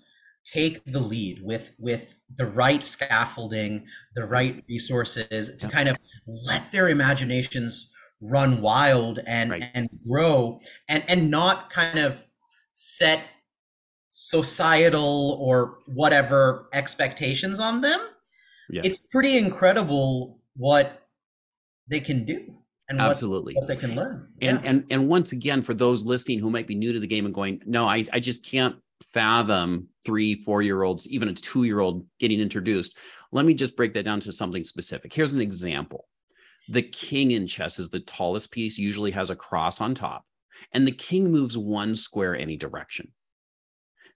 take 0.46 0.84
the 0.86 1.00
lead 1.00 1.42
with 1.44 1.74
with 1.78 2.16
the 2.34 2.46
right 2.46 2.84
scaffolding, 2.84 3.88
the 4.16 4.26
right 4.26 4.64
resources 4.70 5.56
to 5.58 5.68
kind 5.68 5.90
of 5.90 5.98
let 6.48 6.72
their 6.72 6.88
imaginations 6.88 7.92
run 8.22 8.62
wild 8.62 9.20
and 9.28 9.52
right. 9.52 9.64
and 9.74 9.90
grow 10.10 10.60
and 10.88 11.04
and 11.08 11.30
not 11.30 11.70
kind 11.70 12.00
of 12.00 12.28
set 12.76 13.22
societal 14.10 15.38
or 15.42 15.80
whatever 15.88 16.70
expectations 16.72 17.60
on 17.60 17.82
them 17.82 18.00
yeah. 18.70 18.82
it's 18.84 18.98
pretty 18.98 19.38
incredible 19.38 20.40
what 20.56 21.08
they 21.88 22.00
can 22.00 22.24
do 22.24 22.54
and 22.88 23.02
absolutely. 23.02 23.56
what, 23.56 23.62
what 23.62 23.68
they 23.68 23.76
can 23.76 23.96
learn. 23.96 24.28
And 24.42 24.62
yeah. 24.64 24.70
and 24.70 24.86
and 24.92 25.10
once 25.10 25.32
again 25.32 25.64
for 25.64 25.74
those 25.74 26.06
listening 26.06 26.38
who 26.38 26.52
might 26.52 26.68
be 26.68 26.76
new 26.76 26.94
to 26.94 27.00
the 27.00 27.08
game 27.08 27.26
and 27.26 27.34
going 27.34 27.62
no 27.66 27.88
i, 27.88 28.06
I 28.14 28.20
just 28.20 28.46
can't 28.46 28.76
fathom 29.02 29.88
three 30.06 30.36
four 30.36 30.62
year 30.62 30.84
olds 30.84 31.10
even 31.10 31.28
a 31.28 31.34
two 31.34 31.64
year 31.64 31.80
old 31.80 32.06
getting 32.20 32.40
introduced 32.40 32.96
let 33.36 33.46
me 33.46 33.54
just 33.54 33.76
break 33.76 33.94
that 33.94 34.06
down 34.06 34.22
to 34.22 34.32
something 34.32 34.64
specific. 34.64 35.14
Here's 35.14 35.34
an 35.34 35.42
example. 35.42 36.06
The 36.70 36.82
king 36.82 37.32
in 37.32 37.48
chess 37.48 37.80
is 37.80 37.90
the 37.90 38.00
tallest 38.00 38.50
piece, 38.50 38.78
usually 38.78 39.12
has 39.12 39.30
a 39.30 39.36
cross 39.36 39.82
on 39.82 39.94
top, 39.94 40.26
and 40.72 40.88
the 40.88 40.92
king 40.92 41.32
moves 41.32 41.58
one 41.58 41.96
square 41.96 42.36
any 42.36 42.58
direction. 42.58 43.12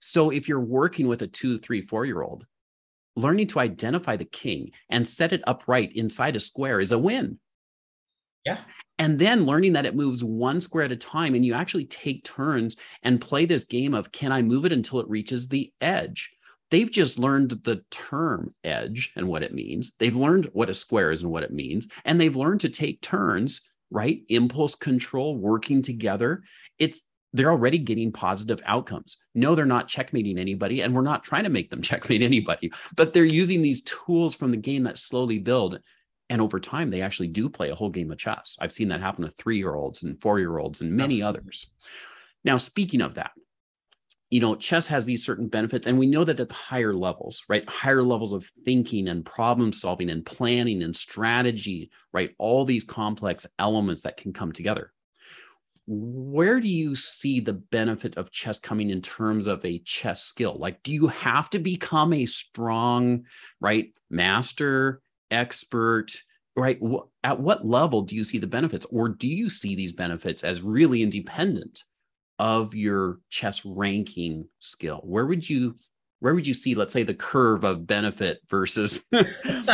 So 0.00 0.30
if 0.30 0.48
you're 0.48 0.60
working 0.60 1.08
with 1.08 1.22
a 1.22 1.26
two, 1.26 1.58
three, 1.58 1.82
four 1.82 2.04
year 2.04 2.22
old, 2.22 2.46
learning 3.16 3.48
to 3.48 3.60
identify 3.60 4.16
the 4.16 4.24
king 4.24 4.70
and 4.88 5.06
set 5.06 5.32
it 5.32 5.42
upright 5.46 5.92
inside 5.94 6.36
a 6.36 6.40
square 6.40 6.80
is 6.80 6.92
a 6.92 6.98
win. 6.98 7.38
Yeah. 8.46 8.58
And 8.98 9.18
then 9.18 9.44
learning 9.44 9.74
that 9.74 9.86
it 9.86 9.94
moves 9.94 10.24
one 10.24 10.60
square 10.60 10.84
at 10.84 10.92
a 10.92 10.96
time, 10.96 11.34
and 11.34 11.44
you 11.44 11.54
actually 11.54 11.86
take 11.86 12.24
turns 12.24 12.76
and 13.02 13.20
play 13.20 13.44
this 13.44 13.64
game 13.64 13.94
of 13.94 14.12
can 14.12 14.32
I 14.32 14.42
move 14.42 14.64
it 14.64 14.72
until 14.72 15.00
it 15.00 15.08
reaches 15.08 15.48
the 15.48 15.72
edge? 15.80 16.30
They've 16.70 16.90
just 16.90 17.18
learned 17.18 17.50
the 17.64 17.82
term 17.90 18.54
edge 18.62 19.12
and 19.16 19.26
what 19.26 19.42
it 19.42 19.52
means. 19.52 19.92
They've 19.98 20.14
learned 20.14 20.50
what 20.52 20.70
a 20.70 20.74
square 20.74 21.10
is 21.10 21.22
and 21.22 21.30
what 21.30 21.42
it 21.42 21.52
means. 21.52 21.88
And 22.04 22.20
they've 22.20 22.36
learned 22.36 22.60
to 22.60 22.68
take 22.68 23.00
turns, 23.00 23.69
right? 23.90 24.22
Impulse 24.28 24.74
control, 24.74 25.36
working 25.36 25.82
together. 25.82 26.42
It's 26.78 27.00
they're 27.32 27.50
already 27.50 27.78
getting 27.78 28.10
positive 28.10 28.60
outcomes. 28.66 29.18
No, 29.34 29.54
they're 29.54 29.64
not 29.66 29.88
checkmating 29.88 30.38
anybody, 30.38 30.80
and 30.80 30.94
we're 30.94 31.02
not 31.02 31.22
trying 31.22 31.44
to 31.44 31.50
make 31.50 31.70
them 31.70 31.82
checkmate 31.90 32.22
anybody, 32.22 32.72
but 32.96 33.12
they're 33.12 33.24
using 33.24 33.62
these 33.62 33.82
tools 33.82 34.34
from 34.34 34.50
the 34.50 34.56
game 34.56 34.84
that 34.84 34.98
slowly 34.98 35.38
build. 35.38 35.80
And 36.28 36.40
over 36.40 36.60
time, 36.60 36.90
they 36.90 37.02
actually 37.02 37.28
do 37.28 37.48
play 37.48 37.70
a 37.70 37.74
whole 37.74 37.90
game 37.90 38.10
of 38.10 38.18
chess. 38.18 38.56
I've 38.60 38.72
seen 38.72 38.88
that 38.88 39.00
happen 39.00 39.24
to 39.24 39.30
three 39.30 39.58
year 39.58 39.74
olds 39.74 40.02
and 40.04 40.20
four 40.20 40.38
year 40.38 40.58
olds 40.58 40.80
and 40.80 40.92
many 40.92 41.22
others. 41.22 41.66
Now, 42.44 42.58
speaking 42.58 43.00
of 43.00 43.14
that, 43.14 43.32
you 44.30 44.40
know, 44.40 44.54
chess 44.54 44.86
has 44.86 45.04
these 45.04 45.24
certain 45.24 45.48
benefits, 45.48 45.86
and 45.88 45.98
we 45.98 46.06
know 46.06 46.22
that 46.22 46.38
at 46.38 46.48
the 46.48 46.54
higher 46.54 46.94
levels, 46.94 47.42
right? 47.48 47.68
Higher 47.68 48.02
levels 48.02 48.32
of 48.32 48.48
thinking 48.64 49.08
and 49.08 49.26
problem 49.26 49.72
solving 49.72 50.08
and 50.08 50.24
planning 50.24 50.82
and 50.82 50.94
strategy, 50.94 51.90
right? 52.12 52.30
All 52.38 52.64
these 52.64 52.84
complex 52.84 53.44
elements 53.58 54.02
that 54.02 54.16
can 54.16 54.32
come 54.32 54.52
together. 54.52 54.92
Where 55.86 56.60
do 56.60 56.68
you 56.68 56.94
see 56.94 57.40
the 57.40 57.54
benefit 57.54 58.16
of 58.16 58.30
chess 58.30 58.60
coming 58.60 58.90
in 58.90 59.02
terms 59.02 59.48
of 59.48 59.64
a 59.64 59.80
chess 59.80 60.22
skill? 60.22 60.56
Like, 60.56 60.80
do 60.84 60.92
you 60.92 61.08
have 61.08 61.50
to 61.50 61.58
become 61.58 62.12
a 62.12 62.26
strong, 62.26 63.24
right, 63.60 63.92
master, 64.08 65.02
expert, 65.32 66.12
right? 66.54 66.80
At 67.24 67.40
what 67.40 67.66
level 67.66 68.02
do 68.02 68.14
you 68.14 68.22
see 68.22 68.38
the 68.38 68.46
benefits, 68.46 68.86
or 68.92 69.08
do 69.08 69.26
you 69.26 69.50
see 69.50 69.74
these 69.74 69.92
benefits 69.92 70.44
as 70.44 70.62
really 70.62 71.02
independent 71.02 71.82
of 72.40 72.74
your 72.74 73.18
chess 73.28 73.66
ranking 73.66 74.48
skill 74.60 75.02
where 75.04 75.26
would 75.26 75.48
you 75.48 75.76
where 76.20 76.34
would 76.34 76.46
you 76.46 76.54
see 76.54 76.74
let's 76.74 76.90
say 76.90 77.02
the 77.02 77.12
curve 77.12 77.64
of 77.64 77.86
benefit 77.86 78.40
versus 78.48 79.06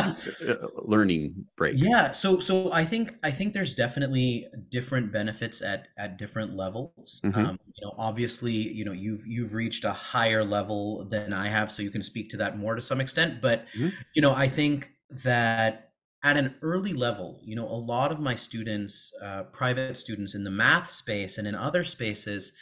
learning 0.83 1.33
break 1.57 1.75
yeah 1.77 2.11
so 2.11 2.41
so 2.41 2.73
i 2.73 2.85
think 2.85 3.15
i 3.23 3.31
think 3.31 3.55
there's 3.55 3.73
definitely 3.73 4.49
different 4.69 5.13
benefits 5.13 5.63
at 5.63 5.87
at 5.97 6.19
different 6.19 6.57
levels 6.57 7.21
mm-hmm. 7.25 7.39
um, 7.39 7.59
you 7.73 7.87
know 7.87 7.95
obviously 7.99 8.51
you 8.51 8.85
know 8.85 8.93
you've 8.93 9.25
you've 9.25 9.55
reached 9.55 9.85
a 9.85 9.93
higher 9.93 10.43
level 10.43 11.05
than 11.05 11.33
i 11.33 11.49
have 11.49 11.71
so 11.71 11.85
you 11.85 11.91
can 11.91 12.03
speak 12.03 12.29
to 12.29 12.37
that 12.37 12.59
more 12.59 12.75
to 12.75 12.83
some 12.83 13.01
extent 13.01 13.41
but 13.41 13.65
mm-hmm. 13.77 13.91
you 14.15 14.21
know 14.21 14.35
i 14.35 14.49
think 14.49 14.91
that 15.09 15.93
at 16.23 16.37
an 16.37 16.57
early 16.63 16.93
level, 16.93 17.41
you 17.45 17.55
know, 17.55 17.69
a 17.69 17.77
lot 17.77 18.11
of 18.11 18.21
my 18.21 18.35
students, 18.35 19.13
uh, 19.23 19.45
private 19.45 19.97
students 19.97 20.35
in 20.35 20.45
the 20.45 20.51
math 20.51 20.89
space 20.89 21.39
and 21.39 21.47
in 21.47 21.55
other 21.55 21.85
spaces, 21.85 22.53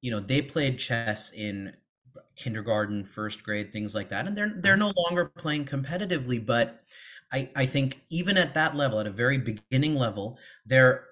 you 0.00 0.10
know, 0.10 0.20
they 0.20 0.42
played 0.42 0.78
chess 0.78 1.30
in 1.32 1.74
kindergarten, 2.36 3.04
first 3.04 3.42
grade, 3.42 3.72
things 3.72 3.94
like 3.94 4.10
that, 4.10 4.26
and 4.26 4.36
they're 4.36 4.54
they're 4.60 4.76
no 4.76 4.92
longer 4.96 5.26
playing 5.26 5.64
competitively. 5.66 6.44
But 6.44 6.82
I 7.32 7.50
I 7.56 7.66
think 7.66 8.02
even 8.10 8.36
at 8.36 8.54
that 8.54 8.76
level, 8.76 9.00
at 9.00 9.06
a 9.06 9.10
very 9.12 9.38
beginning 9.38 9.96
level, 9.96 10.38
they're 10.66 11.06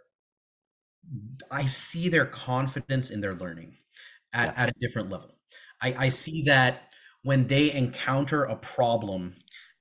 I 1.50 1.66
see 1.66 2.08
their 2.08 2.26
confidence 2.26 3.10
in 3.10 3.20
their 3.20 3.34
learning 3.34 3.76
at, 4.32 4.56
at 4.56 4.68
a 4.70 4.74
different 4.80 5.10
level. 5.10 5.34
I, 5.82 5.94
I 5.98 6.08
see 6.10 6.42
that 6.42 6.90
when 7.22 7.46
they 7.46 7.72
encounter 7.72 8.44
a 8.44 8.56
problem 8.56 9.34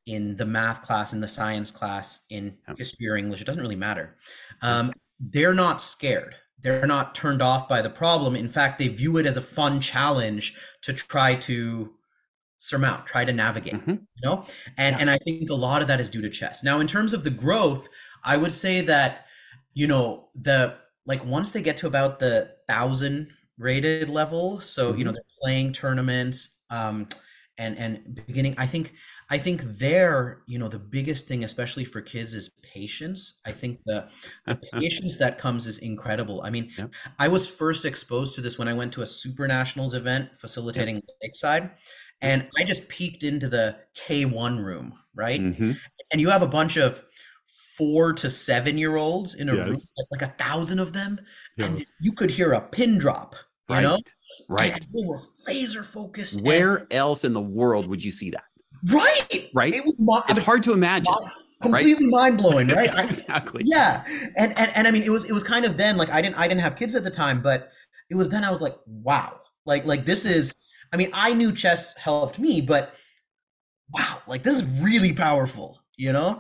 in 0.06 0.36
the 0.38 0.46
math 0.46 0.82
class, 0.82 1.14
in 1.14 1.20
the 1.20 1.28
science 1.28 1.72
class, 1.72 2.26
in 2.30 2.58
history 2.78 3.08
or 3.08 3.16
English, 3.16 3.42
it 3.42 3.46
doesn't 3.46 3.62
really 3.62 3.76
matter. 3.76 4.16
Um, 4.62 4.92
they're 5.20 5.54
not 5.54 5.82
scared. 5.82 6.36
They're 6.62 6.88
not 6.88 7.16
turned 7.16 7.42
off 7.42 7.70
by 7.70 7.82
the 7.82 7.90
problem. 7.90 8.36
In 8.36 8.50
fact, 8.50 8.80
they 8.80 8.88
view 8.88 9.18
it 9.18 9.26
as 9.26 9.38
a 9.38 9.42
fun 9.42 9.80
challenge 9.80 10.56
to 10.82 10.94
try 10.94 11.36
to 11.36 11.94
surmount, 12.58 13.06
try 13.06 13.24
to 13.24 13.32
navigate. 13.32 13.76
Mm-hmm. 13.76 13.92
You 13.92 14.22
know, 14.24 14.46
and 14.78 14.96
yeah. 14.96 15.02
and 15.02 15.10
I 15.10 15.18
think 15.18 15.50
a 15.50 15.56
lot 15.56 15.82
of 15.82 15.88
that 15.88 16.02
is 16.02 16.10
due 16.10 16.22
to 16.22 16.30
chess. 16.30 16.64
Now, 16.64 16.80
in 16.80 16.88
terms 16.88 17.14
of 17.14 17.24
the 17.24 17.30
growth, 17.30 17.88
I 18.24 18.36
would 18.38 18.54
say 18.54 18.82
that 18.82 19.26
you 19.74 19.88
know 19.88 20.30
the 20.36 20.76
like 21.06 21.24
once 21.26 21.52
they 21.52 21.62
get 21.62 21.78
to 21.78 21.88
about 21.88 22.20
the 22.20 22.52
thousand 22.68 23.30
rated 23.58 24.10
level, 24.10 24.60
so 24.60 24.90
mm-hmm. 24.90 24.98
you 24.98 25.04
know 25.06 25.12
mm-hmm. 25.12 25.16
they're 25.16 25.42
playing 25.42 25.74
tournaments. 25.74 26.58
Um, 26.70 27.08
and 27.60 27.78
and 27.78 28.16
beginning 28.26 28.56
i 28.58 28.66
think 28.66 28.94
i 29.30 29.38
think 29.38 29.62
there 29.62 30.42
you 30.48 30.58
know 30.58 30.68
the 30.68 30.80
biggest 30.80 31.28
thing 31.28 31.44
especially 31.44 31.86
for 31.86 32.02
kids 32.02 32.34
is 32.34 32.50
patience 32.64 33.40
i 33.46 33.52
think 33.52 33.80
the 33.86 34.08
the 34.46 34.56
patience 34.74 35.18
that 35.18 35.38
comes 35.38 35.66
is 35.66 35.78
incredible 35.80 36.42
i 36.44 36.50
mean 36.50 36.70
yep. 36.78 36.94
i 37.18 37.28
was 37.28 37.48
first 37.48 37.86
exposed 37.86 38.36
to 38.36 38.42
this 38.42 38.58
when 38.58 38.68
i 38.68 38.74
went 38.74 38.94
to 38.94 39.02
a 39.02 39.06
super 39.06 39.48
nationals 39.48 39.94
event 39.94 40.36
facilitating 40.36 40.96
yep. 40.96 41.04
lakeside 41.22 41.72
and 42.22 42.48
i 42.58 42.64
just 42.64 42.88
peeked 42.90 43.24
into 43.24 43.48
the 43.48 43.78
k1 43.96 44.64
room 44.64 44.94
right 45.16 45.42
mm-hmm. 45.42 45.72
and 46.12 46.22
you 46.22 46.30
have 46.30 46.42
a 46.42 46.48
bunch 46.48 46.78
of 46.78 47.04
four 47.80 48.12
to 48.12 48.30
seven 48.30 48.78
year 48.78 48.98
olds 48.98 49.34
in 49.34 49.48
a 49.48 49.56
yes. 49.56 49.66
room 49.66 49.78
like, 49.98 50.22
like, 50.22 50.32
a 50.32 50.44
thousand 50.44 50.80
of 50.80 50.92
them 50.92 51.20
yes. 51.58 51.68
and 51.70 51.86
you 52.02 52.12
could 52.12 52.30
hear 52.30 52.52
a 52.52 52.62
pin 52.62 52.98
drop 52.98 53.36
you 53.70 53.76
right. 53.76 53.84
know 53.84 53.98
right 54.50 54.74
and 54.74 54.86
we 54.94 55.06
were 55.08 55.20
laser 55.48 55.82
focused 55.82 56.44
where 56.44 56.76
and, 56.76 56.88
else 56.92 57.24
in 57.24 57.34
the 57.34 57.42
world 57.42 57.88
would 57.88 58.04
you 58.04 58.12
see 58.12 58.32
that 58.32 58.44
right. 58.92 59.50
Right? 59.54 59.76
It 59.76 59.84
was, 59.86 60.24
it's 60.24 60.32
I 60.32 60.34
mean, 60.34 60.44
hard 60.44 60.64
to 60.64 60.74
imagine 60.74 61.14
completely 61.62 62.06
right? 62.06 62.12
mind-blowing 62.12 62.68
right? 62.76 62.92
Exactly. 62.98 63.64
Yeah. 63.66 64.04
And, 64.38 64.58
and 64.58 64.72
and 64.76 64.88
i 64.88 64.92
mean 64.92 65.04
it 65.04 65.10
was 65.10 65.30
it 65.30 65.34
was 65.34 65.44
kind 65.44 65.66
of 65.66 65.78
then 65.78 65.98
like 65.98 66.10
i 66.10 66.22
didn't 66.22 66.38
i 66.38 66.48
didn't 66.48 66.62
have 66.62 66.76
kids 66.76 66.96
at 66.96 67.04
the 67.04 67.12
time 67.12 67.42
but 67.42 67.72
it 68.10 68.16
was 68.16 68.30
then 68.30 68.44
i 68.44 68.50
was 68.50 68.62
like 68.62 68.76
wow. 68.86 69.42
Like 69.66 69.86
like 69.86 70.06
this 70.06 70.26
is 70.26 70.54
i 70.94 70.98
mean 70.98 71.10
i 71.14 71.34
knew 71.34 71.52
chess 71.52 71.96
helped 71.96 72.40
me 72.40 72.62
but 72.62 72.96
wow 73.94 74.22
like 74.26 74.42
this 74.44 74.56
is 74.56 74.64
really 74.82 75.14
powerful 75.14 75.79
you 76.00 76.12
know 76.14 76.40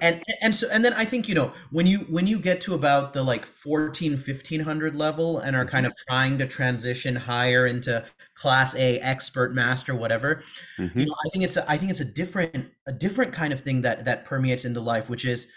and 0.00 0.22
and 0.42 0.54
so 0.54 0.66
and 0.72 0.84
then 0.84 0.92
i 0.94 1.04
think 1.04 1.28
you 1.28 1.34
know 1.34 1.52
when 1.70 1.86
you 1.86 1.98
when 2.08 2.26
you 2.26 2.38
get 2.38 2.60
to 2.60 2.72
about 2.74 3.12
the 3.12 3.22
like 3.22 3.44
14 3.44 4.12
1500 4.12 4.94
level 4.94 5.38
and 5.38 5.56
are 5.56 5.64
kind 5.64 5.84
mm-hmm. 5.84 5.90
of 5.90 5.96
trying 6.08 6.38
to 6.38 6.46
transition 6.46 7.16
higher 7.16 7.66
into 7.66 8.04
class 8.34 8.74
a 8.76 8.98
expert 9.00 9.54
master 9.54 9.94
whatever 9.94 10.42
mm-hmm. 10.78 10.98
you 10.98 11.06
know 11.06 11.14
i 11.26 11.28
think 11.30 11.44
it's 11.44 11.56
a, 11.56 11.70
i 11.70 11.76
think 11.76 11.90
it's 11.90 12.00
a 12.00 12.04
different 12.04 12.70
a 12.86 12.92
different 12.92 13.32
kind 13.32 13.52
of 13.52 13.60
thing 13.60 13.82
that 13.82 14.04
that 14.04 14.24
permeates 14.24 14.64
into 14.64 14.80
life 14.80 15.10
which 15.10 15.24
is 15.24 15.48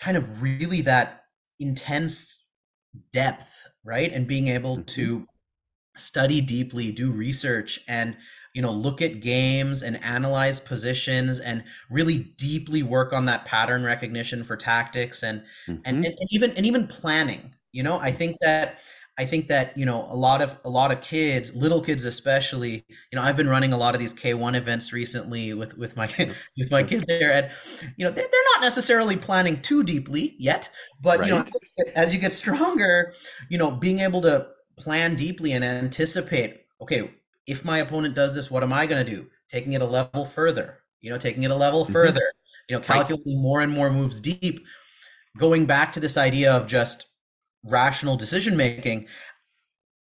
kind 0.00 0.16
of 0.16 0.42
really 0.42 0.80
that 0.80 1.22
intense 1.60 2.44
depth 3.12 3.66
right 3.84 4.12
and 4.12 4.26
being 4.26 4.48
able 4.48 4.76
mm-hmm. 4.76 4.84
to 4.84 5.26
study 5.96 6.40
deeply, 6.40 6.90
do 6.92 7.10
research, 7.10 7.80
and 7.88 8.16
you 8.54 8.62
know 8.62 8.72
look 8.72 9.02
at 9.02 9.20
games 9.20 9.82
and 9.82 10.02
analyze 10.02 10.60
positions 10.60 11.40
and 11.40 11.64
really 11.90 12.18
deeply 12.38 12.82
work 12.82 13.12
on 13.12 13.26
that 13.26 13.44
pattern 13.44 13.82
recognition 13.82 14.42
for 14.42 14.56
tactics 14.56 15.22
and 15.22 15.42
mm-hmm. 15.68 15.82
and, 15.84 16.04
and 16.06 16.16
even 16.30 16.52
and 16.52 16.64
even 16.64 16.86
planning 16.86 17.54
you 17.72 17.82
know 17.82 17.98
i 17.98 18.10
think 18.10 18.36
that 18.40 18.78
i 19.18 19.24
think 19.24 19.48
that 19.48 19.76
you 19.76 19.84
know 19.84 20.06
a 20.08 20.16
lot 20.16 20.40
of 20.40 20.56
a 20.64 20.70
lot 20.70 20.92
of 20.92 21.00
kids 21.00 21.54
little 21.54 21.80
kids 21.80 22.04
especially 22.04 22.84
you 23.10 23.16
know 23.16 23.22
i've 23.22 23.36
been 23.36 23.48
running 23.48 23.72
a 23.72 23.76
lot 23.76 23.94
of 23.94 24.00
these 24.00 24.14
k1 24.14 24.56
events 24.56 24.92
recently 24.92 25.52
with 25.52 25.76
with 25.76 25.96
my 25.96 26.08
with 26.56 26.70
my 26.70 26.82
kid 26.82 27.04
there 27.08 27.32
and 27.32 27.50
you 27.96 28.04
know 28.04 28.10
they're, 28.10 28.26
they're 28.30 28.52
not 28.54 28.62
necessarily 28.62 29.16
planning 29.16 29.60
too 29.60 29.82
deeply 29.82 30.36
yet 30.38 30.70
but 31.02 31.18
right. 31.18 31.28
you 31.28 31.34
know 31.34 31.44
as 31.96 32.14
you 32.14 32.20
get 32.20 32.32
stronger 32.32 33.12
you 33.50 33.58
know 33.58 33.72
being 33.72 33.98
able 33.98 34.20
to 34.20 34.46
plan 34.76 35.16
deeply 35.16 35.52
and 35.52 35.64
anticipate 35.64 36.62
okay 36.80 37.10
if 37.46 37.64
my 37.64 37.78
opponent 37.78 38.14
does 38.14 38.34
this, 38.34 38.50
what 38.50 38.62
am 38.62 38.72
I 38.72 38.86
going 38.86 39.04
to 39.04 39.10
do? 39.10 39.26
Taking 39.50 39.72
it 39.72 39.82
a 39.82 39.86
level 39.86 40.24
further, 40.24 40.78
you 41.00 41.10
know, 41.10 41.18
taking 41.18 41.42
it 41.42 41.50
a 41.50 41.56
level 41.56 41.84
mm-hmm. 41.84 41.92
further, 41.92 42.32
you 42.68 42.76
know, 42.76 42.80
calculating 42.80 43.36
right. 43.36 43.42
more 43.42 43.60
and 43.60 43.72
more 43.72 43.90
moves 43.90 44.20
deep, 44.20 44.60
going 45.38 45.66
back 45.66 45.92
to 45.92 46.00
this 46.00 46.16
idea 46.16 46.52
of 46.52 46.66
just 46.66 47.06
rational 47.64 48.16
decision 48.16 48.56
making. 48.56 49.06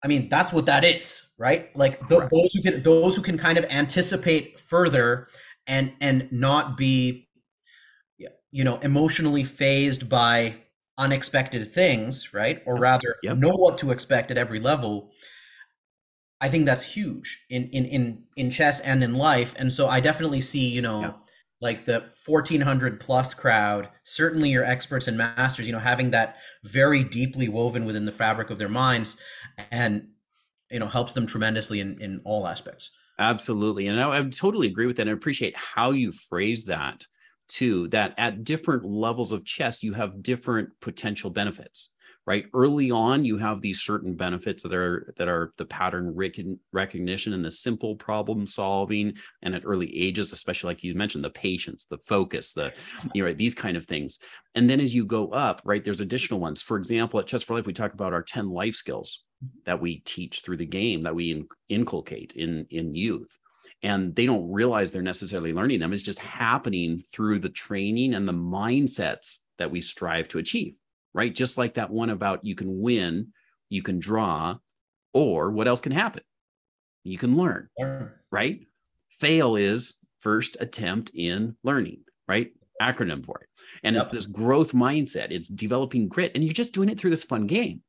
I 0.04 0.08
mean, 0.08 0.30
that's 0.30 0.54
what 0.54 0.66
that 0.68 0.86
is, 0.86 1.30
right? 1.38 1.76
Like 1.76 2.08
th- 2.08 2.22
right. 2.22 2.30
those 2.30 2.54
who 2.54 2.62
can 2.62 2.84
those 2.84 3.16
who 3.16 3.22
can 3.22 3.38
kind 3.38 3.58
of 3.58 3.66
anticipate 3.66 4.60
further 4.60 5.28
and 5.68 5.94
and 6.00 6.32
not 6.32 6.78
be 6.78 7.28
you 8.52 8.64
know 8.64 8.78
emotionally 8.78 9.44
phased 9.44 10.10
by 10.10 10.56
unexpected 10.98 11.74
things, 11.74 12.34
right? 12.34 12.62
Or 12.66 12.78
rather 12.78 13.16
yep. 13.24 13.38
know 13.38 13.56
what 13.56 13.78
to 13.80 13.92
expect 13.92 14.32
at 14.32 14.38
every 14.38 14.60
level 14.60 15.12
I 16.42 16.50
think 16.50 16.66
that's 16.66 16.84
huge 16.84 17.46
in 17.50 17.70
in 17.70 17.86
in 17.86 18.24
in 18.36 18.50
chess 18.50 18.80
and 18.80 19.04
in 19.04 19.16
life. 19.16 19.54
And 19.58 19.72
so 19.72 19.88
I 19.88 20.00
definitely 20.00 20.42
see, 20.42 20.70
you 20.70 20.82
know, 20.82 21.02
yeah. 21.02 21.12
like 21.62 21.86
the 21.86 22.10
1400 22.26 23.00
plus 23.00 23.34
crowd, 23.34 23.90
certainly 24.04 24.50
your 24.50 24.64
experts 24.64 25.08
and 25.08 25.18
masters, 25.18 25.66
you 25.68 25.74
know, 25.74 25.80
having 25.80 26.12
that 26.12 26.38
very 26.64 27.04
deeply 27.04 27.50
woven 27.50 27.86
within 27.86 28.06
the 28.06 28.12
fabric 28.12 28.50
of 28.50 28.58
their 28.58 28.70
minds 28.70 29.18
and 29.72 30.08
you 30.72 30.80
know, 30.80 30.88
helps 30.88 31.14
them 31.14 31.26
tremendously 31.26 31.80
in 31.80 32.00
in 32.00 32.22
all 32.24 32.48
aspects. 32.48 32.92
Absolutely. 33.18 33.88
And 33.88 34.00
I, 34.00 34.20
I 34.20 34.24
totally 34.24 34.68
agree 34.68 34.86
with 34.86 34.96
that. 34.96 35.04
And 35.04 35.10
I 35.10 35.14
appreciate 35.14 35.56
how 35.58 35.92
you 35.92 36.12
phrase 36.12 36.66
that 36.66 37.06
too, 37.50 37.90
that 37.90 38.14
at 38.18 38.44
different 38.44 38.86
levels 38.86 39.32
of 39.34 39.44
chess, 39.44 39.84
you 39.84 39.94
have 39.94 40.24
different 40.24 40.70
potential 40.80 41.30
benefits 41.30 41.90
right? 42.30 42.46
Early 42.54 42.92
on 42.92 43.26
you 43.26 43.40
have 43.40 43.60
these 43.60 43.82
certain 43.82 44.14
benefits 44.14 44.62
that 44.62 44.72
are 44.72 45.16
that 45.18 45.28
are 45.28 45.52
the 45.58 45.66
pattern 45.66 46.16
recognition 46.72 47.34
and 47.34 47.44
the 47.44 47.50
simple 47.50 47.96
problem 47.96 48.46
solving 48.46 49.16
and 49.42 49.56
at 49.56 49.64
early 49.66 49.92
ages 50.00 50.32
especially 50.32 50.68
like 50.68 50.84
you 50.84 50.94
mentioned 50.94 51.24
the 51.24 51.32
patience 51.32 51.88
the 51.90 51.98
focus 52.06 52.54
the 52.54 52.72
you 53.16 53.26
know 53.26 53.34
these 53.34 53.56
kind 53.56 53.76
of 53.76 53.86
things. 53.86 54.20
And 54.54 54.70
then 54.70 54.80
as 54.80 54.94
you 54.94 55.06
go 55.06 55.30
up 55.30 55.64
right 55.66 55.84
there's 55.84 56.02
additional 56.02 56.40
ones. 56.40 56.62
For 56.62 56.78
example 56.78 57.20
at 57.20 57.26
chess 57.26 57.42
for 57.42 57.56
life 57.56 57.66
we 57.66 57.74
talk 57.74 57.94
about 57.94 58.14
our 58.14 58.22
10 58.22 58.52
life 58.52 58.76
skills 58.76 59.24
that 59.66 59.82
we 59.82 60.02
teach 60.02 60.42
through 60.42 60.58
the 60.58 60.68
game 60.68 61.02
that 61.02 61.16
we 61.16 61.32
in, 61.32 61.48
inculcate 61.68 62.34
in 62.34 62.68
in 62.70 62.94
youth. 62.94 63.40
And 63.82 64.16
they 64.16 64.28
don't 64.28 64.52
realize 64.52 64.92
they're 64.92 65.02
necessarily 65.02 65.54
learning 65.54 65.80
them. 65.80 65.94
It's 65.94 66.04
just 66.04 66.20
happening 66.20 67.02
through 67.12 67.40
the 67.40 67.50
training 67.50 68.14
and 68.14 68.28
the 68.28 68.34
mindsets 68.34 69.38
that 69.58 69.72
we 69.72 69.82
strive 69.82 70.28
to 70.28 70.38
achieve 70.38 70.76
right? 71.14 71.34
Just 71.34 71.58
like 71.58 71.76
that 71.76 71.90
one 71.90 72.10
about 72.10 72.46
you 72.46 72.56
can 72.56 72.82
win, 72.82 73.34
you 73.70 73.84
can 73.84 74.00
draw, 74.00 74.58
or 75.14 75.52
what 75.52 75.68
else 75.68 75.82
can 75.82 75.92
happen? 75.92 76.24
You 77.04 77.18
can 77.18 77.38
learn, 77.38 77.70
right? 78.32 78.60
Fail 79.10 79.56
is 79.56 80.06
first 80.20 80.58
attempt 80.60 81.12
in 81.16 81.56
learning, 81.64 82.04
right? 82.28 82.52
Acronym 82.82 83.26
for 83.26 83.40
it. 83.42 83.50
And 83.84 83.96
yep. 83.96 84.04
it's 84.04 84.12
this 84.12 84.26
growth 84.26 84.74
mindset. 84.74 85.32
It's 85.32 85.48
developing 85.48 86.08
grit, 86.08 86.32
and 86.36 86.44
you're 86.44 86.54
just 86.54 86.74
doing 86.74 86.90
it 86.90 87.00
through 87.00 87.10
this 87.10 87.24
fun 87.24 87.48
game. 87.48 87.82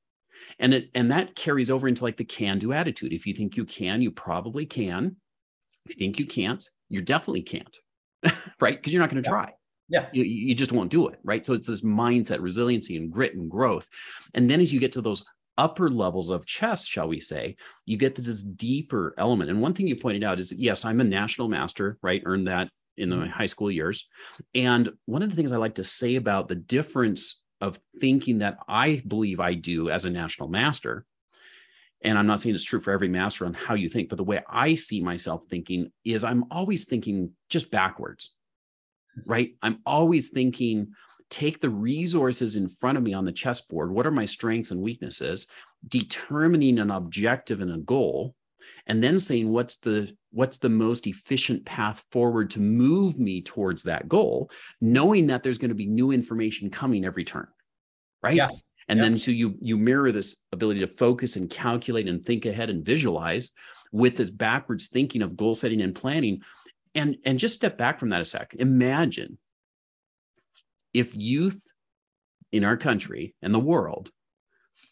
And 0.59 0.75
it 0.75 0.91
and 0.95 1.11
that 1.11 1.37
carries 1.37 1.71
over 1.71 1.87
into 1.87 2.03
like 2.03 2.17
the 2.17 2.25
can-do 2.25 2.73
attitude. 2.73 3.13
If 3.13 3.27
you 3.27 3.35
think 3.35 3.57
you 3.57 3.65
can, 3.65 4.03
you 4.03 4.11
probably 4.11 4.67
can. 4.67 5.17
If 5.87 5.97
you 5.97 5.99
think 5.99 6.19
you 6.19 6.27
can't, 6.27 6.65
you 6.89 7.03
definitely 7.03 7.43
can't, 7.43 7.77
right? 8.61 8.77
Because 8.77 8.93
you're 8.93 9.01
not 9.01 9.11
going 9.11 9.23
to 9.23 9.29
try. 9.29 9.53
Yeah. 9.91 10.07
You, 10.13 10.25
you 10.25 10.55
just 10.55 10.73
won't 10.73 10.91
do 10.91 11.09
it. 11.09 11.19
Right. 11.25 11.45
So 11.45 11.53
it's 11.53 11.67
this 11.67 11.83
mindset, 11.83 12.41
resiliency, 12.41 12.97
and 12.97 13.11
grit 13.11 13.35
and 13.35 13.51
growth. 13.51 13.89
And 14.35 14.49
then 14.49 14.61
as 14.61 14.73
you 14.73 14.81
get 14.81 14.93
to 14.93 15.03
those 15.03 15.25
upper 15.59 15.91
levels 15.91 16.31
of 16.31 16.47
chess, 16.47 16.87
shall 16.87 17.09
we 17.09 17.21
say, 17.21 17.57
you 17.85 17.97
get 17.97 18.15
this 18.15 18.43
deeper 18.43 19.15
element. 19.19 19.51
And 19.51 19.61
one 19.61 19.75
thing 19.75 19.89
you 19.89 19.97
pointed 19.97 20.25
out 20.25 20.39
is 20.39 20.53
yes, 20.53 20.85
I'm 20.85 21.01
a 21.01 21.05
national 21.05 21.49
master, 21.49 21.99
right? 22.03 22.23
Earned 22.25 22.49
that 22.49 22.71
in 22.97 23.11
my 23.11 23.17
mm-hmm. 23.17 23.31
high 23.31 23.47
school 23.47 23.71
years. 23.71 24.09
And 24.55 24.91
one 25.07 25.23
of 25.23 25.31
the 25.31 25.37
things 25.37 25.53
I 25.53 25.57
like 25.57 25.75
to 25.75 25.85
say 25.85 26.17
about 26.17 26.49
the 26.49 26.55
difference 26.55 27.43
of 27.61 27.79
thinking 28.01 28.39
that 28.39 28.59
I 28.69 29.03
believe 29.07 29.41
I 29.41 29.55
do 29.55 29.91
as 29.91 30.05
a 30.05 30.11
national 30.11 30.49
master, 30.49 31.05
and 32.03 32.17
I'm 32.17 32.27
not 32.27 32.41
saying 32.41 32.55
it's 32.55 32.65
true 32.65 32.81
for 32.81 32.93
every 32.93 33.09
master 33.09 33.45
on 33.45 33.53
how 33.53 33.75
you 33.75 33.89
think, 33.91 34.09
but 34.09 34.17
the 34.17 34.25
way 34.25 34.41
I 34.49 34.75
see 34.75 35.03
myself 35.03 35.43
thinking 35.51 35.93
is 36.05 36.25
I'm 36.25 36.45
always 36.51 36.87
thinking 36.87 37.33
just 37.51 37.71
backwards 37.71 38.35
right? 39.27 39.55
I'm 39.63 39.81
always 39.87 40.29
thinking, 40.29 40.93
take 41.31 41.61
the 41.61 41.71
resources 41.71 42.57
in 42.57 42.69
front 42.69 42.99
of 42.99 43.05
me 43.05 43.15
on 43.15 43.25
the 43.25 43.33
chessboard. 43.33 43.93
What 43.93 44.07
are 44.07 44.11
my 44.11 44.25
strengths 44.25 44.71
and 44.71 44.81
weaknesses? 44.81 45.47
Determining 45.87 46.79
an 46.79 46.91
objective 46.91 47.61
and 47.61 47.73
a 47.73 47.79
goal, 47.79 48.35
and 48.87 49.03
then 49.03 49.19
saying 49.19 49.49
what's 49.49 49.77
the 49.77 50.15
what's 50.33 50.59
the 50.59 50.69
most 50.69 51.07
efficient 51.07 51.65
path 51.65 52.05
forward 52.13 52.51
to 52.51 52.61
move 52.61 53.19
me 53.19 53.43
towards 53.43 53.83
that 53.85 54.09
goal, 54.09 54.51
knowing 54.81 55.27
that 55.29 55.43
there's 55.43 55.59
going 55.59 55.71
to 55.71 55.75
be 55.75 55.87
new 55.87 56.13
information 56.13 56.71
coming 56.71 57.05
every 57.05 57.25
turn, 57.25 57.49
right? 58.23 58.35
Yeah. 58.35 58.51
And 58.89 58.99
yeah. 58.99 59.05
then 59.05 59.19
so 59.19 59.31
you 59.31 59.55
you 59.61 59.77
mirror 59.77 60.13
this 60.13 60.37
ability 60.53 60.81
to 60.81 60.87
focus 60.87 61.37
and 61.37 61.49
calculate 61.49 62.09
and 62.09 62.25
think 62.25 62.45
ahead 62.45 62.71
and 62.71 62.85
visualize 62.85 63.53
with 63.93 64.17
this 64.17 64.31
backwards 64.31 64.89
thinking 64.89 65.23
of 65.23 65.37
goal 65.37 65.55
setting 65.55 65.81
and 65.81 65.95
planning 65.95 66.41
and 66.95 67.17
and 67.25 67.39
just 67.39 67.57
step 67.57 67.79
back 67.79 67.99
from 67.99 68.11
that 68.11 68.21
a 68.21 68.25
sec. 68.25 68.55
Imagine 68.59 69.39
if 70.93 71.15
youth 71.15 71.63
in 72.53 72.65
our 72.65 72.77
country 72.77 73.35
and 73.43 73.55
the 73.55 73.61
world 73.61 74.11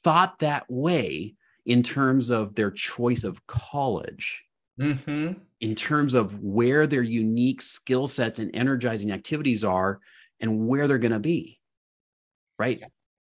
thought 0.04 0.38
that 0.40 0.64
way 0.68 1.34
in 1.66 1.82
terms 1.82 2.30
of 2.30 2.54
their 2.54 2.70
choice 2.70 3.24
of 3.24 3.44
college 3.46 4.44
mm-hmm. 4.80 5.32
in 5.60 5.74
terms 5.74 6.14
of 6.14 6.40
where 6.40 6.86
their 6.86 7.02
unique 7.02 7.60
skill 7.60 8.06
sets 8.06 8.38
and 8.38 8.54
energizing 8.54 9.10
activities 9.10 9.64
are 9.64 9.98
and 10.40 10.66
where 10.66 10.86
they're 10.86 10.98
going 10.98 11.12
to 11.12 11.18
be 11.18 11.58
right? 12.58 12.82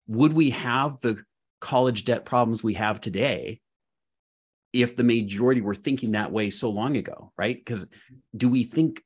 Would 0.07 0.33
we 0.33 0.49
have 0.51 0.99
the 0.99 1.23
college 1.59 2.05
debt 2.05 2.25
problems 2.25 2.63
we 2.63 2.73
have 2.75 2.99
today 2.99 3.61
if 4.73 4.95
the 4.95 5.03
majority 5.03 5.61
were 5.61 5.75
thinking 5.75 6.11
that 6.11 6.31
way 6.31 6.49
so 6.49 6.69
long 6.69 6.97
ago, 6.97 7.31
right? 7.37 7.57
Because 7.57 7.85
do 8.35 8.49
we 8.49 8.63
think 8.63 9.03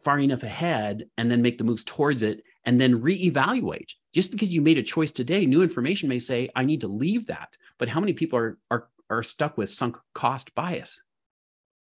far 0.00 0.18
enough 0.18 0.42
ahead 0.42 1.08
and 1.16 1.30
then 1.30 1.42
make 1.42 1.58
the 1.58 1.64
moves 1.64 1.84
towards 1.84 2.22
it 2.22 2.42
and 2.64 2.80
then 2.80 3.00
reevaluate? 3.00 3.92
Just 4.12 4.30
because 4.30 4.50
you 4.50 4.60
made 4.60 4.78
a 4.78 4.82
choice 4.82 5.10
today, 5.10 5.46
new 5.46 5.62
information 5.62 6.08
may 6.08 6.18
say, 6.18 6.48
I 6.54 6.64
need 6.64 6.82
to 6.82 6.88
leave 6.88 7.26
that. 7.26 7.56
But 7.78 7.88
how 7.88 8.00
many 8.00 8.12
people 8.12 8.38
are 8.38 8.58
are 8.70 8.88
are 9.08 9.22
stuck 9.22 9.56
with 9.56 9.70
sunk 9.70 9.96
cost 10.14 10.54
bias? 10.54 11.02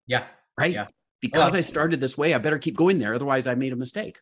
Yeah. 0.06 0.24
Right. 0.58 0.72
Yeah. 0.72 0.86
Because 1.20 1.52
well, 1.52 1.58
I 1.58 1.60
started 1.60 2.00
this 2.00 2.16
way, 2.16 2.32
I 2.32 2.38
better 2.38 2.58
keep 2.58 2.76
going 2.76 2.98
there. 2.98 3.14
Otherwise, 3.14 3.46
I 3.46 3.54
made 3.54 3.72
a 3.72 3.76
mistake. 3.76 4.18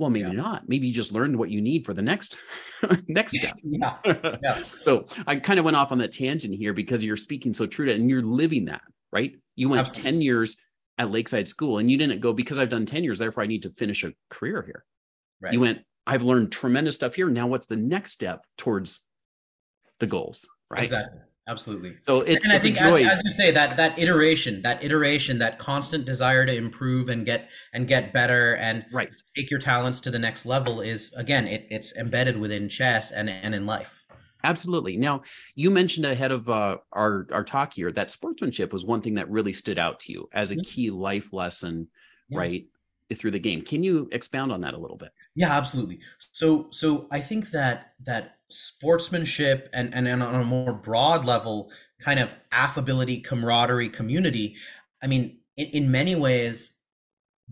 Well, 0.00 0.08
maybe 0.08 0.28
yeah. 0.28 0.32
not. 0.32 0.66
Maybe 0.66 0.86
you 0.86 0.94
just 0.94 1.12
learned 1.12 1.36
what 1.36 1.50
you 1.50 1.60
need 1.60 1.84
for 1.84 1.92
the 1.92 2.00
next 2.00 2.40
next 3.06 3.38
step. 3.38 3.58
yeah. 3.62 3.96
yeah. 4.42 4.62
so 4.78 5.06
I 5.26 5.36
kind 5.36 5.58
of 5.58 5.66
went 5.66 5.76
off 5.76 5.92
on 5.92 5.98
that 5.98 6.10
tangent 6.10 6.54
here 6.54 6.72
because 6.72 7.04
you're 7.04 7.18
speaking 7.18 7.52
so 7.52 7.66
true 7.66 7.84
to 7.84 7.92
it 7.92 8.00
and 8.00 8.08
you're 8.08 8.22
living 8.22 8.64
that, 8.64 8.80
right? 9.12 9.34
You 9.56 9.68
went 9.68 9.86
Absolutely. 9.86 10.10
10 10.12 10.22
years 10.22 10.56
at 10.96 11.10
Lakeside 11.10 11.50
School 11.50 11.76
and 11.76 11.90
you 11.90 11.98
didn't 11.98 12.20
go 12.20 12.32
because 12.32 12.58
I've 12.58 12.70
done 12.70 12.86
10 12.86 13.04
years, 13.04 13.18
therefore 13.18 13.42
I 13.42 13.46
need 13.46 13.60
to 13.64 13.70
finish 13.70 14.02
a 14.02 14.12
career 14.30 14.62
here. 14.62 14.86
Right. 15.42 15.52
You 15.52 15.60
went, 15.60 15.80
I've 16.06 16.22
learned 16.22 16.50
tremendous 16.50 16.94
stuff 16.94 17.14
here. 17.14 17.28
Now 17.28 17.46
what's 17.46 17.66
the 17.66 17.76
next 17.76 18.12
step 18.12 18.46
towards 18.56 19.00
the 19.98 20.06
goals? 20.06 20.48
Right. 20.70 20.84
Exactly 20.84 21.20
absolutely. 21.50 21.96
So 22.02 22.20
it's, 22.20 22.44
and 22.44 22.52
i 22.52 22.58
think 22.58 22.80
as, 22.80 22.94
as, 22.94 23.22
you 23.24 23.32
say 23.32 23.50
that 23.50 23.76
that 23.76 23.98
iteration 23.98 24.62
that 24.62 24.82
iteration 24.84 25.38
that 25.38 25.58
constant 25.58 26.04
desire 26.04 26.46
to 26.46 26.54
improve 26.54 27.08
and 27.08 27.26
get 27.26 27.50
and 27.74 27.88
get 27.88 28.12
better 28.12 28.54
and 28.56 28.86
right. 28.92 29.10
take 29.36 29.50
your 29.50 29.60
talents 29.60 30.00
to 30.00 30.10
the 30.10 30.18
next 30.18 30.46
level 30.46 30.80
is 30.80 31.12
again 31.14 31.46
it, 31.46 31.66
it's 31.70 31.94
embedded 31.96 32.38
within 32.38 32.68
chess 32.68 33.10
and 33.10 33.28
and 33.28 33.54
in 33.54 33.66
life. 33.66 34.04
Absolutely. 34.44 34.96
Now 34.96 35.22
you 35.54 35.70
mentioned 35.70 36.06
ahead 36.06 36.30
of 36.30 36.48
uh, 36.48 36.78
our 36.92 37.26
our 37.32 37.44
talk 37.44 37.74
here 37.74 37.92
that 37.92 38.10
sportsmanship 38.10 38.72
was 38.72 38.84
one 38.84 39.02
thing 39.02 39.14
that 39.14 39.28
really 39.28 39.52
stood 39.52 39.78
out 39.78 40.00
to 40.00 40.12
you 40.12 40.28
as 40.32 40.50
a 40.50 40.54
mm-hmm. 40.54 40.62
key 40.62 40.90
life 40.90 41.32
lesson 41.32 41.88
yeah. 42.28 42.38
right 42.38 42.66
through 43.12 43.32
the 43.32 43.40
game. 43.40 43.62
Can 43.62 43.82
you 43.82 44.08
expound 44.12 44.52
on 44.52 44.60
that 44.60 44.74
a 44.74 44.78
little 44.78 44.96
bit? 44.96 45.10
Yeah 45.34 45.56
absolutely. 45.56 45.98
So 46.18 46.68
so 46.70 47.08
i 47.10 47.20
think 47.20 47.50
that 47.50 47.92
that 48.04 48.36
sportsmanship 48.50 49.68
and, 49.72 49.94
and, 49.94 50.06
and 50.06 50.22
on 50.22 50.40
a 50.40 50.44
more 50.44 50.72
broad 50.72 51.24
level, 51.24 51.70
kind 52.00 52.20
of 52.20 52.34
affability, 52.52 53.20
camaraderie, 53.20 53.88
community. 53.88 54.56
I 55.02 55.06
mean, 55.06 55.40
in, 55.56 55.66
in 55.66 55.90
many 55.90 56.14
ways, 56.14 56.78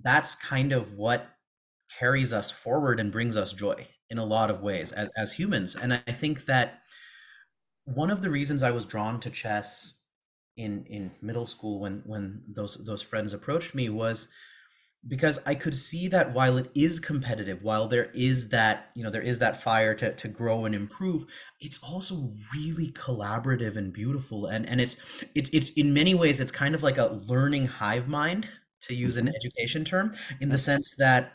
that's 0.01 0.35
kind 0.35 0.73
of 0.73 0.95
what 0.95 1.27
carries 1.99 2.33
us 2.33 2.51
forward 2.51 3.01
and 3.01 3.13
brings 3.13 3.37
us 3.37 3.53
joy 3.53 3.87
in 4.11 4.19
a 4.19 4.25
lot 4.25 4.51
of 4.51 4.61
ways 4.61 4.93
as, 4.93 5.11
as 5.17 5.33
humans. 5.35 5.77
And 5.77 5.93
I 5.93 6.13
think 6.13 6.45
that 6.47 6.81
one 7.85 8.11
of 8.11 8.21
the 8.21 8.31
reasons 8.31 8.63
I 8.63 8.71
was 8.71 8.85
drawn 8.85 9.21
to 9.21 9.31
chess 9.31 10.03
in 10.57 10.85
in 10.87 11.13
middle 11.23 11.47
school 11.47 11.81
when 11.81 12.03
when 12.05 12.43
those 12.49 12.85
those 12.85 13.01
friends 13.01 13.33
approached 13.33 13.75
me 13.75 13.89
was 13.89 14.29
because 15.07 15.41
I 15.47 15.55
could 15.55 15.77
see 15.77 16.09
that 16.09 16.33
while 16.33 16.57
it 16.57 16.71
is 16.75 16.99
competitive, 16.99 17.63
while 17.63 17.87
there 17.87 18.11
is 18.15 18.49
that, 18.49 18.91
you 18.97 19.05
know, 19.05 19.11
there 19.11 19.23
is 19.23 19.39
that 19.39 19.63
fire 19.63 19.95
to, 19.95 20.13
to 20.13 20.29
grow 20.29 20.65
and 20.65 20.75
improve, 20.75 21.25
it's 21.61 21.79
also 21.83 22.33
really 22.53 22.91
collaborative 22.93 23.77
and 23.77 23.93
beautiful. 23.93 24.47
And 24.47 24.69
and 24.69 24.81
it's 24.81 24.97
it's 25.35 25.51
it's 25.51 25.71
in 25.71 25.95
many 25.95 26.15
ways 26.15 26.41
it's 26.41 26.51
kind 26.51 26.75
of 26.75 26.83
like 26.83 26.99
a 26.99 27.23
learning 27.27 27.67
hive 27.67 28.09
mind, 28.09 28.49
to 28.83 28.95
use 28.95 29.17
an 29.17 29.27
mm-hmm. 29.27 29.35
education 29.37 29.85
term, 29.85 30.15
in 30.41 30.49
the 30.49 30.59
sense 30.59 30.95
that 30.99 31.33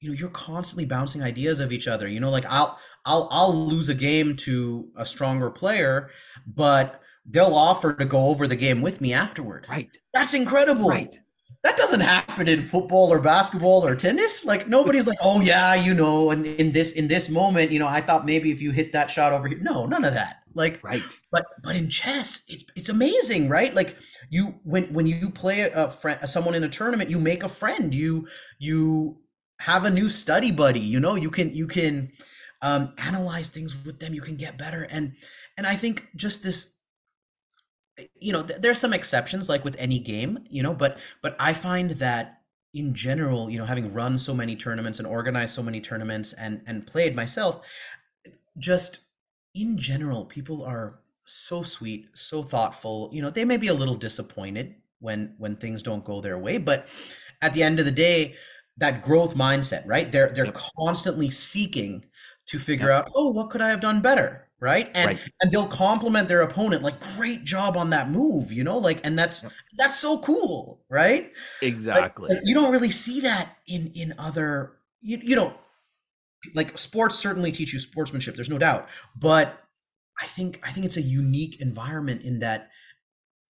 you 0.00 0.08
know 0.08 0.14
you're 0.14 0.30
constantly 0.30 0.86
bouncing 0.86 1.22
ideas 1.22 1.60
of 1.60 1.70
each 1.70 1.86
other. 1.86 2.08
You 2.08 2.20
know, 2.20 2.30
like 2.30 2.46
I'll 2.46 2.78
I'll 3.04 3.28
I'll 3.30 3.54
lose 3.54 3.90
a 3.90 3.94
game 3.94 4.36
to 4.36 4.88
a 4.96 5.04
stronger 5.04 5.50
player, 5.50 6.10
but 6.46 7.02
they'll 7.26 7.54
offer 7.54 7.94
to 7.94 8.04
go 8.06 8.26
over 8.28 8.46
the 8.46 8.56
game 8.56 8.80
with 8.80 9.00
me 9.00 9.12
afterward. 9.12 9.66
Right. 9.68 9.94
That's 10.12 10.34
incredible. 10.34 10.88
Right 10.88 11.18
that 11.64 11.78
doesn't 11.78 12.00
happen 12.00 12.46
in 12.46 12.62
football 12.62 13.10
or 13.10 13.20
basketball 13.20 13.86
or 13.86 13.96
tennis. 13.96 14.44
Like 14.44 14.68
nobody's 14.68 15.06
like 15.06 15.18
oh 15.22 15.40
yeah 15.40 15.74
you 15.74 15.94
know 15.94 16.30
and 16.30 16.44
in 16.46 16.72
this 16.72 16.92
in 16.92 17.08
this 17.08 17.28
moment 17.28 17.70
you 17.70 17.78
know 17.78 17.88
i 17.88 18.00
thought 18.00 18.26
maybe 18.26 18.50
if 18.50 18.60
you 18.60 18.70
hit 18.70 18.92
that 18.92 19.10
shot 19.10 19.32
over 19.32 19.48
here 19.48 19.58
no 19.60 19.86
none 19.86 20.04
of 20.04 20.14
that. 20.14 20.42
Like 20.54 20.84
right. 20.84 21.02
but 21.32 21.46
but 21.64 21.74
in 21.74 21.88
chess 21.90 22.44
it's 22.48 22.64
it's 22.76 22.88
amazing 22.88 23.48
right? 23.48 23.74
Like 23.74 23.96
you 24.30 24.54
when 24.62 24.92
when 24.92 25.06
you 25.06 25.30
play 25.30 25.62
a 25.62 25.88
friend 25.88 26.20
someone 26.28 26.54
in 26.54 26.64
a 26.64 26.68
tournament 26.68 27.10
you 27.10 27.18
make 27.18 27.42
a 27.42 27.48
friend. 27.48 27.94
You 27.94 28.28
you 28.58 29.18
have 29.60 29.84
a 29.84 29.90
new 29.90 30.08
study 30.10 30.52
buddy 30.52 30.80
you 30.80 31.00
know? 31.00 31.14
You 31.14 31.30
can 31.30 31.54
you 31.54 31.66
can 31.66 32.12
um 32.60 32.92
analyze 32.98 33.48
things 33.48 33.74
with 33.84 34.00
them. 34.00 34.12
You 34.12 34.22
can 34.22 34.36
get 34.36 34.58
better. 34.58 34.82
And 34.82 35.14
and 35.56 35.66
i 35.66 35.76
think 35.76 36.08
just 36.16 36.42
this 36.42 36.73
you 38.20 38.32
know 38.32 38.42
th- 38.42 38.60
there's 38.60 38.78
some 38.78 38.92
exceptions 38.92 39.48
like 39.48 39.64
with 39.64 39.76
any 39.78 39.98
game 39.98 40.38
you 40.48 40.62
know 40.62 40.74
but 40.74 40.98
but 41.22 41.36
i 41.38 41.52
find 41.52 41.92
that 41.92 42.40
in 42.72 42.92
general 42.92 43.48
you 43.48 43.58
know 43.58 43.64
having 43.64 43.92
run 43.92 44.18
so 44.18 44.34
many 44.34 44.56
tournaments 44.56 44.98
and 44.98 45.06
organized 45.06 45.54
so 45.54 45.62
many 45.62 45.80
tournaments 45.80 46.32
and 46.32 46.60
and 46.66 46.86
played 46.86 47.14
myself 47.14 47.66
just 48.58 49.00
in 49.54 49.78
general 49.78 50.24
people 50.24 50.64
are 50.64 51.00
so 51.24 51.62
sweet 51.62 52.06
so 52.14 52.42
thoughtful 52.42 53.08
you 53.12 53.22
know 53.22 53.30
they 53.30 53.44
may 53.44 53.56
be 53.56 53.68
a 53.68 53.74
little 53.74 53.94
disappointed 53.94 54.74
when 55.00 55.34
when 55.38 55.56
things 55.56 55.82
don't 55.82 56.04
go 56.04 56.20
their 56.20 56.38
way 56.38 56.58
but 56.58 56.88
at 57.40 57.52
the 57.52 57.62
end 57.62 57.78
of 57.78 57.84
the 57.84 57.92
day 57.92 58.34
that 58.76 59.02
growth 59.02 59.36
mindset 59.36 59.82
right 59.86 60.10
they're 60.10 60.30
they're 60.30 60.46
yep. 60.46 60.58
constantly 60.76 61.30
seeking 61.30 62.04
to 62.46 62.58
figure 62.58 62.88
yep. 62.88 63.06
out 63.06 63.12
oh 63.14 63.30
what 63.30 63.50
could 63.50 63.62
i 63.62 63.68
have 63.68 63.80
done 63.80 64.02
better 64.02 64.48
right? 64.60 64.90
And 64.94 65.06
right. 65.06 65.18
and 65.40 65.50
they'll 65.50 65.66
compliment 65.66 66.28
their 66.28 66.42
opponent 66.42 66.82
like 66.82 67.00
great 67.16 67.44
job 67.44 67.76
on 67.76 67.90
that 67.90 68.10
move 68.10 68.52
you 68.52 68.64
know? 68.64 68.78
Like 68.78 69.00
and 69.04 69.18
that's 69.18 69.44
that's 69.76 69.98
so 69.98 70.18
cool 70.18 70.82
right? 70.90 71.32
Exactly. 71.62 72.38
you 72.44 72.54
don't 72.54 72.72
really 72.72 72.90
see 72.90 73.20
that 73.20 73.56
in 73.66 73.92
in 73.94 74.14
other 74.18 74.72
you, 75.00 75.18
you 75.22 75.36
know 75.36 75.54
like 76.54 76.76
sports 76.76 77.16
certainly 77.16 77.50
teach 77.52 77.72
you 77.72 77.78
sportsmanship 77.78 78.36
there's 78.36 78.50
no 78.50 78.58
doubt. 78.58 78.88
But 79.16 79.60
i 80.20 80.26
think 80.26 80.60
i 80.62 80.70
think 80.70 80.86
it's 80.86 80.96
a 80.96 81.02
unique 81.02 81.60
environment 81.60 82.22
in 82.22 82.38
that 82.38 82.70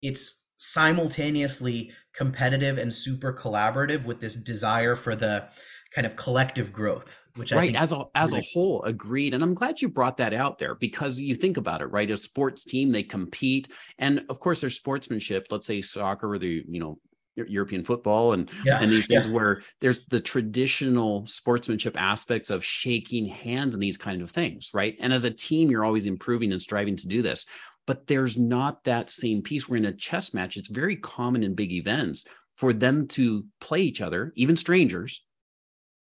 it's 0.01 0.43
simultaneously 0.57 1.91
competitive 2.13 2.77
and 2.77 2.93
super 2.93 3.33
collaborative 3.33 4.05
with 4.05 4.19
this 4.19 4.35
desire 4.35 4.95
for 4.95 5.15
the 5.15 5.47
kind 5.91 6.06
of 6.06 6.15
collective 6.15 6.71
growth 6.71 7.23
which 7.36 7.52
right 7.52 7.75
as 7.75 7.91
a 7.91 8.04
as 8.15 8.32
really- 8.32 8.41
a 8.41 8.54
whole 8.54 8.84
agreed 8.84 9.34
and 9.34 9.41
i'm 9.43 9.54
glad 9.54 9.82
you 9.82 9.89
brought 9.89 10.17
that 10.17 10.34
out 10.34 10.60
there 10.60 10.75
because 10.75 11.19
you 11.19 11.34
think 11.34 11.58
about 11.58 11.82
it 11.82 11.86
right 11.86 12.12
a 12.12 12.17
sports 12.17 12.63
team 12.63 12.91
they 12.91 13.04
compete 13.04 13.69
and 13.97 14.23
of 14.30 14.39
course 14.39 14.62
there's 14.62 14.75
sportsmanship 14.75 15.47
let's 15.49 15.65
say 15.65 15.82
soccer 15.82 16.32
or 16.32 16.38
the 16.38 16.63
you 16.67 16.80
know 16.80 16.97
European 17.47 17.84
football 17.84 18.34
and 18.34 18.49
yeah, 18.65 18.80
and 18.82 18.91
these 18.91 19.08
things 19.08 19.25
yeah. 19.25 19.32
where 19.32 19.62
there's 19.80 20.06
the 20.08 20.19
traditional 20.19 21.25
sportsmanship 21.25 21.95
aspects 21.99 22.49
of 22.49 22.65
shaking 22.65 23.25
hands 23.25 23.73
and 23.73 23.82
these 23.82 23.97
kind 23.97 24.21
of 24.21 24.32
things, 24.32 24.71
right? 24.73 24.97
And 24.99 25.13
as 25.13 25.23
a 25.23 25.32
team, 25.32 25.69
you're 25.69 25.86
always 25.86 26.06
improving 26.06 26.52
and 26.52 26.62
striving 26.62 26.97
to 26.97 27.08
do 27.08 27.21
this. 27.21 27.45
But 27.88 28.08
there's 28.08 28.38
not 28.38 28.84
that 28.84 29.10
same 29.10 29.41
piece 29.41 29.67
where 29.67 29.78
in 29.78 29.86
a 29.86 29.93
chess 29.93 30.34
match, 30.34 30.58
it's 30.58 30.69
very 30.69 30.95
common 30.95 31.43
in 31.43 31.56
big 31.56 31.71
events 31.71 32.25
for 32.56 32.73
them 32.73 33.08
to 33.08 33.45
play 33.62 33.82
each 33.82 34.02
other, 34.02 34.34
even 34.36 34.58
strangers, 34.58 35.23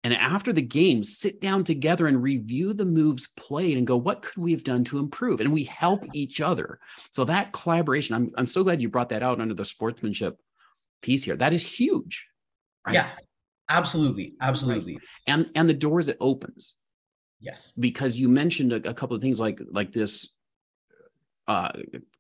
and 0.04 0.14
after 0.14 0.52
the 0.52 0.62
game, 0.62 1.04
sit 1.04 1.40
down 1.40 1.64
together 1.64 2.08
and 2.08 2.22
review 2.22 2.74
the 2.74 2.86
moves 2.86 3.28
played 3.38 3.78
and 3.78 3.88
go, 3.88 3.96
what 3.96 4.22
could 4.22 4.42
we 4.42 4.52
have 4.52 4.64
done 4.64 4.84
to 4.86 5.00
improve? 5.00 5.40
And 5.40 5.54
we 5.54 5.64
help 5.64 6.04
each 6.14 6.42
other. 6.42 6.80
So 7.12 7.24
that 7.26 7.54
collaboration, 7.54 8.16
I'm, 8.16 8.32
I'm 8.38 8.48
so 8.48 8.64
glad 8.64 8.82
you 8.82 8.90
brought 8.90 9.10
that 9.10 9.24
out 9.24 9.40
under 9.40 9.54
the 9.54 9.64
sportsmanship 9.64 10.38
piece 11.02 11.24
here. 11.24 11.38
That 11.38 11.54
is 11.54 11.66
huge. 11.66 12.28
Right? 12.86 12.96
Yeah, 12.96 13.10
absolutely. 13.70 14.36
Absolutely. 14.42 14.96
Right. 14.96 15.04
And 15.28 15.50
and 15.56 15.70
the 15.70 15.74
doors 15.74 16.10
it 16.10 16.18
opens. 16.20 16.76
Yes. 17.40 17.72
Because 17.80 18.18
you 18.18 18.28
mentioned 18.28 18.74
a, 18.74 18.90
a 18.90 18.94
couple 18.94 19.16
of 19.16 19.22
things 19.22 19.40
like 19.40 19.62
like 19.72 19.94
this 19.94 20.36
uh, 21.48 21.72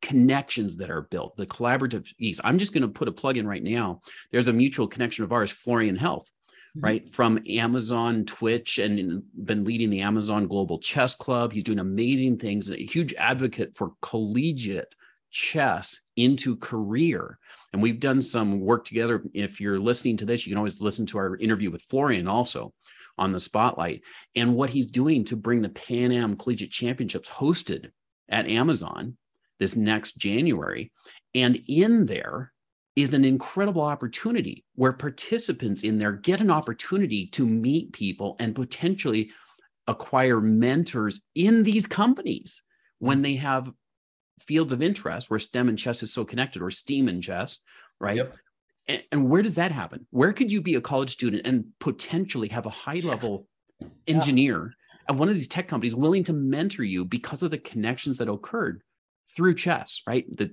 connections 0.01 0.77
that 0.77 0.89
are 0.89 1.01
built, 1.01 1.35
the 1.37 1.45
collaborative 1.45 2.07
ease. 2.19 2.41
I'm 2.43 2.57
just 2.57 2.73
going 2.73 2.81
to 2.81 2.89
put 2.89 3.07
a 3.07 3.11
plug 3.11 3.37
in 3.37 3.47
right 3.47 3.63
now. 3.63 4.01
There's 4.31 4.49
a 4.49 4.53
mutual 4.53 4.87
connection 4.87 5.23
of 5.23 5.31
ours, 5.31 5.51
Florian 5.51 5.97
Helff. 5.97 6.25
Mm-hmm. 6.75 6.85
right? 6.85 7.09
From 7.09 7.39
Amazon, 7.47 8.25
Twitch, 8.25 8.79
and 8.79 9.21
been 9.45 9.63
leading 9.63 9.91
the 9.91 10.01
Amazon 10.01 10.47
Global 10.47 10.79
Chess 10.79 11.13
Club. 11.13 11.53
He's 11.53 11.63
doing 11.63 11.79
amazing 11.79 12.39
things, 12.39 12.69
a 12.69 12.77
huge 12.77 13.13
advocate 13.13 13.75
for 13.75 13.91
collegiate 14.01 14.95
chess 15.29 15.99
into 16.15 16.55
career. 16.55 17.37
And 17.73 17.81
we've 17.81 17.99
done 17.99 18.21
some 18.21 18.59
work 18.59 18.85
together. 18.85 19.23
If 19.33 19.59
you're 19.59 19.79
listening 19.79 20.17
to 20.17 20.25
this, 20.25 20.45
you 20.45 20.51
can 20.51 20.57
always 20.57 20.81
listen 20.81 21.05
to 21.07 21.17
our 21.17 21.37
interview 21.37 21.69
with 21.71 21.85
Florian 21.89 22.27
also 22.27 22.73
on 23.17 23.31
the 23.31 23.39
spotlight 23.39 24.01
and 24.35 24.55
what 24.55 24.69
he's 24.71 24.87
doing 24.87 25.23
to 25.25 25.35
bring 25.35 25.61
the 25.61 25.69
Pan 25.69 26.11
Am 26.11 26.35
Collegiate 26.35 26.71
Championships 26.71 27.29
hosted 27.29 27.91
at 28.29 28.47
Amazon 28.47 29.17
this 29.59 29.75
next 29.75 30.17
January. 30.17 30.91
And 31.35 31.59
in 31.67 32.05
there, 32.05 32.52
is 32.95 33.13
an 33.13 33.25
incredible 33.25 33.81
opportunity 33.81 34.65
where 34.75 34.93
participants 34.93 35.83
in 35.83 35.97
there 35.97 36.11
get 36.11 36.41
an 36.41 36.51
opportunity 36.51 37.27
to 37.27 37.45
meet 37.45 37.91
people 37.91 38.35
and 38.39 38.55
potentially 38.55 39.31
acquire 39.87 40.39
mentors 40.39 41.21
in 41.35 41.63
these 41.63 41.87
companies 41.87 42.61
when 42.99 43.21
they 43.21 43.35
have 43.35 43.71
fields 44.39 44.71
of 44.71 44.81
interest 44.81 45.29
where 45.29 45.39
STEM 45.39 45.69
and 45.69 45.77
chess 45.77 46.03
is 46.03 46.13
so 46.13 46.23
connected 46.23 46.61
or 46.61 46.71
STEAM 46.71 47.07
and 47.07 47.23
chess, 47.23 47.59
right? 47.99 48.17
Yep. 48.17 48.35
And, 48.87 49.03
and, 49.11 49.29
where 49.29 49.41
does 49.41 49.55
that 49.55 49.71
happen? 49.71 50.05
Where 50.09 50.33
could 50.33 50.51
you 50.51 50.61
be 50.61 50.75
a 50.75 50.81
college 50.81 51.11
student 51.11 51.47
and 51.47 51.65
potentially 51.79 52.49
have 52.49 52.65
a 52.65 52.69
high 52.69 52.99
level 53.01 53.47
engineer 54.07 54.73
at 55.07 55.15
one 55.15 55.29
of 55.29 55.35
these 55.35 55.47
tech 55.47 55.67
companies 55.67 55.95
willing 55.95 56.23
to 56.25 56.33
mentor 56.33 56.83
you 56.83 57.05
because 57.05 57.43
of 57.43 57.51
the 57.51 57.57
connections 57.57 58.17
that 58.17 58.29
occurred 58.29 58.83
through 59.35 59.55
chess, 59.55 60.01
right? 60.05 60.25
The 60.37 60.51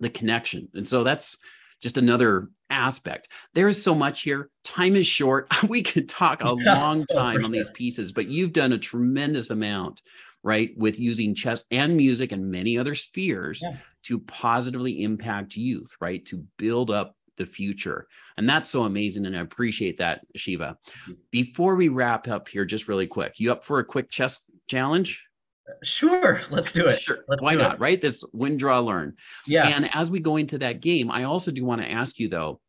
the 0.00 0.10
connection. 0.10 0.68
And 0.74 0.86
so 0.86 1.02
that's 1.02 1.36
just 1.80 1.96
another 1.96 2.48
aspect. 2.70 3.28
There 3.54 3.68
is 3.68 3.82
so 3.82 3.94
much 3.94 4.22
here. 4.22 4.50
Time 4.64 4.96
is 4.96 5.06
short. 5.06 5.52
We 5.68 5.82
could 5.82 6.08
talk 6.08 6.42
a 6.42 6.52
long 6.66 7.04
time 7.06 7.44
on 7.44 7.50
these 7.50 7.70
pieces, 7.74 8.12
but 8.12 8.28
you've 8.28 8.52
done 8.52 8.72
a 8.72 8.78
tremendous 8.78 9.50
amount, 9.50 10.02
right, 10.42 10.70
with 10.76 10.98
using 10.98 11.34
chess 11.34 11.64
and 11.70 11.96
music 11.96 12.32
and 12.32 12.50
many 12.50 12.78
other 12.78 12.94
spheres 12.94 13.60
yeah. 13.62 13.76
to 14.04 14.18
positively 14.20 15.02
impact 15.02 15.56
youth, 15.56 15.94
right, 16.00 16.24
to 16.26 16.44
build 16.58 16.90
up 16.90 17.14
the 17.36 17.46
future. 17.46 18.06
And 18.36 18.48
that's 18.48 18.68
so 18.68 18.82
amazing. 18.82 19.24
And 19.24 19.36
I 19.36 19.40
appreciate 19.40 19.98
that, 19.98 20.26
Siva. 20.36 20.76
Mm-hmm. 21.02 21.12
Before 21.30 21.76
we 21.76 21.88
wrap 21.88 22.28
up 22.28 22.48
here, 22.48 22.64
just 22.64 22.88
really 22.88 23.06
quick, 23.06 23.38
you 23.38 23.50
up 23.50 23.64
for 23.64 23.78
a 23.78 23.84
quick 23.84 24.10
chess 24.10 24.44
challenge? 24.68 25.24
Sure, 25.82 26.40
let's 26.50 26.72
do 26.72 26.86
it. 26.86 27.00
Sure. 27.02 27.24
Let's 27.28 27.42
Why 27.42 27.54
not? 27.54 27.74
It. 27.74 27.80
Right? 27.80 28.00
This 28.00 28.24
win, 28.32 28.56
draw, 28.56 28.80
learn. 28.80 29.14
Yeah. 29.46 29.68
And 29.68 29.94
as 29.94 30.10
we 30.10 30.20
go 30.20 30.36
into 30.36 30.58
that 30.58 30.80
game, 30.80 31.10
I 31.10 31.24
also 31.24 31.50
do 31.50 31.64
want 31.64 31.80
to 31.80 31.90
ask 31.90 32.18
you 32.18 32.28
though, 32.28 32.60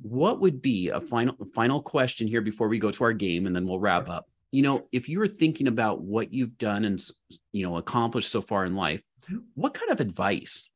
what 0.00 0.40
would 0.40 0.60
be 0.60 0.88
a 0.88 1.00
final 1.00 1.36
final 1.54 1.80
question 1.80 2.26
here 2.26 2.40
before 2.40 2.68
we 2.68 2.78
go 2.78 2.90
to 2.90 3.04
our 3.04 3.12
game, 3.12 3.46
and 3.46 3.54
then 3.54 3.66
we'll 3.66 3.80
wrap 3.80 4.08
up. 4.08 4.28
You 4.50 4.62
know, 4.62 4.88
if 4.92 5.08
you 5.08 5.18
were 5.18 5.28
thinking 5.28 5.68
about 5.68 6.02
what 6.02 6.32
you've 6.32 6.58
done 6.58 6.84
and 6.84 7.00
you 7.52 7.64
know 7.64 7.76
accomplished 7.76 8.30
so 8.30 8.40
far 8.40 8.64
in 8.64 8.74
life, 8.74 9.02
what 9.54 9.74
kind 9.74 9.90
of 9.90 10.00
advice 10.00 10.70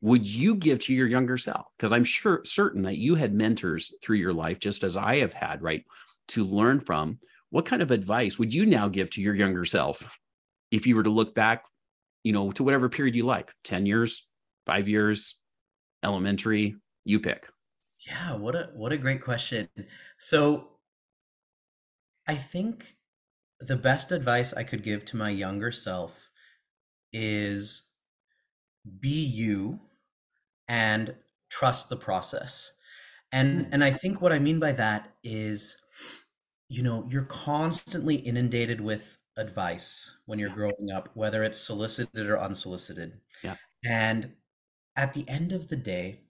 would 0.00 0.26
you 0.26 0.54
give 0.54 0.78
to 0.80 0.94
your 0.94 1.08
younger 1.08 1.36
self? 1.36 1.66
Because 1.76 1.92
I'm 1.92 2.04
sure 2.04 2.42
certain 2.44 2.82
that 2.82 2.98
you 2.98 3.14
had 3.14 3.34
mentors 3.34 3.92
through 4.02 4.18
your 4.18 4.32
life, 4.32 4.60
just 4.60 4.84
as 4.84 4.96
I 4.96 5.16
have 5.16 5.32
had, 5.32 5.62
right, 5.62 5.84
to 6.28 6.44
learn 6.44 6.80
from. 6.80 7.18
What 7.50 7.66
kind 7.66 7.82
of 7.82 7.90
advice 7.90 8.38
would 8.38 8.54
you 8.54 8.66
now 8.66 8.88
give 8.88 9.10
to 9.12 9.22
your 9.22 9.34
younger 9.34 9.64
self? 9.64 10.18
If 10.70 10.86
you 10.86 10.96
were 10.96 11.02
to 11.02 11.10
look 11.10 11.34
back, 11.34 11.64
you 12.24 12.32
know, 12.32 12.52
to 12.52 12.64
whatever 12.64 12.88
period 12.88 13.16
you 13.16 13.24
like, 13.24 13.52
10 13.64 13.86
years, 13.86 14.26
five 14.66 14.88
years, 14.88 15.40
elementary, 16.04 16.76
you 17.04 17.20
pick. 17.20 17.48
Yeah, 18.06 18.34
what 18.36 18.54
a 18.56 18.70
what 18.74 18.92
a 18.92 18.98
great 18.98 19.22
question. 19.22 19.68
So 20.18 20.78
I 22.28 22.36
think 22.36 22.96
the 23.60 23.76
best 23.76 24.12
advice 24.12 24.52
I 24.54 24.64
could 24.64 24.82
give 24.84 25.04
to 25.06 25.16
my 25.16 25.30
younger 25.30 25.72
self 25.72 26.28
is 27.12 27.90
be 29.00 29.24
you 29.24 29.80
and 30.68 31.16
trust 31.50 31.88
the 31.88 31.96
process. 31.96 32.72
And 33.32 33.68
Hmm. 33.68 33.72
and 33.72 33.84
I 33.84 33.92
think 33.92 34.22
what 34.22 34.32
I 34.32 34.40
mean 34.40 34.60
by 34.60 34.72
that 34.72 35.16
is, 35.24 35.76
you 36.68 36.82
know, 36.82 37.06
you're 37.10 37.24
constantly 37.24 38.16
inundated 38.16 38.80
with 38.80 39.17
advice 39.38 40.16
when 40.26 40.38
you're 40.40 40.48
Yeah. 40.48 40.54
growing 40.54 40.90
up, 40.94 41.10
whether 41.16 41.44
it's 41.44 41.60
solicited 41.60 42.28
or 42.28 42.40
unsolicited. 42.40 43.20
Yeah. 43.42 43.56
And 43.84 44.36
at 44.96 45.14
the 45.14 45.28
end 45.28 45.52
of 45.52 45.68
the 45.68 45.76
day, 45.76 46.24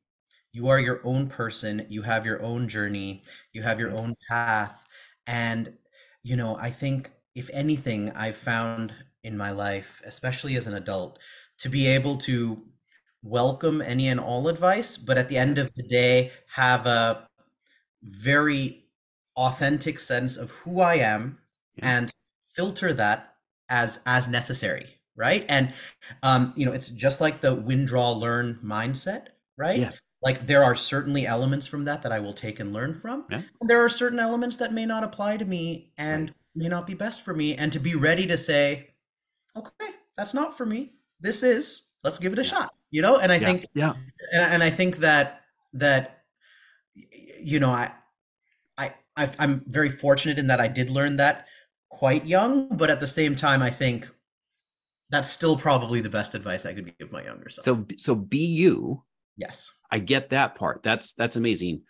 you 0.53 0.69
are 0.69 0.81
your 0.81 1.01
own 1.07 1.29
person, 1.29 1.87
you 1.91 2.03
have 2.03 2.27
your 2.27 2.43
own 2.43 2.69
journey, 2.69 3.25
you 3.53 3.63
have 3.63 3.81
your 3.81 3.93
own 3.93 4.17
path. 4.31 4.87
And, 5.27 5.79
you 6.25 6.37
know, 6.37 6.57
I 6.57 6.71
think 6.71 7.13
if 7.35 7.51
anything, 7.53 8.13
I've 8.13 8.37
found 8.37 8.95
in 9.25 9.37
my 9.37 9.51
life, 9.53 10.03
especially 10.07 10.57
as 10.57 10.67
an 10.67 10.75
adult, 10.75 11.19
to 11.59 11.69
be 11.71 11.87
able 11.89 12.19
to 12.19 12.69
welcome 13.23 13.83
any 13.83 14.09
and 14.09 14.21
all 14.21 14.49
advice, 14.49 14.97
but 14.97 15.19
at 15.19 15.29
the 15.29 15.39
end 15.39 15.59
of 15.59 15.73
the 15.77 15.85
day, 15.89 16.33
have 16.55 16.87
a 16.87 17.29
very 18.03 18.89
authentic 19.37 19.99
sense 20.01 20.37
of 20.37 20.51
who 20.53 20.81
I 20.81 20.97
am 20.97 21.41
and 21.83 22.11
filter 22.59 22.93
that 22.95 23.37
as 23.71 24.01
as 24.07 24.29
necessary, 24.29 24.87
right? 25.17 25.47
And 25.49 25.73
um, 26.25 26.53
you 26.57 26.67
know, 26.67 26.73
it's 26.73 26.89
just 26.89 27.21
like 27.21 27.41
the 27.41 27.55
win, 27.55 27.85
draw, 27.87 28.11
learn 28.13 28.59
mindset, 28.65 29.29
right? 29.57 29.79
Yes. 29.79 30.01
Like 30.23 30.47
there 30.49 30.65
are 30.65 30.75
certainly 30.75 31.27
elements 31.27 31.69
from 31.69 31.85
that 31.85 32.03
that 32.03 32.11
I 32.11 32.19
will 32.19 32.35
take 32.35 32.59
and 32.59 32.73
learn 32.73 32.95
from, 33.01 33.25
Yeah. 33.31 33.43
and 33.61 33.71
there 33.71 33.81
are 33.85 33.89
certain 33.89 34.19
elements 34.19 34.57
that 34.57 34.73
may 34.73 34.85
not 34.85 35.05
apply 35.05 35.37
to 35.37 35.45
me 35.45 35.93
and 35.97 36.31
Right. 36.31 36.37
may 36.57 36.69
not 36.69 36.87
be 36.89 36.95
best 36.95 37.23
for 37.25 37.33
me, 37.35 37.55
and 37.55 37.73
to 37.73 37.79
be 37.79 37.95
ready 37.95 38.27
to 38.27 38.37
say, 38.37 38.95
okay, 39.55 39.91
that's 40.17 40.35
not 40.35 40.57
for 40.57 40.67
me. 40.67 40.95
This 41.21 41.43
is. 41.45 41.85
Let's 42.03 42.19
give 42.19 42.33
it 42.33 42.39
a 42.41 42.43
Yeah. 42.43 42.49
shot. 42.51 42.75
You 42.91 43.03
know, 43.03 43.19
and 43.19 43.31
I 43.31 43.37
Yeah. 43.37 43.47
think 43.47 43.67
Yeah. 43.75 43.93
and, 44.33 44.43
and 44.55 44.63
I 44.65 44.71
think 44.71 44.97
that 44.99 45.43
that 45.75 46.25
you 47.41 47.61
know 47.61 47.71
I 47.71 47.93
I 48.79 48.95
i 49.17 49.31
I'm 49.39 49.63
very 49.69 49.91
fortunate 49.91 50.39
in 50.39 50.49
that 50.49 50.61
I 50.61 50.69
did 50.69 50.91
learn 50.91 51.17
that 51.19 51.47
quite 51.99 52.25
young, 52.27 52.69
but 52.77 52.91
at 52.91 53.01
the 53.01 53.07
same 53.09 53.35
time, 53.35 53.61
I 53.61 53.71
think 53.71 54.09
that's 55.11 55.29
still 55.31 55.57
probably 55.57 56.01
the 56.01 56.09
best 56.09 56.35
advice 56.37 56.65
I 56.65 56.73
could 56.75 56.97
give 56.99 57.11
my 57.11 57.25
younger 57.25 57.49
self. 57.51 57.65
So 57.65 57.85
so 57.97 58.15
be 58.15 58.39
you. 58.47 59.03
yes, 59.37 59.71
I 59.91 59.99
get 59.99 60.31
that 60.31 60.55
part. 60.55 60.83
That's 60.85 61.13
that's 61.15 61.35
amazing. 61.37 61.83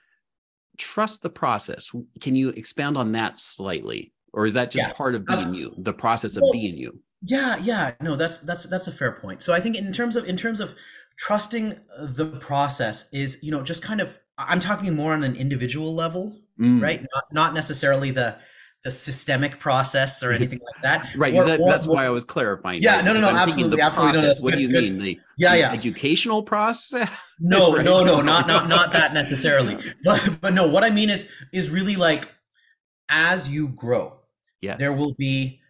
Trust 0.78 1.22
the 1.22 1.30
process. 1.30 1.90
Can 2.20 2.36
you 2.36 2.50
expand 2.50 2.96
on 2.96 3.12
that 3.12 3.38
slightly? 3.38 4.12
Or 4.32 4.46
is 4.46 4.54
that 4.54 4.70
just 4.70 4.86
Yeah, 4.86 4.92
part 4.94 5.14
of 5.14 5.26
being 5.26 5.38
abs- 5.40 5.54
you, 5.54 5.74
the 5.78 5.92
process 5.92 6.36
of 6.36 6.42
Well, 6.44 6.52
being 6.52 6.76
you? 6.76 7.02
yeah, 7.22 7.56
yeah. 7.59 7.94
No, 8.00 8.16
that's 8.16 8.38
that's 8.38 8.64
that's 8.64 8.86
a 8.86 8.92
fair 8.92 9.12
point. 9.12 9.42
So 9.42 9.52
I 9.52 9.61
think 9.61 9.76
in 9.76 9.92
terms 9.92 10.16
of 10.16 10.24
in 10.24 10.36
terms 10.38 10.61
of 10.61 10.72
trusting 11.18 11.74
the 12.00 12.26
process 12.40 13.12
is 13.12 13.38
you 13.42 13.50
know 13.50 13.62
just 13.62 13.82
kind 13.82 14.00
of 14.00 14.18
I'm 14.38 14.61
talking 14.61 14.94
more 14.94 15.12
on 15.12 15.22
an 15.24 15.36
individual 15.36 15.94
level, 15.94 16.40
Mm, 16.59 16.80
right? 16.80 17.00
Not 17.14 17.24
not 17.32 17.54
necessarily 17.54 18.11
the 18.12 18.36
the 18.85 18.91
systemic 18.91 19.59
process 19.59 20.22
or 20.22 20.33
anything 20.33 20.61
like 20.64 20.83
that. 20.83 21.14
Right. 21.16 21.35
Or- 21.35 21.45
that, 21.45 21.59
or- 21.61 21.68
that's 21.68 21.87
why 21.87 22.05
I 22.07 22.11
was 22.11 22.24
clarifying. 22.24 22.81
Yeah, 22.83 22.97
right? 22.97 23.05
no, 23.05 23.12
no, 23.12 23.20
no, 23.20 23.29
I'm 23.31 23.37
absolutely, 23.37 23.76
The 23.76 23.83
absolutely. 23.83 24.12
No, 24.20 24.26
process. 24.26 24.41
what 24.43 24.55
do 24.55 24.61
you 24.61 24.68
good. 24.68 24.85
mean? 24.85 24.99
The, 24.99 25.20
Yeah, 25.37 25.53
the 25.53 25.59
yeah. 25.59 25.72
educational 25.72 26.43
process? 26.43 27.09
No, 27.41 27.74
Right. 27.76 27.85
no, 27.85 28.03
no, 28.03 28.20
not 28.20 28.49
not 28.49 28.68
not 28.68 28.91
that 28.93 29.14
necessarily. 29.14 29.76
But 30.05 30.41
but 30.41 30.53
no, 30.55 30.66
what 30.68 30.83
I 30.83 30.91
mean 30.91 31.09
is 31.09 31.31
is 31.53 31.70
really 31.70 31.95
like 31.95 32.29
as 33.09 33.49
you 33.49 33.68
grow, 33.68 34.18
Yes. 34.61 34.79
there 34.81 34.93
will 34.93 35.14
be 35.14 35.61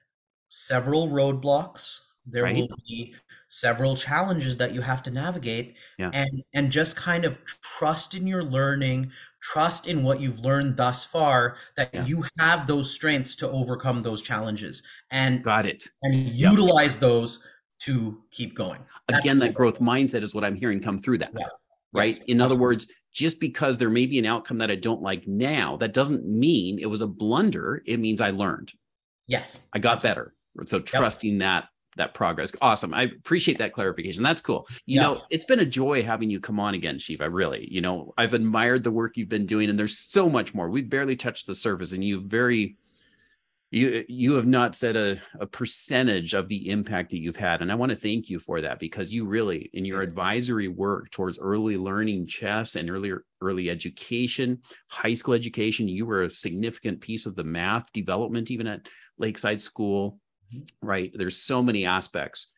several 0.49 1.09
roadblocks. 1.09 2.01
There 2.27 2.45
Right. 2.45 2.57
will 2.57 2.69
be 2.89 3.15
several 3.51 3.97
challenges 3.97 4.57
that 4.59 4.73
you 4.75 4.81
have 4.83 5.03
to 5.05 5.11
navigate 5.11 5.77
Yeah. 5.99 6.11
and 6.15 6.43
and 6.55 6.71
just 6.71 6.97
kind 6.97 7.25
of 7.27 7.39
trust 7.63 8.15
in 8.15 8.27
your 8.27 8.43
learning, 8.45 9.13
trust 9.41 9.87
in 9.87 10.03
what 10.03 10.21
you've 10.21 10.41
learned 10.41 10.77
thus 10.77 11.05
far 11.05 11.57
that 11.77 11.91
Yeah. 11.95 12.05
you 12.07 12.25
have 12.39 12.67
those 12.67 12.93
strengths 12.93 13.35
to 13.37 13.49
overcome 13.51 14.03
those 14.03 14.23
challenges 14.23 14.83
and 15.11 15.43
Got 15.43 15.67
it. 15.67 15.85
and 16.03 16.29
Yeah. 16.37 16.51
utilize 16.51 16.97
those 16.97 17.39
to 17.81 18.23
keep 18.31 18.55
going. 18.55 18.81
That's 19.09 19.21
Again, 19.21 19.39
that 19.39 19.55
growth 19.55 19.79
mindset 19.81 20.23
is 20.23 20.35
what 20.35 20.45
I'm 20.45 20.57
hearing 20.57 20.81
come 20.81 20.99
through 20.99 21.19
that. 21.19 21.33
Yeah. 21.39 21.47
Right. 21.93 22.11
Yes, 22.11 22.19
In 22.27 22.41
other 22.41 22.57
words, 22.57 22.87
just 23.15 23.41
because 23.41 23.79
there 23.79 23.89
may 23.89 24.05
be 24.07 24.19
an 24.19 24.27
outcome 24.27 24.59
that 24.59 24.71
I 24.71 24.75
don't 24.77 25.01
like 25.01 25.27
now, 25.27 25.77
that 25.79 25.95
doesn't 25.95 26.27
mean 26.27 26.79
it 26.79 26.87
was 26.87 27.01
a 27.01 27.07
blunder. 27.07 27.83
It 27.87 27.99
means 27.99 28.21
I 28.21 28.31
learned. 28.31 28.73
Yes. 29.27 29.61
I 29.73 29.79
got 29.79 29.95
Absolutely. 30.05 30.33
better. 30.57 30.67
So 30.69 30.81
trusting 30.81 31.39
that 31.39 31.69
that 31.99 32.15
progress. 32.15 32.53
Awesome. 32.61 32.95
I 32.95 33.03
appreciate 33.03 33.59
that 33.59 33.73
clarification. 33.73 34.23
That's 34.23 34.41
cool. 34.41 34.67
You 34.87 34.97
Yeah. 34.97 35.03
know, 35.03 35.23
it's 35.31 35.45
been 35.45 35.61
a 35.61 35.67
joy 35.67 36.03
having 36.03 36.31
you 36.31 36.41
come 36.41 36.59
on 36.59 36.75
again, 36.75 36.99
Siva. 36.99 37.29
Really, 37.31 37.69
you 37.71 37.81
know, 37.81 38.15
I've 38.17 38.35
admired 38.35 38.83
the 38.83 38.91
work 38.91 39.17
you've 39.17 39.29
been 39.29 39.47
doing, 39.47 39.69
and 39.69 39.79
there's 39.79 39.99
so 39.99 40.29
much 40.29 40.55
more. 40.55 40.71
We've 40.71 40.89
barely 40.89 41.17
touched 41.17 41.47
the 41.47 41.55
surface, 41.55 41.93
and 41.93 42.03
you 42.03 42.21
very 42.27 42.77
you 43.71 44.05
you 44.09 44.33
have 44.33 44.47
not 44.47 44.75
said 44.75 44.97
a, 44.97 45.19
a 45.41 45.47
percentage 45.47 46.33
of 46.33 46.49
the 46.49 46.71
impact 46.71 47.11
that 47.11 47.19
you've 47.19 47.37
had 47.37 47.61
and 47.61 47.71
i 47.71 47.75
want 47.75 47.91
to 47.91 47.97
thank 47.97 48.31
you 48.31 48.39
for 48.39 48.63
that 48.63 48.79
because 48.79 49.13
you 49.13 49.27
really 49.27 49.69
in 49.75 49.85
your 49.85 50.01
advisory 50.01 50.69
work 50.69 51.11
towards 51.11 51.39
early 51.39 51.77
learning 51.77 52.27
chess 52.27 52.77
and 52.77 52.89
earlier 52.89 53.25
early 53.43 53.69
education 53.69 54.59
high 54.89 55.13
school 55.13 55.35
education 55.35 55.87
you 55.87 56.07
were 56.07 56.23
a 56.23 56.31
significant 56.31 57.01
piece 57.01 57.27
of 57.27 57.37
the 57.37 57.45
math 57.45 57.93
development 57.93 58.51
even 58.51 58.67
at 58.67 58.81
lakeside 59.19 59.61
school 59.61 60.19
right? 60.83 61.13
There's 61.15 61.43
so 61.43 61.63
many 61.63 61.85
aspects 61.87 62.49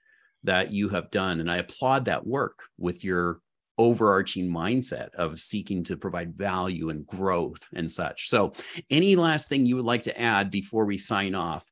that 0.44 0.72
you 0.72 0.88
have 0.88 1.10
done 1.10 1.38
and 1.40 1.50
i 1.50 1.58
applaud 1.58 2.06
that 2.06 2.26
work 2.26 2.60
with 2.78 3.04
your 3.04 3.42
overarching 3.80 4.46
mindset 4.46 5.08
of 5.14 5.38
seeking 5.38 5.82
to 5.82 5.96
provide 5.96 6.36
value 6.36 6.90
and 6.90 7.06
growth 7.06 7.66
and 7.74 7.90
such. 7.90 8.28
So 8.28 8.52
any 8.90 9.16
last 9.16 9.48
thing 9.48 9.64
you 9.64 9.74
would 9.76 9.86
like 9.86 10.02
to 10.02 10.20
add 10.20 10.50
before 10.50 10.84
we 10.84 10.98
sign 10.98 11.34
off 11.34 11.64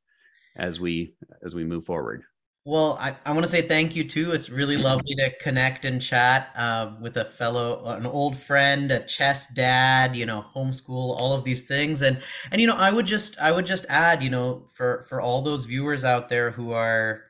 as 0.55 0.79
we 0.79 1.13
as 1.43 1.53
we 1.53 1.63
move 1.63 1.85
forward 1.85 2.23
Well, 2.69 2.97
I, 2.99 3.17
I 3.25 3.31
want 3.31 3.41
to 3.43 3.47
say 3.47 3.63
thank 3.63 3.95
you 3.95 4.03
too. 4.03 4.31
It's 4.31 4.51
really 4.51 4.77
lovely 4.77 5.15
to 5.15 5.31
connect 5.41 5.85
and 5.85 5.99
chat 5.99 6.51
uh, 6.55 6.91
with 7.01 7.17
a 7.17 7.25
fellow, 7.25 7.83
an 7.85 8.05
old 8.05 8.37
friend, 8.37 8.91
a 8.91 8.99
chess 9.07 9.47
dad, 9.51 10.15
you 10.15 10.25
know, 10.27 10.43
homeschool, 10.55 11.19
all 11.19 11.33
of 11.33 11.43
these 11.43 11.63
things. 11.67 12.03
And 12.03 12.21
and 12.51 12.61
you 12.61 12.67
know, 12.67 12.75
I 12.75 12.91
would 12.91 13.07
just 13.07 13.39
I 13.39 13.51
would 13.51 13.65
just 13.65 13.85
add, 13.89 14.21
you 14.23 14.29
know, 14.29 14.67
for 14.71 15.01
for 15.09 15.19
all 15.19 15.41
those 15.41 15.65
viewers 15.65 16.03
out 16.05 16.29
there 16.29 16.51
who 16.51 16.71
are, 16.71 17.23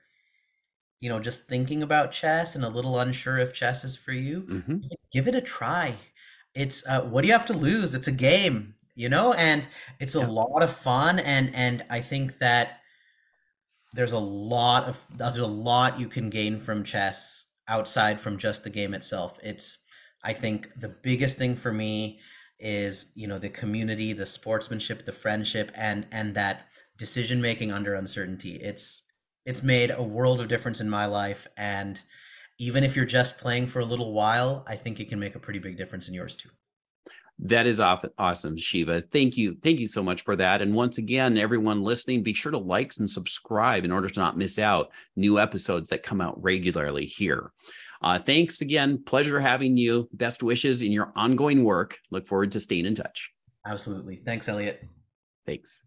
you 1.00 1.10
know, 1.10 1.20
just 1.20 1.48
thinking 1.48 1.82
about 1.84 2.12
chess 2.12 2.56
and 2.56 2.66
a 2.66 2.70
little 2.70 3.00
unsure 3.00 3.38
if 3.38 3.54
chess 3.54 3.84
is 3.84 3.96
for 3.96 4.12
you, 4.12 4.48
Mhm. 4.48 4.90
give 5.14 5.28
it 5.28 5.36
a 5.36 5.42
try. 5.42 5.96
It's 6.54 6.86
uh, 6.88 7.02
what 7.04 7.22
do 7.22 7.28
you 7.28 7.34
have 7.34 7.46
to 7.48 7.54
lose? 7.54 7.94
It's 7.94 8.08
a 8.08 8.12
game, 8.14 8.76
you 8.96 9.10
know, 9.10 9.34
and 9.34 9.68
it's 10.00 10.16
a 10.16 10.22
Yeah. 10.22 10.28
lot 10.28 10.64
of 10.64 10.76
fun. 10.76 11.20
And 11.20 11.56
and 11.56 11.84
I 11.90 12.02
think 12.02 12.40
that 12.40 12.82
there's 13.94 14.12
a 14.12 14.20
lot 14.20 14.84
of 14.86 15.06
there's 15.16 15.38
a 15.38 15.48
lot 15.48 16.00
you 16.00 16.08
can 16.08 16.30
gain 16.30 16.60
from 16.60 16.84
chess 16.84 17.46
outside 17.68 18.20
from 18.20 18.38
just 18.38 18.64
the 18.64 18.70
game 18.70 18.94
itself. 18.94 19.40
It's 19.44 19.78
I 20.24 20.34
think 20.34 20.70
the 20.78 20.90
biggest 20.90 21.38
thing 21.38 21.56
for 21.56 21.72
me 21.72 22.20
is 22.60 23.12
you 23.16 23.28
know 23.28 23.40
the 23.40 23.50
community, 23.50 24.14
the 24.14 24.26
sportsmanship, 24.26 25.06
the 25.06 25.14
friendship, 25.14 25.72
and 25.76 26.08
and 26.12 26.36
that 26.36 26.68
decision 26.98 27.42
making 27.42 27.72
under 27.72 27.94
uncertainty. 27.96 28.56
It's 28.56 29.02
it's 29.46 29.64
made 29.64 29.92
a 29.92 30.04
world 30.04 30.42
of 30.42 30.50
difference 30.50 30.82
in 30.82 30.90
my 30.90 31.06
life, 31.06 31.48
and 31.58 32.02
even 32.60 32.84
if 32.84 32.96
you're 32.96 33.06
just 33.06 33.38
playing 33.38 33.68
for 33.68 33.80
a 33.80 33.86
little 33.86 34.14
while, 34.14 34.66
I 34.68 34.76
think 34.76 35.00
it 35.00 35.10
can 35.10 35.20
make 35.20 35.36
a 35.36 35.40
pretty 35.40 35.60
big 35.60 35.78
difference 35.78 36.10
in 36.10 36.14
yours 36.14 36.36
too. 36.36 36.50
That 37.42 37.68
is 37.68 37.80
awesome, 37.80 38.60
Siva. 38.60 39.02
Thank 39.02 39.38
you. 39.38 39.56
Thank 39.64 39.80
you 39.80 39.88
so 39.88 40.04
much 40.04 40.24
for 40.24 40.36
that. 40.36 40.62
And 40.62 40.76
once 40.76 40.98
again, 40.98 41.38
everyone 41.38 41.82
listening, 41.82 42.22
be 42.22 42.34
sure 42.34 42.52
to 42.52 42.58
like 42.58 42.94
and 42.98 43.10
subscribe 43.10 43.86
in 43.86 43.92
order 43.94 44.10
to 44.10 44.20
not 44.20 44.38
miss 44.38 44.60
out 44.60 44.92
new 45.16 45.40
episodes 45.40 45.88
that 45.90 46.04
come 46.04 46.20
out 46.20 46.42
regularly 46.44 47.06
here. 47.06 47.52
Uh, 48.02 48.20
thanks 48.20 48.62
again. 48.62 49.02
Pleasure 49.04 49.40
having 49.40 49.78
you. 49.78 50.10
Best 50.14 50.44
wishes 50.44 50.82
in 50.82 50.92
your 50.92 51.14
ongoing 51.16 51.64
work. 51.64 51.98
Look 52.12 52.28
forward 52.28 52.52
to 52.52 52.60
staying 52.60 52.86
in 52.86 52.96
touch. 52.96 53.30
Absolutely. 53.66 54.18
Thanks, 54.18 54.50
Elliott. 54.50 54.84
Thanks. 55.46 55.82